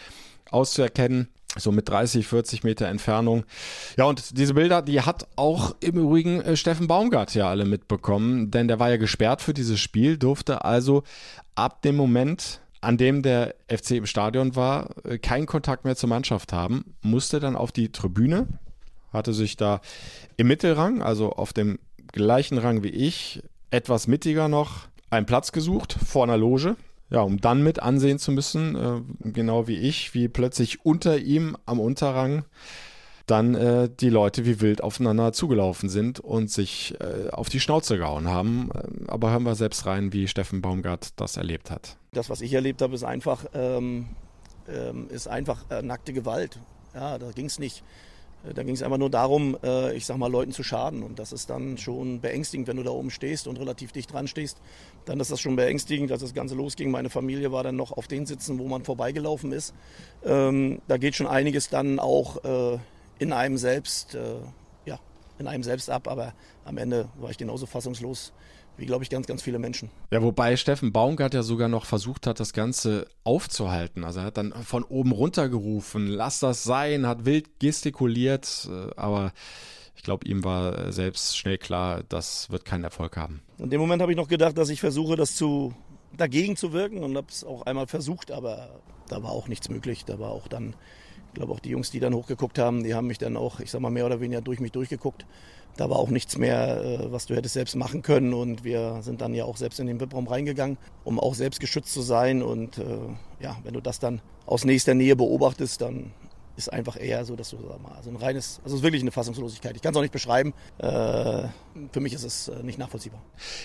auszuerkennen 0.50 1.28
so 1.58 1.72
mit 1.72 1.88
30, 1.88 2.26
40 2.26 2.64
Meter 2.64 2.86
Entfernung. 2.86 3.44
Ja, 3.96 4.04
und 4.04 4.38
diese 4.38 4.54
Bilder, 4.54 4.82
die 4.82 5.00
hat 5.00 5.26
auch 5.36 5.74
im 5.80 5.98
Übrigen 5.98 6.40
äh, 6.40 6.56
Steffen 6.56 6.86
Baumgart 6.86 7.34
ja 7.34 7.48
alle 7.48 7.64
mitbekommen, 7.64 8.50
denn 8.50 8.68
der 8.68 8.78
war 8.78 8.90
ja 8.90 8.96
gesperrt 8.96 9.42
für 9.42 9.54
dieses 9.54 9.80
Spiel, 9.80 10.18
durfte 10.18 10.64
also 10.64 11.02
ab 11.54 11.82
dem 11.82 11.96
Moment, 11.96 12.60
an 12.80 12.96
dem 12.96 13.22
der 13.22 13.54
FC 13.68 13.92
im 13.92 14.06
Stadion 14.06 14.56
war, 14.56 14.90
äh, 15.04 15.18
keinen 15.18 15.46
Kontakt 15.46 15.84
mehr 15.84 15.96
zur 15.96 16.08
Mannschaft 16.08 16.52
haben, 16.52 16.94
musste 17.02 17.40
dann 17.40 17.56
auf 17.56 17.72
die 17.72 17.90
Tribüne, 17.90 18.46
hatte 19.12 19.32
sich 19.32 19.56
da 19.56 19.80
im 20.36 20.46
Mittelrang, 20.48 21.02
also 21.02 21.32
auf 21.32 21.52
dem 21.52 21.78
gleichen 22.12 22.58
Rang 22.58 22.82
wie 22.82 22.90
ich, 22.90 23.42
etwas 23.70 24.06
mittiger 24.06 24.48
noch, 24.48 24.88
einen 25.10 25.26
Platz 25.26 25.52
gesucht 25.52 25.96
vor 26.04 26.24
einer 26.24 26.36
Loge 26.36 26.76
ja, 27.10 27.20
um 27.20 27.40
dann 27.40 27.62
mit 27.62 27.80
ansehen 27.80 28.18
zu 28.18 28.32
müssen, 28.32 28.76
äh, 28.76 29.30
genau 29.30 29.68
wie 29.68 29.76
ich, 29.76 30.14
wie 30.14 30.28
plötzlich 30.28 30.84
unter 30.84 31.18
ihm 31.18 31.56
am 31.66 31.80
Unterrang 31.80 32.44
dann 33.26 33.54
äh, 33.54 33.88
die 33.88 34.08
Leute 34.08 34.46
wie 34.46 34.60
wild 34.60 34.82
aufeinander 34.82 35.32
zugelaufen 35.32 35.88
sind 35.88 36.20
und 36.20 36.50
sich 36.50 36.94
äh, 37.00 37.30
auf 37.30 37.48
die 37.48 37.60
Schnauze 37.60 37.98
gehauen 37.98 38.28
haben. 38.28 38.70
Äh, 38.72 39.10
aber 39.10 39.32
hören 39.32 39.42
wir 39.42 39.56
selbst 39.56 39.84
rein, 39.86 40.12
wie 40.12 40.28
Steffen 40.28 40.62
Baumgart 40.62 41.18
das 41.20 41.36
erlebt 41.36 41.70
hat. 41.70 41.96
Das, 42.12 42.30
was 42.30 42.40
ich 42.40 42.52
erlebt 42.52 42.82
habe, 42.82 42.94
ist 42.94 43.02
einfach, 43.02 43.44
ähm, 43.52 44.06
ähm, 44.68 45.08
ist 45.10 45.26
einfach 45.26 45.68
äh, 45.70 45.82
nackte 45.82 46.12
Gewalt. 46.12 46.60
Ja, 46.94 47.18
da 47.18 47.30
ging 47.32 47.46
es 47.46 47.58
nicht 47.58 47.82
äh, 48.44 48.54
da 48.54 48.62
ging 48.62 48.74
es 48.74 48.82
einfach 48.82 48.98
nur 48.98 49.10
darum, 49.10 49.56
ich 49.94 50.06
sag 50.06 50.18
mal, 50.18 50.30
Leuten 50.30 50.52
zu 50.52 50.62
schaden. 50.62 51.02
Und 51.02 51.18
das 51.18 51.32
ist 51.32 51.50
dann 51.50 51.78
schon 51.78 52.20
beängstigend, 52.20 52.68
wenn 52.68 52.76
du 52.76 52.84
da 52.84 52.90
oben 52.90 53.10
stehst 53.10 53.48
und 53.48 53.58
relativ 53.58 53.90
dicht 53.90 54.12
dran 54.12 54.28
stehst. 54.28 54.58
Dann 55.06 55.18
ist 55.20 55.30
das 55.30 55.40
schon 55.40 55.56
beängstigend, 55.56 56.12
als 56.12 56.20
das 56.20 56.34
Ganze 56.34 56.54
losging. 56.54 56.90
Meine 56.90 57.08
Familie 57.10 57.52
war 57.52 57.64
dann 57.64 57.76
noch 57.76 57.92
auf 57.92 58.06
den 58.06 58.26
Sitzen, 58.26 58.58
wo 58.58 58.68
man 58.68 58.84
vorbeigelaufen 58.84 59.52
ist. 59.52 59.74
Ähm, 60.24 60.82
da 60.88 60.98
geht 60.98 61.14
schon 61.14 61.26
einiges 61.26 61.70
dann 61.70 61.98
auch 61.98 62.44
äh, 62.44 62.78
in 63.18 63.32
einem 63.32 63.56
selbst, 63.56 64.18
ja, 64.84 64.98
in 65.38 65.46
einem 65.46 65.62
selbst 65.62 65.88
ab. 65.88 66.06
Aber 66.06 66.34
am 66.66 66.76
Ende 66.76 67.08
war 67.18 67.30
ich 67.30 67.38
genauso 67.38 67.64
fassungslos 67.64 68.32
wie 68.76 68.86
glaube 68.86 69.04
ich 69.04 69.10
ganz, 69.10 69.26
ganz 69.26 69.42
viele 69.42 69.58
Menschen. 69.58 69.90
Ja, 70.10 70.22
wobei 70.22 70.56
Steffen 70.56 70.92
Baumgart 70.92 71.34
ja 71.34 71.42
sogar 71.42 71.68
noch 71.68 71.86
versucht 71.86 72.26
hat, 72.26 72.40
das 72.40 72.52
Ganze 72.52 73.06
aufzuhalten. 73.24 74.04
Also 74.04 74.20
er 74.20 74.26
hat 74.26 74.36
dann 74.36 74.52
von 74.52 74.84
oben 74.84 75.12
runter 75.12 75.48
gerufen, 75.48 76.06
lass 76.06 76.40
das 76.40 76.64
sein, 76.64 77.06
hat 77.06 77.24
wild 77.24 77.60
gestikuliert, 77.60 78.68
äh, 78.70 78.90
aber 78.96 79.32
ich 79.96 80.02
glaube, 80.02 80.26
ihm 80.28 80.44
war 80.44 80.92
selbst 80.92 81.36
schnell 81.36 81.58
klar, 81.58 82.02
das 82.08 82.50
wird 82.50 82.64
keinen 82.64 82.84
Erfolg 82.84 83.16
haben. 83.16 83.42
In 83.58 83.70
dem 83.70 83.80
Moment 83.80 84.02
habe 84.02 84.12
ich 84.12 84.16
noch 84.16 84.28
gedacht, 84.28 84.56
dass 84.56 84.68
ich 84.68 84.80
versuche, 84.80 85.16
das 85.16 85.34
zu 85.34 85.74
dagegen 86.16 86.56
zu 86.56 86.72
wirken 86.72 87.02
und 87.02 87.16
habe 87.16 87.26
es 87.30 87.44
auch 87.44 87.62
einmal 87.62 87.86
versucht, 87.86 88.30
aber 88.30 88.80
da 89.08 89.22
war 89.22 89.32
auch 89.32 89.48
nichts 89.48 89.68
möglich. 89.68 90.04
Da 90.04 90.18
war 90.18 90.30
auch 90.30 90.48
dann, 90.48 90.74
ich 91.28 91.34
glaube 91.34 91.52
auch 91.52 91.60
die 91.60 91.70
Jungs, 91.70 91.90
die 91.90 92.00
dann 92.00 92.14
hochgeguckt 92.14 92.58
haben, 92.58 92.84
die 92.84 92.94
haben 92.94 93.06
mich 93.06 93.18
dann 93.18 93.36
auch, 93.36 93.60
ich 93.60 93.70
sag 93.70 93.80
mal, 93.80 93.90
mehr 93.90 94.06
oder 94.06 94.20
weniger 94.20 94.40
durch 94.40 94.60
mich 94.60 94.72
durchgeguckt 94.72 95.26
da 95.76 95.90
war 95.90 95.98
auch 95.98 96.08
nichts 96.08 96.38
mehr, 96.38 96.82
äh, 96.82 97.12
was 97.12 97.26
du 97.26 97.34
hättest 97.36 97.54
selbst 97.54 97.76
machen 97.76 98.02
können. 98.02 98.34
Und 98.34 98.64
wir 98.64 99.02
sind 99.02 99.20
dann 99.20 99.34
ja 99.34 99.44
auch 99.44 99.56
selbst 99.56 99.78
in 99.78 99.86
den 99.86 100.00
VIP-Raum 100.00 100.26
reingegangen, 100.26 100.78
um 101.04 101.20
auch 101.20 101.34
selbst 101.34 101.60
geschützt 101.60 101.92
zu 101.92 102.02
sein. 102.02 102.42
Und 102.42 102.78
äh, 102.78 102.84
ja, 103.40 103.56
wenn 103.62 103.74
du 103.74 103.80
das 103.80 103.98
dann 103.98 104.20
aus 104.46 104.64
nächster 104.64 104.94
Nähe 104.94 105.16
beobachtest, 105.16 105.80
dann 105.80 106.12
ist 106.56 106.72
einfach 106.72 106.98
eher 106.98 107.24
so, 107.24 107.36
dass 107.36 107.50
du 107.50 107.58
sag 107.68 107.82
mal, 107.82 107.92
also 107.92 108.10
ein 108.10 108.16
reines, 108.16 108.60
also 108.64 108.74
es 108.74 108.80
ist 108.80 108.82
wirklich 108.82 109.02
eine 109.02 109.12
Fassungslosigkeit. 109.12 109.76
Ich 109.76 109.82
kann 109.82 109.92
es 109.92 109.96
auch 109.96 110.02
nicht 110.02 110.12
beschreiben. 110.12 110.54
Äh, 110.78 111.48
für 111.92 112.00
mich 112.00 112.12
ist 112.12 112.24
es 112.24 112.48
äh, 112.48 112.62
nicht 112.62 112.78
nachvollziehbar. 112.78 113.22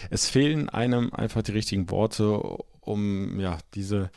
Es 0.10 0.30
fehlen 0.30 0.70
einem 0.70 1.14
einfach 1.14 1.42
die 1.42 1.52
richtigen 1.52 1.90
Worte, 1.90 2.58
um 2.82 3.40
ja 3.40 3.58
diese 3.74 4.12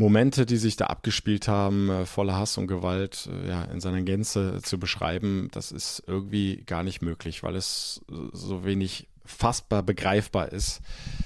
Momente, 0.00 0.46
die 0.46 0.56
sich 0.56 0.76
da 0.76 0.86
abgespielt 0.86 1.46
haben, 1.46 1.90
äh, 1.90 2.06
voller 2.06 2.36
Hass 2.36 2.56
und 2.56 2.66
Gewalt, 2.66 3.28
äh, 3.30 3.48
ja, 3.48 3.64
in 3.64 3.80
seiner 3.80 4.00
Gänze 4.00 4.60
zu 4.62 4.78
beschreiben, 4.78 5.48
das 5.52 5.72
ist 5.72 6.02
irgendwie 6.06 6.62
gar 6.64 6.82
nicht 6.82 7.02
möglich, 7.02 7.42
weil 7.42 7.54
es 7.54 8.00
so 8.32 8.64
wenig 8.64 9.09
fassbar 9.30 9.82
begreifbar 9.82 10.52
ist. 10.52 10.80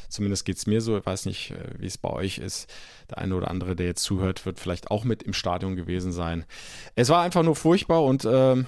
Zumindest 0.09 0.45
geht 0.45 0.57
es 0.57 0.67
mir 0.67 0.81
so. 0.81 0.97
Ich 0.97 1.07
weiß 1.07 1.27
nicht, 1.27 1.51
äh, 1.51 1.57
wie 1.79 1.87
es 1.87 1.99
bei 1.99 2.11
euch 2.11 2.39
ist. 2.39 2.73
Der 3.11 3.19
eine 3.19 3.35
oder 3.35 3.51
andere, 3.51 3.75
der 3.75 3.87
jetzt 3.87 4.03
zuhört, 4.03 4.47
wird 4.47 4.61
vielleicht 4.61 4.91
auch 4.91 5.05
mit 5.05 5.23
im 5.23 5.33
Stadion 5.33 5.77
gewesen 5.77 6.13
sein. 6.13 6.45
Es 6.95 7.09
war 7.09 7.23
einfach 7.23 7.43
nur 7.43 7.57
furchtbar 7.57 8.05
und 8.05 8.25
äh, 8.25 8.65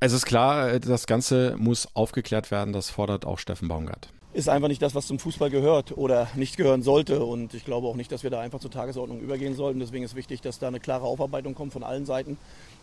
es 0.00 0.12
ist 0.12 0.26
klar, 0.26 0.78
das 0.78 1.06
Ganze 1.06 1.56
muss 1.58 1.88
aufgeklärt 1.94 2.50
werden. 2.50 2.72
Das 2.72 2.90
fordert 2.90 3.24
auch 3.24 3.38
Steffen 3.38 3.68
Baumgart 3.68 4.12
ist 4.38 4.48
einfach 4.48 4.68
nicht 4.68 4.82
das, 4.82 4.94
was 4.94 5.06
zum 5.06 5.18
Fußball 5.18 5.50
gehört 5.50 5.96
oder 5.96 6.28
nicht 6.36 6.56
gehören 6.56 6.82
sollte. 6.82 7.24
Und 7.24 7.54
ich 7.54 7.64
glaube 7.64 7.88
auch 7.88 7.96
nicht, 7.96 8.12
dass 8.12 8.22
wir 8.22 8.30
da 8.30 8.40
einfach 8.40 8.60
zur 8.60 8.70
Tagesordnung 8.70 9.20
übergehen 9.20 9.56
sollten. 9.56 9.80
Deswegen 9.80 10.04
ist 10.04 10.14
wichtig, 10.14 10.40
dass 10.40 10.58
da 10.58 10.68
eine 10.68 10.80
klare 10.80 11.04
Aufarbeitung 11.04 11.54
kommt 11.54 11.72
von 11.72 11.82
allen 11.82 12.06
Seiten 12.06 12.38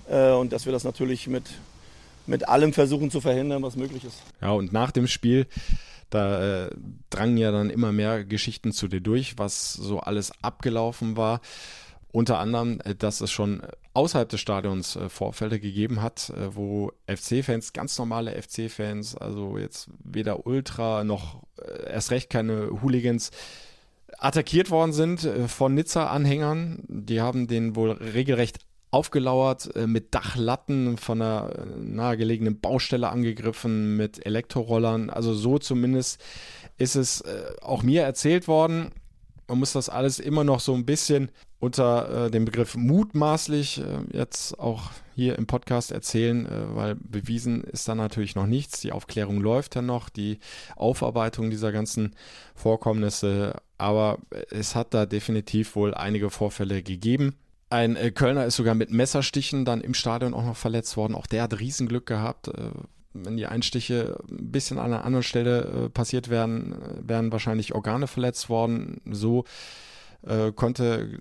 äh, 0.09 0.31
und 0.31 0.51
dass 0.51 0.65
wir 0.65 0.73
das 0.73 0.83
natürlich 0.83 1.27
mit, 1.27 1.45
mit 2.25 2.49
allem 2.49 2.73
versuchen 2.73 3.11
zu 3.11 3.21
verhindern, 3.21 3.63
was 3.63 3.75
möglich 3.75 4.03
ist. 4.03 4.21
Ja, 4.41 4.51
und 4.51 4.73
nach 4.73 4.91
dem 4.91 5.07
Spiel 5.07 5.47
da 6.09 6.65
äh, 6.65 6.69
drangen 7.09 7.37
ja 7.37 7.51
dann 7.51 7.69
immer 7.69 7.91
mehr 7.91 8.23
Geschichten 8.23 8.71
zu 8.71 8.87
dir 8.87 9.01
durch, 9.01 9.37
was 9.37 9.73
so 9.73 9.99
alles 9.99 10.31
abgelaufen 10.41 11.17
war. 11.17 11.41
Unter 12.15 12.39
anderem, 12.39 12.79
äh, 12.85 12.95
dass 12.95 13.19
es 13.19 13.29
schon 13.29 13.61
außerhalb 13.93 14.29
des 14.29 14.39
Stadions 14.39 14.95
äh, 14.95 15.09
Vorfälle 15.09 15.59
gegeben 15.59 16.01
hat, 16.01 16.29
äh, 16.29 16.55
wo 16.55 16.93
FC-Fans, 17.07 17.73
ganz 17.73 17.97
normale 17.97 18.41
FC-Fans, 18.41 19.17
also 19.17 19.57
jetzt 19.57 19.89
weder 20.01 20.47
Ultra 20.47 21.03
noch 21.03 21.43
erst 21.87 22.11
recht 22.11 22.29
keine 22.29 22.81
Hooligans, 22.81 23.31
attackiert 24.17 24.69
worden 24.69 24.93
sind 24.93 25.27
von 25.47 25.73
Nizza-Anhängern. 25.73 26.83
Die 26.87 27.19
haben 27.19 27.47
den 27.47 27.75
wohl 27.75 27.91
regelrecht 27.91 28.59
aufgelauert, 28.95 29.75
äh, 29.75 29.87
mit 29.87 30.15
Dachlatten 30.15 30.97
von 30.97 31.21
einer 31.21 31.51
äh, 31.53 31.65
nahegelegenen 31.77 32.61
Baustelle 32.61 33.09
angegriffen, 33.09 33.97
mit 33.97 34.25
Elektrorollern. 34.25 35.09
Also 35.09 35.33
so 35.33 35.59
zumindest 35.59 36.23
ist 36.77 36.95
es 36.95 37.19
äh, 37.21 37.43
auch 37.61 37.83
mir 37.83 38.03
erzählt 38.03 38.47
worden. 38.47 38.91
Man 39.47 39.59
muss 39.59 39.73
das 39.73 39.89
alles 39.89 40.19
immer 40.19 40.45
noch 40.45 40.61
so 40.61 40.73
ein 40.73 40.85
bisschen 40.85 41.29
unter 41.59 42.27
äh, 42.27 42.31
dem 42.31 42.45
Begriff 42.45 42.75
mutmaßlich 42.75 43.81
äh, 43.81 44.17
jetzt 44.17 44.57
auch 44.59 44.91
hier 45.13 45.37
im 45.37 45.45
Podcast 45.45 45.91
erzählen, 45.91 46.45
äh, 46.45 46.75
weil 46.75 46.95
bewiesen 46.95 47.65
ist 47.65 47.89
da 47.89 47.95
natürlich 47.95 48.35
noch 48.35 48.47
nichts. 48.47 48.79
Die 48.79 48.93
Aufklärung 48.93 49.41
läuft 49.41 49.75
ja 49.75 49.81
noch, 49.81 50.07
die 50.07 50.39
Aufarbeitung 50.77 51.49
dieser 51.49 51.73
ganzen 51.73 52.15
Vorkommnisse, 52.55 53.55
aber 53.77 54.19
es 54.51 54.73
hat 54.73 54.93
da 54.93 55.05
definitiv 55.05 55.75
wohl 55.75 55.93
einige 55.93 56.29
Vorfälle 56.29 56.81
gegeben. 56.81 57.35
Ein 57.69 57.95
äh, 57.95 58.11
Kölner 58.11 58.45
ist 58.45 58.55
sogar 58.55 58.75
mit 58.75 58.91
Messerstichen 58.91 59.65
dann 59.65 59.81
im 59.81 59.93
Stadion 59.93 60.33
auch 60.33 60.45
noch 60.45 60.57
verletzt 60.57 60.97
worden. 60.97 61.15
Auch 61.15 61.27
der 61.27 61.43
hat 61.43 61.59
Riesenglück 61.59 62.05
gehabt. 62.05 62.47
Äh, 62.47 62.71
wenn 63.13 63.37
die 63.37 63.47
Einstiche 63.47 64.17
ein 64.29 64.51
bisschen 64.51 64.77
an 64.77 64.87
einer 64.87 65.05
anderen 65.05 65.23
Stelle 65.23 65.85
äh, 65.85 65.89
passiert 65.89 66.29
wären, 66.29 66.75
wären 67.01 67.31
wahrscheinlich 67.31 67.73
Organe 67.73 68.07
verletzt 68.07 68.49
worden. 68.49 69.01
So 69.09 69.45
äh, 70.23 70.51
konnte, 70.51 71.17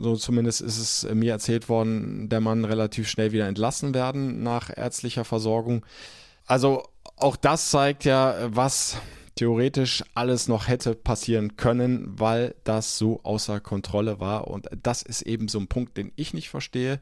so 0.00 0.16
zumindest 0.16 0.60
ist 0.62 0.78
es 0.78 1.14
mir 1.14 1.32
erzählt 1.32 1.68
worden, 1.68 2.28
der 2.28 2.40
Mann 2.40 2.64
relativ 2.64 3.08
schnell 3.08 3.32
wieder 3.32 3.46
entlassen 3.46 3.94
werden 3.94 4.42
nach 4.42 4.70
ärztlicher 4.74 5.24
Versorgung. 5.24 5.84
Also 6.46 6.84
auch 7.16 7.36
das 7.36 7.70
zeigt 7.70 8.04
ja, 8.04 8.34
was 8.48 8.96
theoretisch 9.36 10.02
alles 10.14 10.48
noch 10.48 10.66
hätte 10.66 10.94
passieren 10.94 11.56
können, 11.56 12.18
weil 12.18 12.54
das 12.64 12.98
so 12.98 13.20
außer 13.22 13.60
Kontrolle 13.60 14.18
war. 14.18 14.48
Und 14.48 14.68
das 14.82 15.02
ist 15.02 15.22
eben 15.22 15.48
so 15.48 15.60
ein 15.60 15.68
Punkt, 15.68 15.96
den 15.96 16.10
ich 16.16 16.34
nicht 16.34 16.48
verstehe 16.48 17.00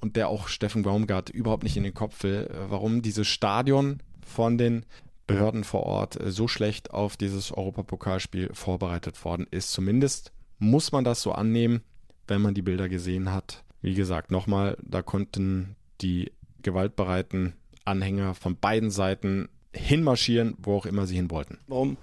und 0.00 0.16
der 0.16 0.28
auch 0.28 0.48
Steffen 0.48 0.82
Baumgart 0.82 1.30
überhaupt 1.30 1.62
nicht 1.62 1.76
in 1.76 1.84
den 1.84 1.94
Kopf 1.94 2.22
will, 2.22 2.50
warum 2.68 3.02
dieses 3.02 3.28
Stadion 3.28 4.00
von 4.26 4.58
den 4.58 4.84
Behörden 5.26 5.64
vor 5.64 5.82
Ort 5.82 6.18
so 6.24 6.48
schlecht 6.48 6.90
auf 6.90 7.16
dieses 7.18 7.52
Europapokalspiel 7.52 8.50
vorbereitet 8.54 9.22
worden 9.24 9.46
ist. 9.50 9.70
Zumindest 9.72 10.32
muss 10.58 10.92
man 10.92 11.04
das 11.04 11.20
so 11.20 11.32
annehmen, 11.32 11.82
wenn 12.26 12.40
man 12.40 12.54
die 12.54 12.62
Bilder 12.62 12.88
gesehen 12.88 13.30
hat. 13.30 13.64
Wie 13.82 13.94
gesagt, 13.94 14.30
nochmal, 14.30 14.78
da 14.82 15.02
konnten 15.02 15.76
die 16.00 16.32
gewaltbereiten 16.62 17.52
Anhänger 17.84 18.34
von 18.34 18.56
beiden 18.56 18.90
Seiten 18.90 19.48
hinmarschieren, 19.72 20.56
wo 20.62 20.76
auch 20.76 20.86
immer 20.86 21.06
sie 21.06 21.16
hin 21.16 21.30
wollten. 21.30 21.58
Warum 21.66 21.96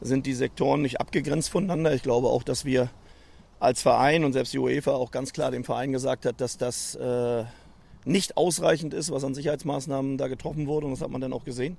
sind 0.00 0.26
die 0.26 0.34
Sektoren 0.34 0.82
nicht 0.82 1.00
abgegrenzt 1.00 1.50
voneinander? 1.50 1.94
Ich 1.94 2.02
glaube 2.02 2.28
auch, 2.28 2.42
dass 2.42 2.64
wir 2.64 2.90
als 3.60 3.82
Verein 3.82 4.24
und 4.24 4.32
selbst 4.32 4.52
die 4.52 4.58
UEFA 4.58 4.92
auch 4.92 5.10
ganz 5.12 5.32
klar 5.32 5.50
dem 5.50 5.64
Verein 5.64 5.92
gesagt 5.92 6.26
hat, 6.26 6.40
dass 6.40 6.58
das 6.58 6.96
äh, 6.96 7.44
nicht 8.04 8.36
ausreichend 8.36 8.92
ist, 8.92 9.12
was 9.12 9.22
an 9.22 9.34
Sicherheitsmaßnahmen 9.34 10.18
da 10.18 10.26
getroffen 10.26 10.66
wurde. 10.66 10.86
Und 10.86 10.92
das 10.92 11.00
hat 11.00 11.10
man 11.10 11.20
dann 11.20 11.32
auch 11.32 11.44
gesehen 11.44 11.76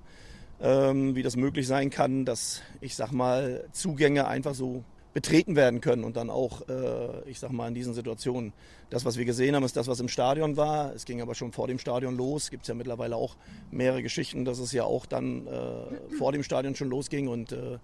ähm, 0.64 1.16
wie 1.16 1.24
das 1.24 1.36
möglich 1.36 1.68
sein 1.68 1.90
kann, 1.90 2.26
dass 2.26 2.62
ich 2.82 2.96
sag 2.96 3.12
mal 3.12 3.66
Zugänge 3.72 4.28
einfach 4.28 4.56
so 4.56 4.84
betreten 5.14 5.56
werden 5.56 5.80
können 5.80 6.04
und 6.04 6.18
dann 6.18 6.30
auch, 6.30 6.68
äh, 6.68 7.30
ich 7.30 7.40
sag 7.40 7.52
mal, 7.52 7.68
in 7.68 7.74
diesen 7.74 7.94
Situationen. 7.94 8.54
Das, 8.90 9.06
was 9.06 9.18
wir 9.18 9.26
gesehen 9.26 9.56
haben, 9.56 9.64
ist 9.64 9.76
das, 9.76 9.88
was 9.88 10.00
im 10.00 10.10
Stadion 10.10 10.58
war. 10.58 10.94
Es 10.94 11.06
ging 11.06 11.22
aber 11.22 11.36
schon 11.36 11.52
vor 11.52 11.68
dem 11.68 11.80
Stadion 11.80 12.18
los. 12.18 12.50
Gibt 12.50 12.64
es 12.64 12.68
ja 12.68 12.74
mittlerweile 12.74 13.16
auch 13.16 13.36
mehrere 13.72 14.04
Geschichten, 14.04 14.46
dass 14.46 14.60
es 14.60 14.72
ja 14.72 14.84
auch 14.84 15.06
dann 15.06 15.48
äh, 15.48 16.16
vor 16.18 16.32
dem 16.32 16.44
Stadion 16.44 16.76
schon 16.76 16.90
losging. 16.90 17.28
Und 17.28 17.52
äh, 17.52 17.78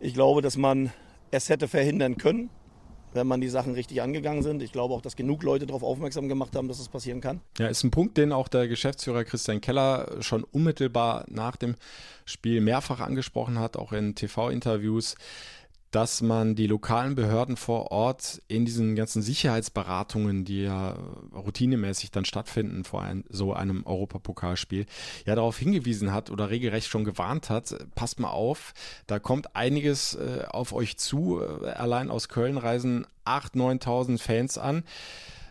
ich 0.00 0.14
glaube, 0.14 0.42
dass 0.42 0.56
man 0.56 0.90
es 1.30 1.48
hätte 1.48 1.68
verhindern 1.68 2.16
können 2.16 2.50
wenn 3.14 3.26
man 3.26 3.40
die 3.40 3.48
Sachen 3.48 3.74
richtig 3.74 4.02
angegangen 4.02 4.42
sind. 4.42 4.62
Ich 4.62 4.72
glaube 4.72 4.92
auch, 4.92 5.00
dass 5.00 5.16
genug 5.16 5.42
Leute 5.42 5.66
darauf 5.66 5.82
aufmerksam 5.82 6.28
gemacht 6.28 6.54
haben, 6.56 6.68
dass 6.68 6.78
es 6.78 6.84
das 6.84 6.92
passieren 6.92 7.20
kann. 7.20 7.40
Ja, 7.58 7.68
ist 7.68 7.84
ein 7.84 7.90
Punkt, 7.90 8.16
den 8.16 8.32
auch 8.32 8.48
der 8.48 8.68
Geschäftsführer 8.68 9.24
Christian 9.24 9.60
Keller 9.60 10.16
schon 10.20 10.44
unmittelbar 10.44 11.24
nach 11.28 11.56
dem 11.56 11.76
Spiel 12.24 12.60
mehrfach 12.60 13.00
angesprochen 13.00 13.58
hat, 13.58 13.76
auch 13.76 13.92
in 13.92 14.14
TV-Interviews 14.14 15.14
dass 15.94 16.22
man 16.22 16.56
die 16.56 16.66
lokalen 16.66 17.14
Behörden 17.14 17.56
vor 17.56 17.92
Ort 17.92 18.42
in 18.48 18.64
diesen 18.64 18.96
ganzen 18.96 19.22
Sicherheitsberatungen, 19.22 20.44
die 20.44 20.62
ja 20.62 20.98
routinemäßig 21.32 22.10
dann 22.10 22.24
stattfinden 22.24 22.82
vor 22.82 23.02
ein, 23.02 23.22
so 23.28 23.52
einem 23.52 23.86
Europapokalspiel, 23.86 24.86
ja 25.24 25.36
darauf 25.36 25.56
hingewiesen 25.56 26.12
hat 26.12 26.30
oder 26.30 26.50
regelrecht 26.50 26.88
schon 26.88 27.04
gewarnt 27.04 27.48
hat, 27.48 27.76
passt 27.94 28.18
mal 28.18 28.30
auf, 28.30 28.74
da 29.06 29.20
kommt 29.20 29.54
einiges 29.54 30.16
äh, 30.16 30.44
auf 30.48 30.72
euch 30.72 30.96
zu. 30.96 31.40
Äh, 31.40 31.68
allein 31.68 32.10
aus 32.10 32.28
Köln 32.28 32.58
reisen 32.58 33.06
8.000, 33.24 33.84
9.000 33.84 34.18
Fans 34.18 34.58
an. 34.58 34.82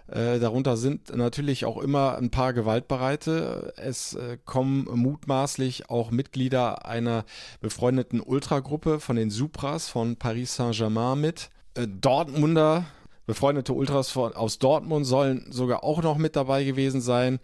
Äh, 0.07 0.39
darunter 0.39 0.75
sind 0.77 1.15
natürlich 1.15 1.65
auch 1.65 1.77
immer 1.77 2.17
ein 2.17 2.29
paar 2.29 2.53
Gewaltbereite. 2.53 3.73
Es 3.77 4.13
äh, 4.15 4.37
kommen 4.43 4.87
mutmaßlich 4.93 5.89
auch 5.89 6.11
Mitglieder 6.11 6.85
einer 6.85 7.25
befreundeten 7.61 8.19
Ultragruppe 8.19 8.99
von 8.99 9.15
den 9.15 9.29
Supras 9.29 9.89
von 9.89 10.17
Paris 10.17 10.55
Saint-Germain 10.55 11.19
mit. 11.19 11.49
Äh, 11.75 11.87
Dortmunder 11.87 12.85
befreundete 13.25 13.73
Ultras 13.73 14.09
von, 14.09 14.33
aus 14.33 14.59
Dortmund 14.59 15.05
sollen 15.05 15.45
sogar 15.49 15.83
auch 15.83 16.01
noch 16.01 16.17
mit 16.17 16.35
dabei 16.35 16.63
gewesen 16.63 17.01
sein. 17.01 17.39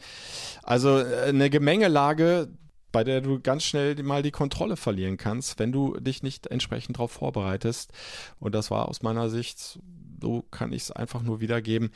Also 0.64 1.00
äh, 1.00 1.30
eine 1.30 1.50
Gemengelage, 1.50 2.50
bei 2.92 3.04
der 3.04 3.22
du 3.22 3.40
ganz 3.40 3.64
schnell 3.64 4.02
mal 4.04 4.24
die 4.24 4.32
Kontrolle 4.32 4.76
verlieren 4.76 5.18
kannst, 5.18 5.60
wenn 5.60 5.72
du 5.72 5.98
dich 6.00 6.24
nicht 6.24 6.48
entsprechend 6.48 6.98
darauf 6.98 7.12
vorbereitest. 7.12 7.92
Und 8.40 8.56
das 8.56 8.72
war 8.72 8.90
aus 8.90 9.02
meiner 9.02 9.30
Sicht, 9.30 9.80
so 10.22 10.44
kann 10.52 10.74
ich 10.74 10.84
es 10.84 10.92
einfach 10.92 11.22
nur 11.22 11.40
wiedergeben, 11.40 11.92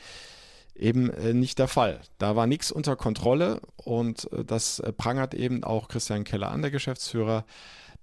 eben 0.74 1.10
äh, 1.10 1.34
nicht 1.34 1.58
der 1.58 1.68
Fall. 1.68 2.00
Da 2.18 2.36
war 2.36 2.46
nichts 2.46 2.72
unter 2.72 2.96
Kontrolle 2.96 3.60
und 3.76 4.30
äh, 4.32 4.44
das 4.44 4.80
äh, 4.80 4.92
prangert 4.92 5.34
eben 5.34 5.64
auch 5.64 5.88
Christian 5.88 6.24
Keller 6.24 6.50
an, 6.50 6.62
der 6.62 6.70
Geschäftsführer, 6.70 7.44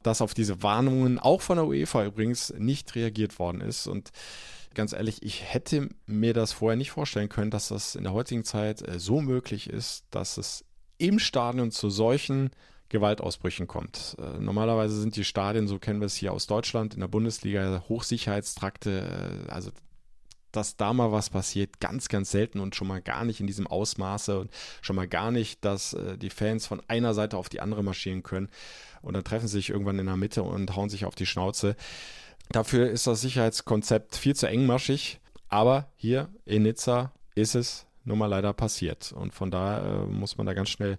dass 0.04 0.22
auf 0.22 0.34
diese 0.34 0.64
Warnungen 0.64 1.20
auch 1.20 1.42
von 1.42 1.58
der 1.58 1.68
UEFA 1.68 2.06
übrigens 2.06 2.54
nicht 2.58 2.96
reagiert 2.96 3.40
worden 3.40 3.62
ist. 3.62 3.88
Und 3.88 4.12
ganz 4.74 4.94
ehrlich, 4.94 5.22
ich 5.22 5.44
hätte 5.54 5.90
mir 6.06 6.34
das 6.34 6.54
vorher 6.54 6.78
nicht 6.78 6.92
vorstellen 6.92 7.30
können, 7.30 7.52
dass 7.52 7.68
das 7.68 7.96
in 7.96 8.04
der 8.04 8.14
heutigen 8.14 8.44
Zeit 8.44 8.84
so 8.98 9.22
möglich 9.22 9.70
ist, 9.70 10.06
dass 10.10 10.38
es 10.38 10.66
im 10.98 11.20
Stadion 11.20 11.72
zu 11.72 11.90
solchen 11.92 12.50
Gewaltausbrüchen 12.90 13.68
kommt. 13.68 14.18
normalerweise 14.40 15.00
sind 15.00 15.16
die 15.16 15.24
Stadien, 15.24 15.68
so 15.68 15.78
kennen 15.78 16.02
wir 16.02 16.08
es 16.08 16.16
hier 16.16 16.34
aus 16.34 16.48
Deutschland, 16.48 16.96
in 16.96 17.00
der 17.00 17.08
Bundesliga, 17.08 17.84
Hochsicherheitstrakte, 17.88 19.46
also 19.48 19.70
dass 20.52 20.76
da 20.78 20.94
mal 20.94 21.12
was 21.12 21.30
passiert, 21.30 21.80
ganz, 21.80 22.10
ganz 22.10 22.32
selten 22.32 22.60
und 22.60 22.76
schon 22.76 22.88
mal 22.88 23.02
gar 23.02 23.26
nicht 23.26 23.40
in 23.40 23.48
diesem 23.48 23.68
Ausmaße 23.68 24.40
und 24.40 24.52
schon 24.82 24.96
mal 24.96 25.08
gar 25.08 25.32
nicht, 25.32 25.64
dass 25.66 25.94
äh, 25.94 26.18
die 26.18 26.30
Fans 26.30 26.68
von 26.68 26.82
einer 26.88 27.14
Seite 27.14 27.38
auf 27.38 27.50
die 27.50 27.62
andere 27.62 27.84
marschieren 27.84 28.24
können 28.24 28.50
und 29.02 29.14
dann 29.14 29.24
treffen 29.24 29.48
sie 29.48 29.58
sich 29.58 29.70
irgendwann 29.70 30.00
in 30.00 30.06
der 30.06 30.18
Mitte 30.18 30.44
und 30.44 30.76
hauen 30.76 30.90
sich 30.90 31.06
auf 31.06 31.16
die 31.16 31.26
Schnauze. 31.26 31.76
Dafür 32.50 32.90
ist 32.90 33.08
das 33.08 33.22
Sicherheitskonzept 33.22 34.16
viel 34.16 34.36
zu 34.36 34.48
engmaschig, 34.48 35.20
aber 35.48 35.88
hier 35.96 36.30
in 36.46 36.64
Nizza 36.64 37.12
ist 37.36 37.56
es 37.56 37.86
nun 38.04 38.18
mal 38.18 38.28
leider 38.28 38.54
passiert 38.54 39.12
und 39.12 39.34
von 39.34 39.52
daher 39.52 39.84
äh, 39.84 40.06
muss 40.08 40.38
man 40.38 40.48
da 40.48 40.54
ganz 40.54 40.70
schnell 40.70 40.98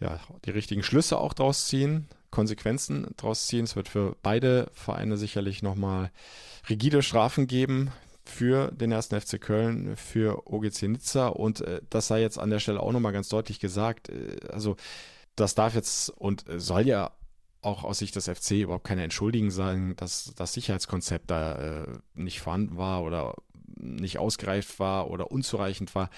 ja, 0.00 0.20
die 0.44 0.50
richtigen 0.50 0.82
Schlüsse 0.82 1.18
auch 1.18 1.32
draus 1.32 1.66
ziehen, 1.68 2.08
Konsequenzen 2.30 3.06
draus 3.16 3.46
ziehen. 3.46 3.64
Es 3.64 3.76
wird 3.76 3.88
für 3.88 4.16
beide 4.22 4.70
Vereine 4.74 5.16
sicherlich 5.16 5.62
nochmal 5.62 6.10
rigide 6.68 7.02
Strafen 7.02 7.46
geben 7.46 7.92
für 8.24 8.70
den 8.72 8.92
ersten 8.92 9.20
FC 9.20 9.40
Köln, 9.40 9.96
für 9.96 10.46
OGC 10.46 10.82
Nizza 10.82 11.28
und 11.28 11.60
äh, 11.60 11.80
das 11.90 12.06
sei 12.06 12.20
jetzt 12.20 12.38
an 12.38 12.50
der 12.50 12.60
Stelle 12.60 12.80
auch 12.80 12.92
nochmal 12.92 13.12
ganz 13.12 13.28
deutlich 13.28 13.60
gesagt. 13.60 14.08
Äh, 14.08 14.36
also 14.50 14.76
das 15.36 15.54
darf 15.54 15.74
jetzt 15.74 16.10
und 16.10 16.44
soll 16.56 16.86
ja 16.86 17.12
auch 17.62 17.84
aus 17.84 17.98
Sicht 17.98 18.16
des 18.16 18.28
FC 18.28 18.52
überhaupt 18.52 18.84
keine 18.84 19.04
Entschuldigung 19.04 19.50
sein, 19.50 19.94
dass 19.96 20.32
das 20.36 20.52
Sicherheitskonzept 20.52 21.30
da 21.30 21.82
äh, 21.82 21.86
nicht 22.14 22.40
vorhanden 22.40 22.76
war 22.76 23.02
oder 23.02 23.34
nicht 23.76 24.18
ausgereift 24.18 24.78
war 24.78 25.10
oder 25.10 25.30
unzureichend 25.30 25.94
war. 25.94 26.10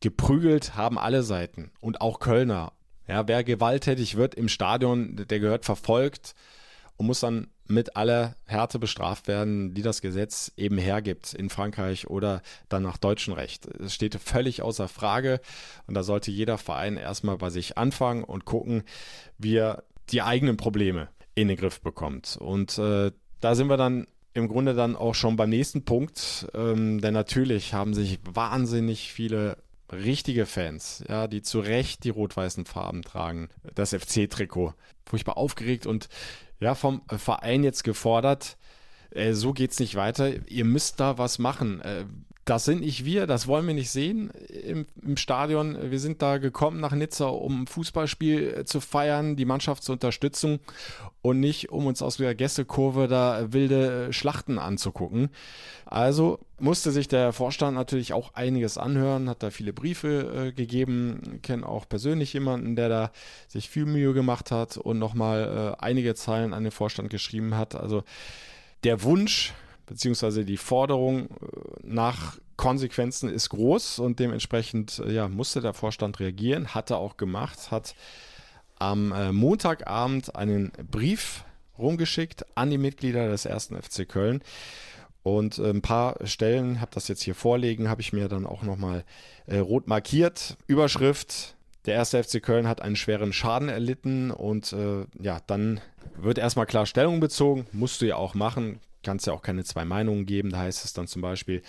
Geprügelt 0.00 0.76
haben 0.76 0.98
alle 0.98 1.22
Seiten 1.22 1.70
und 1.80 2.00
auch 2.00 2.20
Kölner. 2.20 2.72
Ja, 3.06 3.26
wer 3.26 3.44
gewalttätig 3.44 4.16
wird 4.16 4.34
im 4.34 4.48
Stadion, 4.48 5.16
der 5.16 5.40
gehört 5.40 5.64
verfolgt 5.64 6.34
und 6.98 7.06
muss 7.06 7.20
dann 7.20 7.48
mit 7.66 7.96
aller 7.96 8.34
Härte 8.44 8.78
bestraft 8.78 9.28
werden, 9.28 9.72
die 9.72 9.82
das 9.82 10.02
Gesetz 10.02 10.52
eben 10.56 10.78
hergibt 10.78 11.32
in 11.32 11.48
Frankreich 11.48 12.08
oder 12.08 12.42
dann 12.68 12.82
nach 12.82 12.96
deutschem 12.96 13.34
Recht. 13.34 13.66
Es 13.66 13.94
steht 13.94 14.14
völlig 14.16 14.62
außer 14.62 14.88
Frage 14.88 15.40
und 15.86 15.94
da 15.94 16.02
sollte 16.02 16.30
jeder 16.30 16.58
Verein 16.58 16.96
erstmal 16.96 17.38
bei 17.38 17.50
sich 17.50 17.78
anfangen 17.78 18.24
und 18.24 18.44
gucken, 18.44 18.82
wie 19.38 19.56
er 19.56 19.84
die 20.10 20.22
eigenen 20.22 20.56
Probleme 20.56 21.08
in 21.34 21.48
den 21.48 21.56
Griff 21.56 21.80
bekommt. 21.80 22.36
Und 22.40 22.78
äh, 22.78 23.12
da 23.40 23.54
sind 23.54 23.68
wir 23.68 23.76
dann 23.76 24.06
im 24.34 24.48
Grunde 24.48 24.74
dann 24.74 24.96
auch 24.96 25.14
schon 25.14 25.36
beim 25.36 25.50
nächsten 25.50 25.84
Punkt, 25.84 26.48
ähm, 26.54 27.00
denn 27.00 27.14
natürlich 27.14 27.74
haben 27.74 27.94
sich 27.94 28.18
wahnsinnig 28.24 29.12
viele 29.12 29.58
richtige 29.92 30.46
Fans, 30.46 31.04
ja, 31.08 31.26
die 31.26 31.42
zu 31.42 31.60
Recht 31.60 32.04
die 32.04 32.10
rot-weißen 32.10 32.66
Farben 32.66 33.02
tragen, 33.02 33.48
das 33.74 33.94
FC-Trikot, 33.94 34.74
furchtbar 35.06 35.36
aufgeregt 35.36 35.86
und 35.86 36.08
ja, 36.60 36.74
vom 36.74 37.02
äh, 37.10 37.18
Verein 37.18 37.64
jetzt 37.64 37.84
gefordert, 37.84 38.56
äh, 39.10 39.32
so 39.32 39.52
geht's 39.52 39.80
nicht 39.80 39.94
weiter. 39.94 40.48
Ihr 40.48 40.64
müsst 40.64 41.00
da 41.00 41.18
was 41.18 41.38
machen. 41.38 41.82
Äh, 42.48 42.52
das 42.52 42.64
sind 42.64 42.80
nicht 42.80 43.04
wir, 43.04 43.26
das 43.26 43.46
wollen 43.46 43.66
wir 43.66 43.74
nicht 43.74 43.90
sehen 43.90 44.30
im, 44.48 44.86
im, 45.02 45.16
Stadion. 45.16 45.90
Wir 45.90 46.00
sind 46.00 46.22
da 46.22 46.38
gekommen 46.38 46.80
nach 46.80 46.92
Nizza, 46.92 47.26
um 47.26 47.62
ein 47.62 47.66
Fußballspiel 47.66 48.64
zu 48.64 48.80
feiern, 48.80 49.36
die 49.36 49.44
Mannschaft 49.44 49.82
zu 49.82 49.92
unterstützen 49.92 50.60
und 51.20 51.40
nicht, 51.40 51.70
um 51.70 51.86
uns 51.86 52.00
aus 52.00 52.16
der 52.16 52.34
Gästekurve 52.34 53.08
da 53.08 53.52
wilde 53.52 54.12
Schlachten 54.12 54.58
anzugucken. 54.58 55.30
Also 55.84 56.38
musste 56.58 56.90
sich 56.90 57.08
der 57.08 57.32
Vorstand 57.32 57.74
natürlich 57.74 58.12
auch 58.12 58.34
einiges 58.34 58.78
anhören, 58.78 59.28
hat 59.28 59.42
da 59.42 59.50
viele 59.50 59.72
Briefe 59.72 60.48
äh, 60.48 60.52
gegeben, 60.52 61.40
kenne 61.42 61.66
auch 61.66 61.88
persönlich 61.88 62.32
jemanden, 62.32 62.76
der 62.76 62.88
da 62.88 63.10
sich 63.46 63.68
viel 63.68 63.86
Mühe 63.86 64.12
gemacht 64.12 64.50
hat 64.50 64.76
und 64.76 64.98
nochmal 64.98 65.76
äh, 65.78 65.82
einige 65.82 66.14
Zeilen 66.14 66.54
an 66.54 66.62
den 66.62 66.72
Vorstand 66.72 67.10
geschrieben 67.10 67.56
hat. 67.56 67.74
Also 67.74 68.04
der 68.84 69.02
Wunsch, 69.02 69.54
beziehungsweise 69.88 70.44
die 70.44 70.56
Forderung 70.56 71.26
äh, 71.26 71.28
nach 71.82 72.38
Konsequenzen 72.56 73.28
ist 73.28 73.50
groß 73.50 73.98
und 73.98 74.18
dementsprechend 74.18 75.00
äh, 75.00 75.12
ja, 75.12 75.28
musste 75.28 75.60
der 75.60 75.74
Vorstand 75.74 76.20
reagieren, 76.20 76.74
hat 76.74 76.90
er 76.90 76.98
auch 76.98 77.16
gemacht, 77.16 77.70
hat 77.70 77.94
am 78.78 79.12
äh, 79.12 79.32
Montagabend 79.32 80.36
einen 80.36 80.72
Brief 80.90 81.44
rumgeschickt 81.78 82.44
an 82.56 82.70
die 82.70 82.78
Mitglieder 82.78 83.28
des 83.28 83.44
ersten 83.44 83.80
FC 83.80 84.08
Köln. 84.08 84.42
Und 85.24 85.58
ein 85.58 85.82
paar 85.82 86.16
Stellen, 86.26 86.80
habe 86.80 86.92
das 86.94 87.08
jetzt 87.08 87.22
hier 87.22 87.34
vorlegen, 87.34 87.90
habe 87.90 88.00
ich 88.00 88.12
mir 88.12 88.28
dann 88.28 88.46
auch 88.46 88.62
nochmal 88.62 89.04
äh, 89.46 89.58
rot 89.58 89.86
markiert. 89.86 90.56
Überschrift, 90.66 91.56
der 91.86 91.94
erste 91.94 92.22
FC 92.22 92.42
Köln 92.42 92.66
hat 92.66 92.80
einen 92.80 92.96
schweren 92.96 93.32
Schaden 93.32 93.68
erlitten 93.68 94.30
und 94.30 94.72
äh, 94.72 95.04
ja, 95.20 95.40
dann 95.46 95.80
wird 96.16 96.38
erstmal 96.38 96.66
klar 96.66 96.86
Stellung 96.86 97.20
bezogen, 97.20 97.66
musst 97.72 98.00
du 98.00 98.06
ja 98.06 98.16
auch 98.16 98.34
machen, 98.34 98.80
kann 99.02 99.18
es 99.18 99.26
ja 99.26 99.32
auch 99.32 99.42
keine 99.42 99.64
zwei 99.64 99.84
Meinungen 99.84 100.26
geben. 100.26 100.50
Da 100.50 100.58
heißt 100.58 100.84
es 100.84 100.92
dann 100.92 101.06
zum 101.06 101.22
Beispiel, 101.22 101.62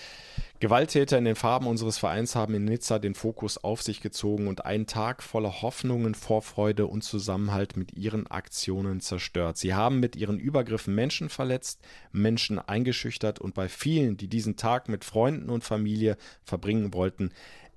Gewalttäter 0.59 1.17
in 1.17 1.25
den 1.25 1.35
Farben 1.35 1.67
unseres 1.67 1.97
Vereins 1.97 2.35
haben 2.35 2.53
in 2.53 2.65
Nizza 2.65 2.99
den 2.99 3.15
Fokus 3.15 3.63
auf 3.63 3.81
sich 3.81 4.01
gezogen 4.01 4.47
und 4.47 4.65
einen 4.65 4.87
Tag 4.87 5.23
voller 5.23 5.61
Hoffnungen, 5.61 6.15
Vorfreude 6.15 6.87
und 6.87 7.03
Zusammenhalt 7.03 7.77
mit 7.77 7.93
ihren 7.93 8.27
Aktionen 8.27 8.99
zerstört. 8.99 9.57
Sie 9.57 9.73
haben 9.73 9.99
mit 9.99 10.15
ihren 10.15 10.39
Übergriffen 10.39 10.95
Menschen 10.95 11.29
verletzt, 11.29 11.79
Menschen 12.11 12.59
eingeschüchtert 12.59 13.39
und 13.39 13.53
bei 13.53 13.69
vielen, 13.69 14.17
die 14.17 14.27
diesen 14.27 14.57
Tag 14.57 14.89
mit 14.89 15.05
Freunden 15.05 15.49
und 15.49 15.63
Familie 15.63 16.17
verbringen 16.43 16.93
wollten, 16.93 17.31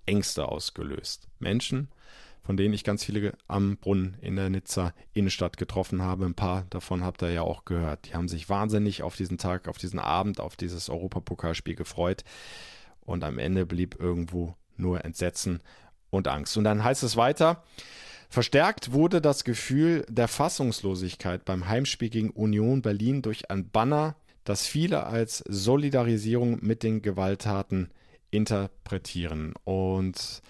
Ängste 0.07 0.49
ausgelöst. 0.49 1.29
Menschen, 1.39 1.89
von 2.43 2.57
denen 2.57 2.75
ich 2.75 2.85
ganz 2.85 3.05
viele 3.05 3.35
am 3.47 3.77
Brunnen 3.77 4.17
in 4.21 4.37
der 4.37 4.51
Nizza 4.51 4.93
Innenstadt 5.13 5.57
getroffen 5.57 6.03
habe. 6.03 6.25
Ein 6.27 6.35
paar 6.35 6.67
davon 6.71 7.05
habt 7.05 7.23
ihr 7.23 7.31
ja 7.31 7.43
auch 7.43 7.65
gehört. 7.65 8.07
Die 8.07 8.15
haben 8.15 8.29
sich 8.29 8.49
wahnsinnig 8.49 9.03
auf 9.03 9.17
diesen 9.17 9.39
Tag, 9.39 9.69
auf 9.69 9.79
diesen 9.79 10.01
Abend, 10.01 10.41
auf 10.41 10.57
dieses 10.57 10.89
Europapokalspiel 10.89 11.77
gefreut. 11.77 12.25
Und 13.01 13.25
am 13.25 13.39
Ende 13.39 13.67
blieb 13.67 13.97
irgendwo 13.99 14.57
nur 14.77 15.05
Entsetzen 15.05 15.61
und 16.11 16.29
Angst. 16.29 16.57
Und 16.57 16.65
dann 16.65 16.83
heißt 16.83 17.03
es 17.03 17.17
weiter, 17.17 17.63
Verstärkt 18.33 18.93
wurde 18.93 19.21
das 19.21 19.45
Gefühl 19.45 20.07
der 20.09 20.27
Fassungslosigkeit 20.27 21.45
beim 21.45 21.69
Heimspiel 21.69 22.09
gegen 22.09 22.31
Union 22.31 22.81
Berlin 22.81 23.21
durch 23.21 23.51
ein 23.51 23.69
Banner, 23.69 24.17
das 24.45 24.67
viele 24.67 25.05
als 25.05 25.45
Solidarisierung 25.47 26.59
mit 26.63 26.83
den 26.83 27.03
Gewalttaten 27.03 27.91
interpretieren. 28.31 29.53
Und 29.65 30.41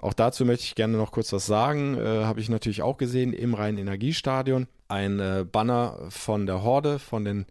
auch 0.00 0.14
dazu 0.14 0.44
möchte 0.44 0.64
ich 0.64 0.74
gerne 0.74 0.96
noch 0.96 1.12
kurz 1.12 1.32
was 1.32 1.46
sagen. 1.46 1.96
Äh, 1.96 2.24
Habe 2.24 2.40
ich 2.40 2.48
natürlich 2.48 2.82
auch 2.82 2.96
gesehen 2.96 3.32
im 3.32 3.54
Rhein-Energiestadion. 3.54 4.66
Ein 4.88 5.20
äh, 5.20 5.44
Banner 5.50 5.98
von 6.08 6.46
der 6.46 6.62
Horde, 6.62 6.98
von, 6.98 7.24
den, 7.24 7.46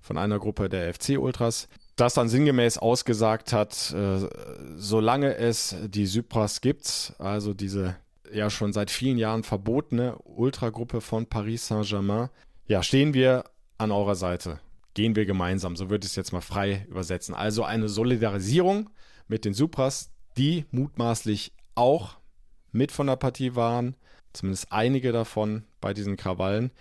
von 0.00 0.18
einer 0.18 0.38
Gruppe 0.38 0.68
der 0.68 0.92
FC-Ultras, 0.92 1.68
das 1.96 2.14
dann 2.14 2.28
sinngemäß 2.28 2.78
ausgesagt 2.78 3.52
hat, 3.52 3.92
äh, 3.92 4.28
solange 4.76 5.36
es 5.36 5.76
die 5.86 6.06
Supras 6.06 6.60
gibt, 6.60 7.14
also 7.18 7.54
diese 7.54 7.96
ja 8.32 8.50
schon 8.50 8.72
seit 8.72 8.90
vielen 8.90 9.16
Jahren 9.16 9.44
verbotene 9.44 10.16
Ultragruppe 10.24 11.00
von 11.00 11.26
Paris 11.26 11.68
Saint-Germain, 11.68 12.30
ja, 12.66 12.82
stehen 12.82 13.14
wir 13.14 13.44
an 13.78 13.92
eurer 13.92 14.14
Seite. 14.14 14.60
Gehen 14.94 15.16
wir 15.16 15.26
gemeinsam, 15.26 15.76
so 15.76 15.90
würde 15.90 16.04
ich 16.04 16.12
es 16.12 16.16
jetzt 16.16 16.32
mal 16.32 16.40
frei 16.40 16.86
übersetzen. 16.88 17.34
Also 17.34 17.64
eine 17.64 17.88
Solidarisierung 17.88 18.90
mit 19.28 19.44
den 19.44 19.54
Supras, 19.54 20.10
die 20.36 20.66
mutmaßlich 20.70 21.52
auch 21.74 22.16
mit 22.72 22.92
von 22.92 23.06
der 23.06 23.16
Partie 23.16 23.54
waren, 23.54 23.96
zumindest 24.32 24.72
einige 24.72 25.12
davon 25.12 25.64
bei 25.80 25.94
diesen 25.94 26.16
Krawallen. 26.16 26.72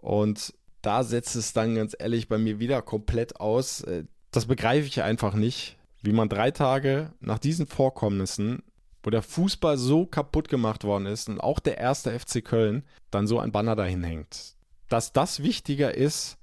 Und 0.00 0.54
da 0.82 1.02
setzt 1.02 1.36
es 1.36 1.52
dann 1.52 1.74
ganz 1.74 1.96
ehrlich 1.98 2.28
bei 2.28 2.38
mir 2.38 2.58
wieder 2.60 2.82
komplett 2.82 3.40
aus. 3.40 3.80
Äh, 3.82 4.04
das 4.30 4.46
begreife 4.46 4.86
ich 4.86 5.02
einfach 5.02 5.34
nicht, 5.34 5.76
wie 6.02 6.12
man 6.12 6.28
drei 6.28 6.50
Tage 6.50 7.12
nach 7.20 7.38
diesen 7.38 7.66
Vorkommnissen, 7.66 8.62
wo 9.02 9.10
der 9.10 9.22
Fußball 9.22 9.78
so 9.78 10.06
kaputt 10.06 10.48
gemacht 10.48 10.84
worden 10.84 11.06
ist 11.06 11.28
und 11.28 11.40
auch 11.40 11.58
der 11.58 11.78
erste 11.78 12.16
FC 12.18 12.44
Köln, 12.44 12.84
dann 13.10 13.26
so 13.26 13.38
ein 13.38 13.52
Banner 13.52 13.74
dahin 13.74 14.04
hängt. 14.04 14.54
Dass 14.88 15.12
das 15.12 15.42
wichtiger 15.42 15.94
ist, 15.94 16.36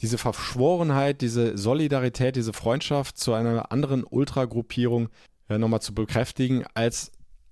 diese 0.00 0.18
Verschworenheit, 0.18 1.20
diese 1.20 1.58
Solidarität, 1.58 2.36
diese 2.36 2.52
Freundschaft 2.52 3.18
zu 3.18 3.32
einer 3.34 3.72
anderen 3.72 4.04
Ultragruppierung 4.04 5.08
ja, 5.48 5.58
nochmal 5.58 5.82
zu 5.82 5.94
bekräftigen, 5.94 6.64
als 6.74 7.10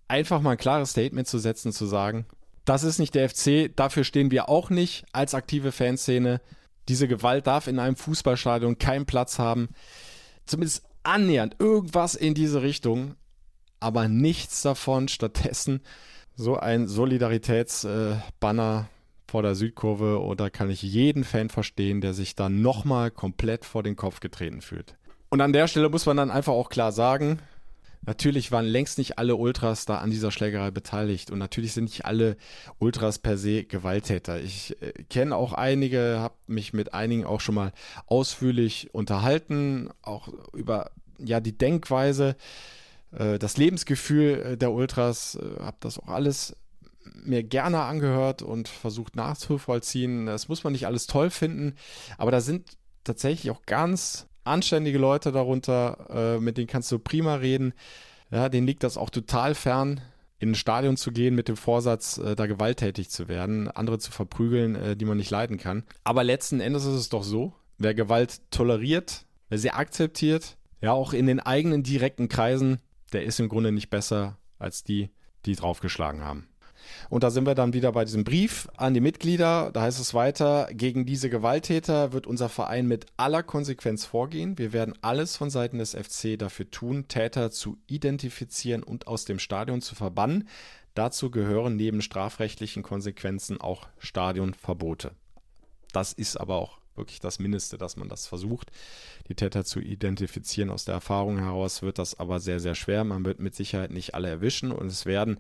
einfach 0.09 0.41
mal 0.41 0.53
ein 0.53 0.59
klares 0.59 0.91
Statement 0.91 1.27
zu 1.27 1.39
setzen, 1.39 1.73
zu 1.73 1.87
sagen, 1.87 2.27
das 2.65 2.83
ist 2.83 2.99
nicht 2.99 3.15
der 3.15 3.29
FC, 3.29 3.75
dafür 3.75 4.05
stehen 4.05 4.31
wir 4.31 4.49
auch 4.49 4.71
nicht 4.71 5.05
als 5.13 5.35
aktive 5.35 5.73
Fanszene. 5.73 6.41
Diese 6.89 7.09
Gewalt 7.09 7.47
darf 7.47 7.69
in 7.69 7.79
einem 7.79 7.97
Fußballstadion 7.97 8.79
keinen 8.79 9.07
Platz 9.07 9.39
haben. 9.39 9.69
Zumindest 10.47 10.85
annähernd 11.05 11.57
irgendwas 11.59 12.15
in 12.15 12.35
diese 12.35 12.63
Richtung, 12.63 13.15
aber 13.81 14.09
nichts 14.09 14.63
davon. 14.63 15.09
Stattdessen 15.09 15.81
so 16.35 16.57
ein 16.57 16.87
Solidaritätsbanner 16.87 18.89
äh, 18.89 19.31
vor 19.31 19.43
der 19.43 19.55
Südkurve 19.55 20.21
oder 20.21 20.51
kann 20.51 20.71
ich 20.71 20.83
jeden 20.83 21.25
Fan 21.25 21.49
verstehen, 21.49 22.01
der 22.01 22.15
sich 22.15 22.37
da 22.37 22.49
nochmal 22.49 23.11
komplett 23.11 23.65
vor 23.65 23.83
den 23.83 23.97
Kopf 23.97 24.21
getreten 24.21 24.61
fühlt. 24.61 24.97
Und 25.31 25.41
an 25.41 25.53
der 25.53 25.67
Stelle 25.67 25.89
muss 25.89 26.07
man 26.07 26.17
dann 26.17 26.31
einfach 26.31 26.53
auch 26.53 26.69
klar 26.69 26.93
sagen, 26.93 27.41
Natürlich 28.07 28.53
waren 28.53 28.65
längst 28.65 28.99
nicht 28.99 29.19
alle 29.19 29.37
Ultras 29.37 29.85
da 29.85 29.99
an 29.99 30.11
dieser 30.11 30.31
Schlägerei 30.31 30.71
beteiligt 30.71 31.31
und 31.31 31.39
natürlich 31.39 31.73
sind 31.73 31.85
nicht 31.85 32.05
alle 32.05 32.37
Ultras 32.79 33.19
per 33.19 33.37
se 33.37 33.65
Gewalttäter. 33.65 34.41
Ich 34.41 34.81
äh, 34.81 34.93
kenne 35.11 35.37
auch 35.37 35.53
einige, 35.53 36.19
habe 36.21 36.35
mich 36.47 36.73
mit 36.73 36.95
einigen 36.95 37.25
auch 37.25 37.41
schon 37.41 37.57
mal 37.57 37.73
ausführlich 38.07 38.95
unterhalten, 38.95 39.91
auch 40.03 40.29
über 40.53 40.91
ja 41.19 41.41
die 41.41 41.57
Denkweise, 41.57 42.37
äh, 43.13 43.39
das 43.39 43.57
Lebensgefühl 43.57 44.53
äh, 44.53 44.57
der 44.57 44.73
Ultras, 44.73 45.37
äh, 45.37 45.61
habe 45.63 45.77
das 45.81 45.99
auch 45.99 46.09
alles 46.09 46.57
mir 47.25 47.43
gerne 47.43 47.83
angehört 47.83 48.43
und 48.43 48.69
versucht 48.69 49.17
nachzuvollziehen. 49.17 50.27
Das 50.27 50.49
muss 50.49 50.65
man 50.65 50.73
nicht 50.73 50.87
alles 50.87 51.07
toll 51.07 51.31
finden, 51.31 51.75
aber 52.19 52.31
da 52.31 52.41
sind 52.41 52.77
tatsächlich 53.05 53.51
auch 53.51 53.63
ganz 53.63 54.27
anständige 54.47 54.99
Leute 54.99 55.33
darunter, 55.33 56.37
äh, 56.37 56.41
mit 56.41 56.57
denen 56.57 56.67
kannst 56.67 56.91
du 56.93 56.99
prima 56.99 57.37
reden. 57.37 57.73
Ja, 58.31 58.49
denen 58.49 58.67
liegt 58.67 58.83
das 58.83 58.97
auch 58.97 59.11
total 59.11 59.55
fern, 59.55 60.01
in 60.39 60.51
ein 60.51 60.55
Stadion 60.55 60.97
zu 60.97 61.13
gehen 61.13 61.35
mit 61.35 61.49
dem 61.49 61.57
Vorsatz, 61.57 62.19
äh, 62.19 62.35
da 62.35 62.47
gewalttätig 62.47 63.11
zu 63.11 63.29
werden, 63.29 63.69
andere 63.69 63.99
zu 63.99 64.11
verprügeln, 64.11 64.75
äh, 64.75 64.97
die 64.97 65.05
man 65.05 65.17
nicht 65.17 65.31
leiden 65.31 65.59
kann. 65.59 65.85
Aber 66.05 66.25
letzten 66.25 66.61
Endes 66.61 66.85
ist 66.85 66.95
es 66.95 67.09
doch 67.09 67.23
so, 67.23 67.55
wer 67.79 67.95
Gewalt 67.95 68.41
toleriert, 68.51 69.25
wer 69.49 69.59
sie 69.59 69.71
akzeptiert, 69.71 70.57
ja 70.81 70.93
auch 70.93 71.13
in 71.13 71.27
den 71.27 71.41
eigenen 71.41 71.83
direkten 71.83 72.29
Kreisen, 72.29 72.81
der 73.13 73.25
ist 73.25 73.41
im 73.41 73.49
Grunde 73.49 73.73
nicht 73.73 73.89
besser 73.89 74.39
als 74.59 74.85
die, 74.85 75.11
die 75.47 75.55
draufgeschlagen 75.55 76.23
haben. 76.23 76.49
Und 77.09 77.23
da 77.23 77.31
sind 77.31 77.47
wir 77.47 77.55
dann 77.55 77.73
wieder 77.73 77.93
bei 77.93 78.05
diesem 78.05 78.25
Brief 78.25 78.69
an 78.77 78.95
die 78.95 79.01
Mitglieder. 79.01 79.71
Da 79.73 79.83
heißt 79.83 80.01
es 80.01 80.15
weiter, 80.15 80.69
gegen 80.73 81.07
diese 81.07 81.31
Gewalttäter 81.31 82.13
wird 82.13 82.27
unser 82.27 82.49
Verein 82.49 82.87
mit 82.87 83.07
aller 83.17 83.43
Konsequenz 83.43 84.05
vorgehen. 84.05 84.59
Wir 84.59 84.73
werden 84.73 84.95
alles 85.03 85.37
von 85.37 85.51
Seiten 85.51 85.79
des 85.79 85.95
FC 85.95 86.39
dafür 86.39 86.71
tun, 86.71 87.09
Täter 87.09 87.51
zu 87.51 87.79
identifizieren 87.87 88.83
und 88.83 89.07
aus 89.07 89.25
dem 89.25 89.39
Stadion 89.39 89.83
zu 89.83 89.95
verbannen. 89.95 90.49
Dazu 90.95 91.31
gehören 91.31 91.77
neben 91.77 92.01
strafrechtlichen 92.01 92.83
Konsequenzen 92.83 93.61
auch 93.61 93.87
Stadionverbote. 93.99 95.13
Das 95.93 96.13
ist 96.13 96.37
aber 96.39 96.57
auch 96.57 96.79
wirklich 96.97 97.21
das 97.21 97.39
Mindeste, 97.39 97.79
dass 97.79 97.97
man 97.97 98.09
das 98.09 98.27
versucht, 98.27 98.71
die 99.29 99.35
Täter 99.35 99.65
zu 99.65 99.81
identifizieren. 99.81 100.71
Aus 100.71 100.85
der 100.85 100.95
Erfahrung 100.95 101.39
heraus 101.39 101.83
wird 101.83 101.99
das 101.99 102.19
aber 102.19 102.41
sehr, 102.41 102.61
sehr 102.61 102.75
schwer. 102.75 103.05
Man 103.05 103.25
wird 103.25 103.41
mit 103.41 103.55
Sicherheit 103.55 103.91
nicht 103.91 104.15
alle 104.15 104.29
erwischen 104.29 104.73
und 104.73 104.87
es 104.87 105.07
werden 105.07 105.39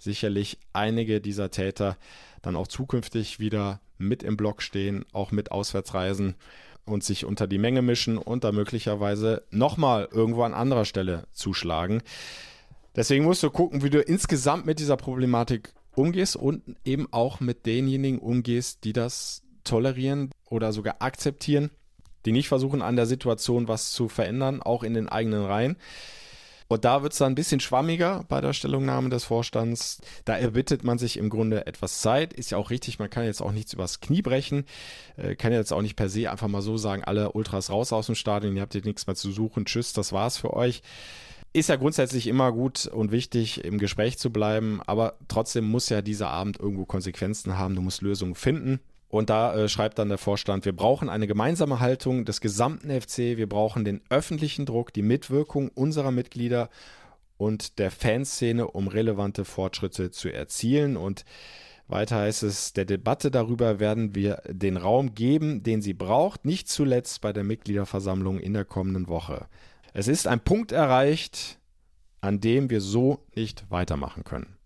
sicherlich 0.00 0.58
einige 0.72 1.20
dieser 1.20 1.52
Täter 1.52 1.96
dann 2.42 2.56
auch 2.56 2.66
zukünftig 2.66 3.38
wieder 3.38 3.80
mit 3.98 4.22
im 4.22 4.36
Block 4.36 4.62
stehen, 4.62 5.04
auch 5.12 5.30
mit 5.30 5.52
Auswärtsreisen 5.52 6.34
und 6.86 7.04
sich 7.04 7.24
unter 7.24 7.46
die 7.46 7.58
Menge 7.58 7.82
mischen 7.82 8.18
und 8.18 8.42
da 8.42 8.50
möglicherweise 8.50 9.44
nochmal 9.50 10.08
irgendwo 10.10 10.42
an 10.42 10.54
anderer 10.54 10.86
Stelle 10.86 11.28
zuschlagen. 11.32 12.02
Deswegen 12.96 13.24
musst 13.24 13.42
du 13.42 13.50
gucken, 13.50 13.82
wie 13.82 13.90
du 13.90 14.00
insgesamt 14.00 14.66
mit 14.66 14.80
dieser 14.80 14.96
Problematik 14.96 15.72
umgehst 15.94 16.34
und 16.34 16.62
eben 16.84 17.06
auch 17.12 17.40
mit 17.40 17.66
denjenigen 17.66 18.18
umgehst, 18.18 18.84
die 18.84 18.92
das 18.92 19.42
tolerieren 19.62 20.30
oder 20.46 20.72
sogar 20.72 20.96
akzeptieren. 21.00 21.70
die 22.26 22.32
nicht 22.32 22.48
versuchen, 22.48 22.82
an 22.82 22.96
der 22.96 23.06
Situation 23.06 23.66
was 23.66 23.92
zu 23.92 24.08
verändern, 24.08 24.60
auch 24.60 24.82
in 24.82 24.92
den 24.92 25.08
eigenen 25.08 25.44
Reihen. 25.44 25.76
Und 26.70 26.84
da 26.84 27.02
wird 27.02 27.12
es 27.12 27.18
dann 27.18 27.32
ein 27.32 27.34
bisschen 27.34 27.58
schwammiger 27.58 28.24
bei 28.28 28.40
der 28.40 28.52
Stellungnahme 28.52 29.08
des 29.08 29.24
Vorstands. 29.24 30.00
Da 30.24 30.36
erbittet 30.36 30.84
man 30.84 30.98
sich 30.98 31.16
im 31.16 31.28
Grunde 31.28 31.66
etwas 31.66 32.00
Zeit. 32.00 32.32
Ist 32.32 32.52
ja 32.52 32.58
auch 32.58 32.70
richtig, 32.70 33.00
man 33.00 33.10
kann 33.10 33.24
jetzt 33.24 33.42
auch 33.42 33.50
nichts 33.50 33.72
übers 33.72 33.98
Knie 33.98 34.22
brechen. 34.22 34.64
Äh, 35.16 35.34
kann 35.34 35.52
jetzt 35.52 35.72
auch 35.72 35.82
nicht 35.82 35.96
per 35.96 36.08
se 36.08 36.30
einfach 36.30 36.46
mal 36.46 36.62
so 36.62 36.76
sagen, 36.76 37.02
alle 37.02 37.32
Ultras 37.32 37.70
raus 37.70 37.92
aus 37.92 38.06
dem 38.06 38.14
Stadion, 38.14 38.54
ihr 38.54 38.62
habt 38.62 38.72
hier 38.72 38.84
nichts 38.84 39.08
mehr 39.08 39.16
zu 39.16 39.32
suchen. 39.32 39.64
Tschüss, 39.64 39.94
das 39.94 40.12
war's 40.12 40.36
für 40.36 40.54
euch. 40.54 40.82
Ist 41.52 41.70
ja 41.70 41.74
grundsätzlich 41.74 42.28
immer 42.28 42.52
gut 42.52 42.86
und 42.86 43.10
wichtig, 43.10 43.64
im 43.64 43.78
Gespräch 43.78 44.16
zu 44.18 44.30
bleiben, 44.30 44.80
aber 44.86 45.14
trotzdem 45.26 45.68
muss 45.68 45.88
ja 45.88 46.02
dieser 46.02 46.28
Abend 46.30 46.60
irgendwo 46.60 46.84
Konsequenzen 46.84 47.58
haben. 47.58 47.74
Du 47.74 47.82
musst 47.82 48.00
Lösungen 48.00 48.36
finden. 48.36 48.78
Und 49.10 49.28
da 49.28 49.54
äh, 49.54 49.68
schreibt 49.68 49.98
dann 49.98 50.08
der 50.08 50.18
Vorstand, 50.18 50.64
wir 50.64 50.74
brauchen 50.74 51.08
eine 51.08 51.26
gemeinsame 51.26 51.80
Haltung 51.80 52.24
des 52.24 52.40
gesamten 52.40 52.88
FC, 52.88 53.36
wir 53.36 53.48
brauchen 53.48 53.84
den 53.84 54.00
öffentlichen 54.08 54.66
Druck, 54.66 54.92
die 54.92 55.02
Mitwirkung 55.02 55.68
unserer 55.68 56.12
Mitglieder 56.12 56.70
und 57.36 57.80
der 57.80 57.90
Fanszene, 57.90 58.68
um 58.68 58.86
relevante 58.86 59.44
Fortschritte 59.44 60.12
zu 60.12 60.32
erzielen. 60.32 60.96
Und 60.96 61.24
weiter 61.88 62.20
heißt 62.20 62.44
es, 62.44 62.72
der 62.72 62.84
Debatte 62.84 63.32
darüber 63.32 63.80
werden 63.80 64.14
wir 64.14 64.42
den 64.48 64.76
Raum 64.76 65.16
geben, 65.16 65.64
den 65.64 65.82
sie 65.82 65.94
braucht, 65.94 66.44
nicht 66.44 66.68
zuletzt 66.68 67.20
bei 67.20 67.32
der 67.32 67.42
Mitgliederversammlung 67.42 68.38
in 68.38 68.52
der 68.52 68.64
kommenden 68.64 69.08
Woche. 69.08 69.48
Es 69.92 70.06
ist 70.06 70.28
ein 70.28 70.38
Punkt 70.38 70.70
erreicht, 70.70 71.58
an 72.20 72.38
dem 72.38 72.70
wir 72.70 72.80
so 72.80 73.26
nicht 73.34 73.64
weitermachen 73.70 74.22
können. 74.22 74.59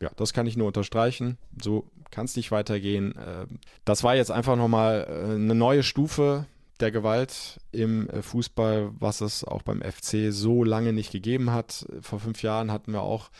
Ja, 0.00 0.10
das 0.16 0.32
kann 0.32 0.46
ich 0.46 0.56
nur 0.56 0.66
unterstreichen. 0.66 1.36
So 1.60 1.90
kann 2.10 2.24
es 2.24 2.36
nicht 2.36 2.50
weitergehen. 2.50 3.14
Ähm, 3.24 3.58
das 3.84 4.02
war 4.02 4.16
jetzt 4.16 4.30
einfach 4.30 4.56
nochmal 4.56 5.06
äh, 5.08 5.34
eine 5.34 5.54
neue 5.54 5.82
Stufe 5.82 6.46
der 6.80 6.90
Gewalt 6.90 7.60
im 7.72 8.08
äh, 8.08 8.22
Fußball, 8.22 8.90
was 8.98 9.20
es 9.20 9.44
auch 9.44 9.62
beim 9.62 9.82
FC 9.82 10.32
so 10.32 10.64
lange 10.64 10.92
nicht 10.92 11.12
gegeben 11.12 11.52
hat. 11.52 11.86
Vor 12.00 12.18
fünf 12.18 12.42
Jahren 12.42 12.72
hatten 12.72 12.92
wir 12.92 13.02
auch 13.02 13.30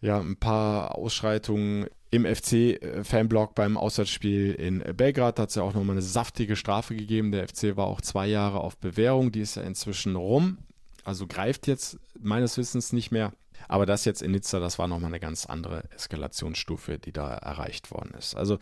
ja, 0.00 0.20
ein 0.20 0.36
paar 0.36 0.96
Ausschreitungen 0.96 1.86
im 2.10 2.26
FC-Fanblock 2.26 3.54
beim 3.54 3.76
Auswärtsspiel 3.76 4.52
in 4.52 4.80
Belgrad. 4.96 5.38
Da 5.38 5.42
hat 5.42 5.48
es 5.48 5.54
ja 5.54 5.62
auch 5.62 5.74
nochmal 5.74 5.94
eine 5.94 6.02
saftige 6.02 6.56
Strafe 6.56 6.94
gegeben. 6.94 7.32
Der 7.32 7.48
FC 7.48 7.76
war 7.76 7.86
auch 7.86 8.00
zwei 8.00 8.26
Jahre 8.26 8.60
auf 8.60 8.76
Bewährung. 8.76 9.32
Die 9.32 9.40
ist 9.40 9.56
ja 9.56 9.62
inzwischen 9.62 10.16
rum. 10.16 10.58
Also 11.04 11.26
greift 11.26 11.66
jetzt 11.66 11.98
meines 12.18 12.58
Wissens 12.58 12.92
nicht 12.92 13.12
mehr. 13.12 13.32
Aber 13.72 13.86
das 13.86 14.04
jetzt 14.04 14.20
in 14.20 14.32
Nizza, 14.32 14.60
das 14.60 14.78
war 14.78 14.86
nochmal 14.86 15.08
eine 15.08 15.18
ganz 15.18 15.46
andere 15.46 15.84
Eskalationsstufe, 15.94 16.98
die 16.98 17.10
da 17.10 17.32
erreicht 17.32 17.90
worden 17.90 18.12
ist. 18.18 18.34
Also 18.34 18.58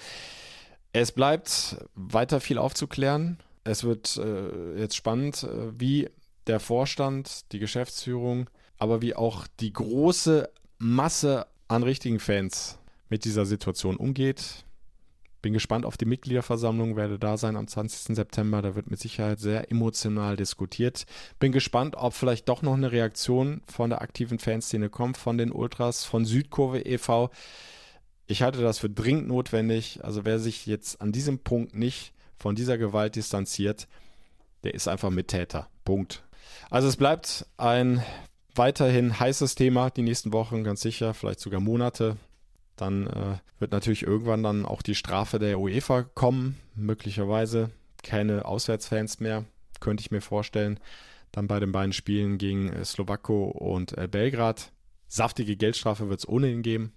es 0.93 1.11
bleibt 1.11 1.79
weiter 1.97 2.39
viel 2.39 2.59
aufzuklären. 2.59 3.39
Es 3.65 3.83
wird 3.83 4.17
äh, 4.19 4.79
jetzt 4.79 4.95
spannend, 4.95 5.43
äh, 5.43 5.81
wie 5.81 6.09
der 6.47 6.61
Vorstand, 6.61 7.51
die 7.51 7.59
Geschäftsführung, 7.59 8.49
aber 8.79 9.03
wie 9.03 9.17
auch 9.17 9.49
die 9.59 9.73
große 9.73 10.49
Masse 10.79 11.49
an 11.67 11.83
richtigen 11.83 12.21
Fans 12.21 12.79
mit 13.09 13.25
dieser 13.25 13.47
Situation 13.47 13.97
umgeht. 13.97 14.65
Bin 15.43 15.53
gespannt 15.53 15.87
auf 15.87 15.97
die 15.97 16.05
Mitgliederversammlung, 16.05 16.97
werde 16.97 17.19
da 17.19 17.37
sein 17.37 17.57
am 17.57 17.67
20. 17.67 18.15
September. 18.15 18.61
Da 18.63 18.75
wird 18.75 18.91
mit 18.91 19.01
Sicherheit 19.01 19.41
sehr 19.41 19.71
emotional 19.71 20.37
diskutiert. 20.37 21.07
Bin 21.39 21.53
gespannt, 21.53 21.97
ob 21.97 22.13
vielleicht 22.13 22.49
doch 22.49 22.63
noch 22.63 22.75
eine 22.75 22.93
Reaktion 22.93 23.63
von 23.67 23.91
der 23.91 24.03
aktiven 24.03 24.39
Fanszene 24.39 24.91
kommt, 24.91 25.17
von 25.17 25.39
den 25.39 25.53
Ultras, 25.53 26.05
von 26.05 26.25
Südkurve 26.25 26.81
e.V. 26.81 27.31
Ich 28.27 28.43
halte 28.43 28.61
das 28.61 28.79
für 28.79 28.91
dringend 28.91 29.29
notwendig. 29.29 30.05
Also 30.05 30.25
wer 30.25 30.39
sich 30.39 30.67
jetzt 30.67 31.01
an 31.01 31.13
diesem 31.13 31.39
Punkt 31.39 31.75
nicht 31.75 32.13
von 32.37 32.55
dieser 32.55 32.79
Gewalt 32.79 33.17
distanziert, 33.17 33.89
der 34.63 34.75
ist 34.75 34.89
einfach 34.89 35.11
Mittäter. 35.11 35.69
Punkt. 35.85 36.23
Also 36.71 36.89
es 36.89 36.97
bleibt 36.97 37.47
ein 37.57 38.03
weiterhin 38.55 39.19
heißes 39.19 39.55
Thema 39.55 39.91
die 39.91 40.03
nächsten 40.03 40.33
Wochen, 40.33 40.65
ganz 40.65 40.81
sicher, 40.81 41.15
vielleicht 41.15 41.41
sogar 41.41 41.61
Monate. 41.61 42.17
Dann 42.81 43.07
äh, 43.09 43.37
wird 43.59 43.73
natürlich 43.73 44.03
irgendwann 44.03 44.43
dann 44.43 44.65
auch 44.65 44.81
die 44.81 44.95
Strafe 44.95 45.39
der 45.39 45.61
UEFA 45.61 46.03
kommen, 46.03 46.57
möglicherweise 46.75 47.71
keine 48.03 48.47
Auswärtsfans 48.47 49.21
mehr, 49.21 49.45
könnte 49.81 50.01
ich 50.01 50.11
mir 50.11 50.23
vorstellen. 50.23 50.81
Dann 51.31 51.47
bei 51.47 51.61
den 51.61 51.73
beiden 51.73 51.93
Spielen 51.93 52.39
gegen 52.39 52.73
äh, 52.73 52.85
Slowako 52.85 53.51
und 53.51 53.97
äh, 53.99 54.09
Belgrad. 54.09 54.73
Saftige 55.09 55.57
Geldstrafe 55.57 56.09
wird 56.09 56.21
es 56.21 56.29
ohnehin 56.29 56.63
geben. 56.63 56.93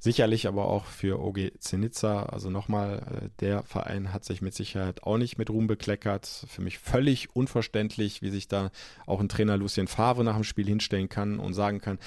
Sicherlich 0.00 0.46
aber 0.46 0.66
auch 0.66 0.84
für 0.84 1.18
OG 1.20 1.58
Zenica. 1.58 2.26
Also 2.26 2.50
nochmal, 2.50 2.98
äh, 3.24 3.28
der 3.40 3.64
Verein 3.64 4.12
hat 4.12 4.24
sich 4.24 4.40
mit 4.40 4.54
Sicherheit 4.54 5.02
auch 5.02 5.18
nicht 5.18 5.36
mit 5.38 5.50
Ruhm 5.50 5.66
bekleckert. 5.66 6.26
Für 6.48 6.62
mich 6.62 6.78
völlig 6.78 7.34
unverständlich, 7.34 8.22
wie 8.22 8.30
sich 8.30 8.46
da 8.46 8.70
auch 9.06 9.18
ein 9.18 9.28
Trainer 9.28 9.56
Lucien 9.56 9.88
Favre 9.88 10.22
nach 10.22 10.36
dem 10.36 10.44
Spiel 10.44 10.66
hinstellen 10.66 11.08
kann 11.08 11.40
und 11.40 11.54
sagen 11.54 11.80
kann, 11.80 11.98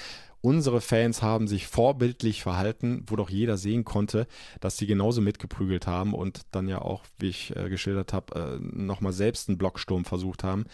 Unsere 0.42 0.80
Fans 0.80 1.22
haben 1.22 1.46
sich 1.46 1.68
vorbildlich 1.68 2.42
verhalten, 2.42 3.04
wo 3.06 3.16
doch 3.16 3.30
jeder 3.30 3.56
sehen 3.56 3.84
konnte, 3.84 4.26
dass 4.60 4.76
sie 4.76 4.86
genauso 4.86 5.20
mitgeprügelt 5.20 5.86
haben 5.86 6.14
und 6.14 6.42
dann 6.50 6.68
ja 6.68 6.82
auch, 6.82 7.04
wie 7.18 7.28
ich 7.28 7.56
äh, 7.56 7.68
geschildert 7.68 8.12
habe, 8.12 8.34
äh, 8.34 8.58
nochmal 8.60 9.12
selbst 9.12 9.48
einen 9.48 9.56
Blocksturm 9.56 10.04
versucht 10.04 10.42
haben. 10.42 10.66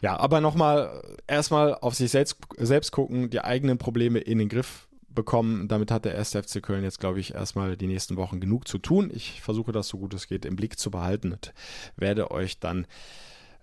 Ja, 0.00 0.18
aber 0.20 0.40
nochmal 0.40 1.02
erstmal 1.26 1.74
auf 1.74 1.94
sich 1.94 2.12
selbst, 2.12 2.38
selbst 2.56 2.92
gucken, 2.92 3.28
die 3.28 3.40
eigenen 3.40 3.76
Probleme 3.76 4.20
in 4.20 4.38
den 4.38 4.48
Griff 4.48 4.86
bekommen. 5.08 5.66
Damit 5.66 5.90
hat 5.90 6.04
der 6.04 6.16
1. 6.16 6.36
FC 6.36 6.62
Köln 6.62 6.84
jetzt, 6.84 7.00
glaube 7.00 7.18
ich, 7.18 7.34
erstmal 7.34 7.76
die 7.76 7.88
nächsten 7.88 8.16
Wochen 8.16 8.38
genug 8.38 8.68
zu 8.68 8.78
tun. 8.78 9.10
Ich 9.12 9.42
versuche 9.42 9.72
das 9.72 9.88
so 9.88 9.98
gut 9.98 10.14
es 10.14 10.28
geht 10.28 10.44
im 10.44 10.54
Blick 10.54 10.78
zu 10.78 10.92
behalten 10.92 11.32
und 11.32 11.52
werde 11.96 12.30
euch 12.30 12.60
dann 12.60 12.86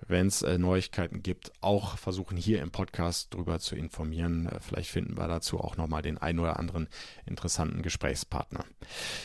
wenn 0.08 0.28
es 0.28 0.42
äh, 0.42 0.58
Neuigkeiten 0.58 1.24
gibt, 1.24 1.52
auch 1.62 1.98
versuchen 1.98 2.38
hier 2.38 2.62
im 2.62 2.72
Podcast 2.72 3.34
drüber 3.34 3.60
zu 3.60 3.76
informieren. 3.76 4.48
Äh, 4.48 4.60
vielleicht 4.60 4.90
finden 4.90 5.18
wir 5.18 5.28
dazu 5.28 5.60
auch 5.60 5.78
nochmal 5.78 6.02
den 6.02 6.18
ein 6.18 6.40
oder 6.40 6.60
anderen 6.60 6.88
interessanten 7.26 7.82
Gesprächspartner. 7.82 8.66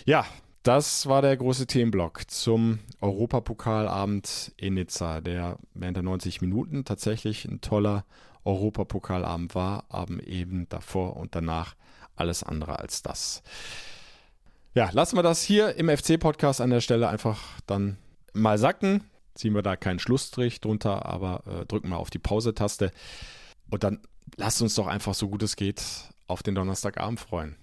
Ja, 0.05 0.27
das 0.62 1.07
war 1.07 1.23
der 1.23 1.37
große 1.37 1.66
Themenblock 1.66 2.31
zum 2.31 2.81
Europapokalabend 3.01 4.53
in 4.57 4.75
Nizza, 4.75 5.21
der 5.21 5.59
während 5.75 5.97
der 5.97 6.05
90 6.05 6.43
Minuten 6.43 6.85
tatsächlich 6.85 7.47
ein 7.47 7.61
toller 7.61 8.05
Europapokalabend 8.45 9.55
war, 9.55 9.85
aber 9.89 10.23
eben 10.27 10.68
davor 10.68 11.16
und 11.16 11.35
danach 11.35 11.77
alles 12.16 12.43
andere 12.43 12.79
als 12.79 13.03
das. 13.03 13.43
Ja, 14.75 14.91
lassen 14.93 15.16
wir 15.16 15.23
das 15.23 15.43
hier 15.43 15.77
im 15.77 15.89
FC-Podcast 15.89 16.61
an 16.61 16.71
der 16.71 16.81
Stelle 16.81 17.09
einfach 17.09 17.41
dann 17.66 17.97
mal 18.33 18.59
sacken 18.59 19.03
ziehen 19.41 19.55
wir 19.55 19.62
da 19.62 19.76
keinen 19.76 19.99
Schlussstrich 19.99 20.61
drunter, 20.61 21.07
aber 21.07 21.43
äh, 21.47 21.66
drücken 21.66 21.88
wir 21.88 21.99
auf 21.99 22.11
die 22.11 22.18
Pause-Taste. 22.18 22.93
Und 23.70 23.82
dann 23.82 24.01
lasst 24.36 24.62
uns 24.62 24.74
doch 24.74 24.86
einfach 24.86 25.14
so 25.14 25.28
gut 25.28 25.43
es 25.43 25.57
geht 25.57 25.82
auf 26.26 26.43
den 26.43 26.55
Donnerstagabend 26.55 27.18
freuen. 27.18 27.57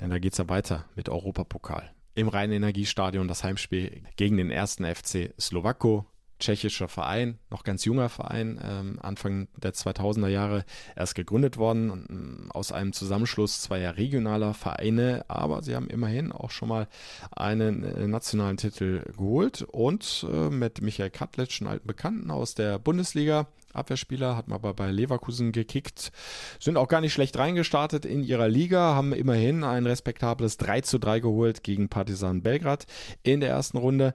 Denn 0.00 0.10
da 0.10 0.18
geht 0.18 0.32
es 0.32 0.38
ja 0.38 0.48
weiter 0.48 0.86
mit 0.94 1.08
Europapokal. 1.08 1.90
Im 2.14 2.28
Rhein-Energiestadion 2.28 3.28
das 3.28 3.44
Heimspiel 3.44 4.02
gegen 4.16 4.36
den 4.36 4.50
ersten 4.50 4.84
FC 4.84 5.34
Slowako 5.38 6.06
tschechischer 6.40 6.88
Verein, 6.88 7.38
noch 7.50 7.62
ganz 7.62 7.84
junger 7.84 8.08
Verein, 8.08 8.60
ähm, 8.62 8.98
Anfang 9.00 9.48
der 9.56 9.72
2000er 9.72 10.28
Jahre 10.28 10.64
erst 10.96 11.14
gegründet 11.14 11.56
worden, 11.56 12.06
ähm, 12.10 12.50
aus 12.52 12.72
einem 12.72 12.92
Zusammenschluss 12.92 13.60
zweier 13.62 13.96
regionaler 13.96 14.54
Vereine, 14.54 15.24
aber 15.28 15.62
sie 15.62 15.76
haben 15.76 15.88
immerhin 15.88 16.32
auch 16.32 16.50
schon 16.50 16.68
mal 16.68 16.88
einen 17.30 17.84
äh, 17.84 18.08
nationalen 18.08 18.56
Titel 18.56 19.02
geholt 19.16 19.62
und 19.62 20.26
äh, 20.30 20.50
mit 20.50 20.80
Michael 20.82 21.10
Katlitsch, 21.10 21.60
einen 21.60 21.70
alten 21.70 21.86
Bekannten 21.86 22.30
aus 22.30 22.54
der 22.54 22.78
Bundesliga, 22.78 23.46
Abwehrspieler, 23.72 24.36
hat 24.36 24.48
man 24.48 24.56
aber 24.56 24.74
bei 24.74 24.90
Leverkusen 24.90 25.52
gekickt, 25.52 26.10
sind 26.58 26.76
auch 26.76 26.88
gar 26.88 27.00
nicht 27.00 27.12
schlecht 27.12 27.38
reingestartet 27.38 28.04
in 28.04 28.24
ihrer 28.24 28.48
Liga, 28.48 28.94
haben 28.94 29.12
immerhin 29.12 29.64
ein 29.64 29.86
respektables 29.86 30.56
3 30.56 30.80
zu 30.80 30.98
3 30.98 31.20
geholt 31.20 31.62
gegen 31.62 31.88
Partizan 31.88 32.42
Belgrad 32.42 32.86
in 33.22 33.40
der 33.40 33.50
ersten 33.50 33.78
Runde. 33.78 34.14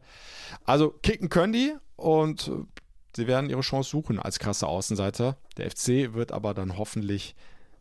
Also 0.66 0.90
kicken 0.90 1.30
können 1.30 1.54
die 1.54 1.74
und 1.96 2.48
äh, 2.48 2.52
sie 3.16 3.28
werden 3.28 3.50
ihre 3.50 3.62
Chance 3.62 3.90
suchen 3.90 4.20
als 4.20 4.40
krasse 4.40 4.68
Außenseiter. 4.68 5.38
Der 5.58 5.70
FC 5.70 6.14
wird 6.14 6.32
aber 6.32 6.54
dann 6.54 6.78
hoffentlich 6.78 7.36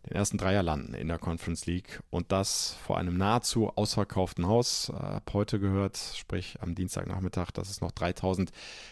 den 0.06 0.16
ersten 0.16 0.36
Dreier 0.36 0.62
landen 0.62 0.94
in 0.94 1.08
der 1.08 1.18
Conference 1.18 1.66
League 1.66 2.00
und 2.10 2.30
das 2.30 2.76
vor 2.86 2.98
einem 2.98 3.16
nahezu 3.16 3.70
ausverkauften 3.74 4.46
Haus. 4.46 4.90
Äh, 4.90 4.94
hab 4.94 5.32
heute 5.32 5.58
gehört, 5.58 5.98
sprich 6.16 6.58
am 6.60 6.74
Dienstagnachmittag, 6.74 7.50
dass 7.52 7.70
es 7.70 7.80
noch 7.80 7.92
3000 7.92 8.50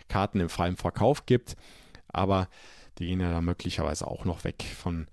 Karten 0.08 0.40
im 0.40 0.48
freien 0.48 0.76
Verkauf 0.76 1.26
gibt, 1.26 1.56
aber 2.08 2.48
die 2.98 3.06
gehen 3.06 3.20
ja 3.20 3.30
dann 3.30 3.44
möglicherweise 3.44 4.06
auch 4.06 4.24
noch 4.24 4.44
weg 4.44 4.64
von 4.76 5.06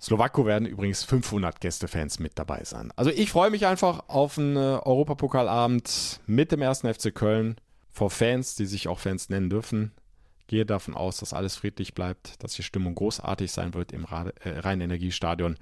Slowako 0.00 0.46
werden 0.46 0.66
übrigens 0.66 1.04
500 1.04 1.60
Gästefans 1.60 2.20
mit 2.20 2.38
dabei 2.38 2.64
sein. 2.64 2.90
Also 2.96 3.10
ich 3.10 3.30
freue 3.30 3.50
mich 3.50 3.66
einfach 3.66 4.04
auf 4.08 4.38
einen 4.38 4.56
äh, 4.56 4.80
Europapokalabend 4.82 6.20
mit 6.26 6.52
dem 6.52 6.62
ersten 6.62 6.92
FC 6.92 7.14
Köln 7.14 7.56
vor 7.92 8.10
Fans, 8.10 8.54
die 8.54 8.66
sich 8.66 8.88
auch 8.88 8.98
Fans 8.98 9.28
nennen 9.28 9.50
dürfen. 9.50 9.92
Gehe 10.46 10.66
davon 10.66 10.94
aus, 10.94 11.18
dass 11.18 11.32
alles 11.32 11.56
friedlich 11.56 11.94
bleibt, 11.94 12.42
dass 12.42 12.54
die 12.54 12.64
Stimmung 12.64 12.96
großartig 12.96 13.52
sein 13.52 13.72
wird 13.74 13.92
im 13.92 14.04
äh, 14.04 14.58
Rhein-Energiestadion. 14.58 15.56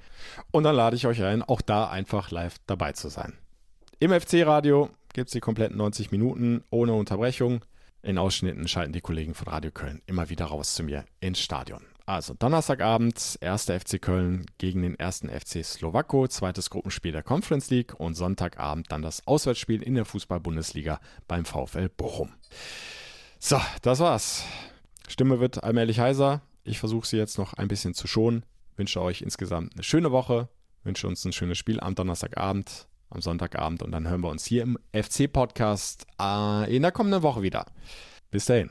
Und 0.51 0.63
dann 0.63 0.75
lade 0.75 0.97
ich 0.97 1.07
euch 1.07 1.23
ein, 1.23 1.43
auch 1.43 1.61
da 1.61 1.89
einfach 1.89 2.31
live 2.31 2.57
dabei 2.67 2.93
zu 2.93 3.09
sein. 3.09 3.35
Im 3.99 4.19
FC-Radio 4.19 4.91
gibt 5.13 5.29
es 5.29 5.33
die 5.33 5.41
kompletten 5.41 5.77
90 5.77 6.11
Minuten 6.11 6.65
ohne 6.71 6.95
Unterbrechung. 6.95 7.65
In 8.03 8.17
Ausschnitten 8.17 8.69
schalten 8.69 8.93
die 8.93 9.01
Kollegen 9.01 9.35
von 9.35 9.49
Radio 9.49 9.73
Köln 9.73 10.01
immer 10.07 10.31
wieder 10.31 10.47
raus 10.47 10.75
zu 10.75 10.85
mir 10.85 11.05
ins 11.21 11.41
Stadion. 11.41 11.85
Also 12.09 12.33
Donnerstagabend, 12.33 13.39
1. 13.43 13.65
FC 13.65 14.01
Köln 14.01 14.47
gegen 14.57 14.81
den 14.81 14.99
1. 14.99 15.25
FC 15.31 15.63
Slowako, 15.63 16.27
zweites 16.27 16.71
Gruppenspiel 16.71 17.13
der 17.13 17.23
Conference 17.23 17.69
League 17.69 18.01
und 18.01 18.15
Sonntagabend 18.15 18.91
dann 18.91 19.03
das 19.03 19.27
Auswärtsspiel 19.27 19.83
in 19.83 19.95
der 19.95 20.07
Fußball-Bundesliga 20.07 21.01
beim 21.27 21.45
VfL 21.45 21.91
Bochum. 21.91 22.31
So, 23.39 23.61
das 23.83 24.01
war's. 24.01 24.43
Stimme 25.07 25.39
wird 25.39 25.63
allmählich 25.63 26.01
heiser. 26.01 26.41
Ich 26.65 26.79
versuche 26.79 27.07
sie 27.07 27.19
jetzt 27.19 27.37
noch 27.37 27.53
ein 27.53 27.69
bisschen 27.69 27.93
zu 27.93 28.07
schonen. 28.07 28.43
Wünsche 28.77 29.03
euch 29.03 29.21
insgesamt 29.21 29.75
eine 29.75 29.83
schöne 29.83 30.11
Woche. 30.11 30.49
Wünsche 30.85 31.07
uns 31.07 31.27
ein 31.27 31.35
schönes 31.35 31.59
Spiel 31.59 31.79
am 31.79 31.95
Donnerstagabend, 31.95 32.89
am 33.11 33.21
Sonntagabend 33.21 33.83
und 33.83 33.93
dann 33.93 34.09
hören 34.09 34.23
wir 34.23 34.31
uns 34.31 34.47
hier 34.47 34.63
im 34.63 34.79
FC-Podcast 34.95 36.07
äh, 36.19 36.75
in 36.75 36.81
der 36.81 36.93
kommenden 36.93 37.21
Woche 37.21 37.43
wieder. 37.43 37.67
Bis 38.31 38.47
dahin, 38.47 38.71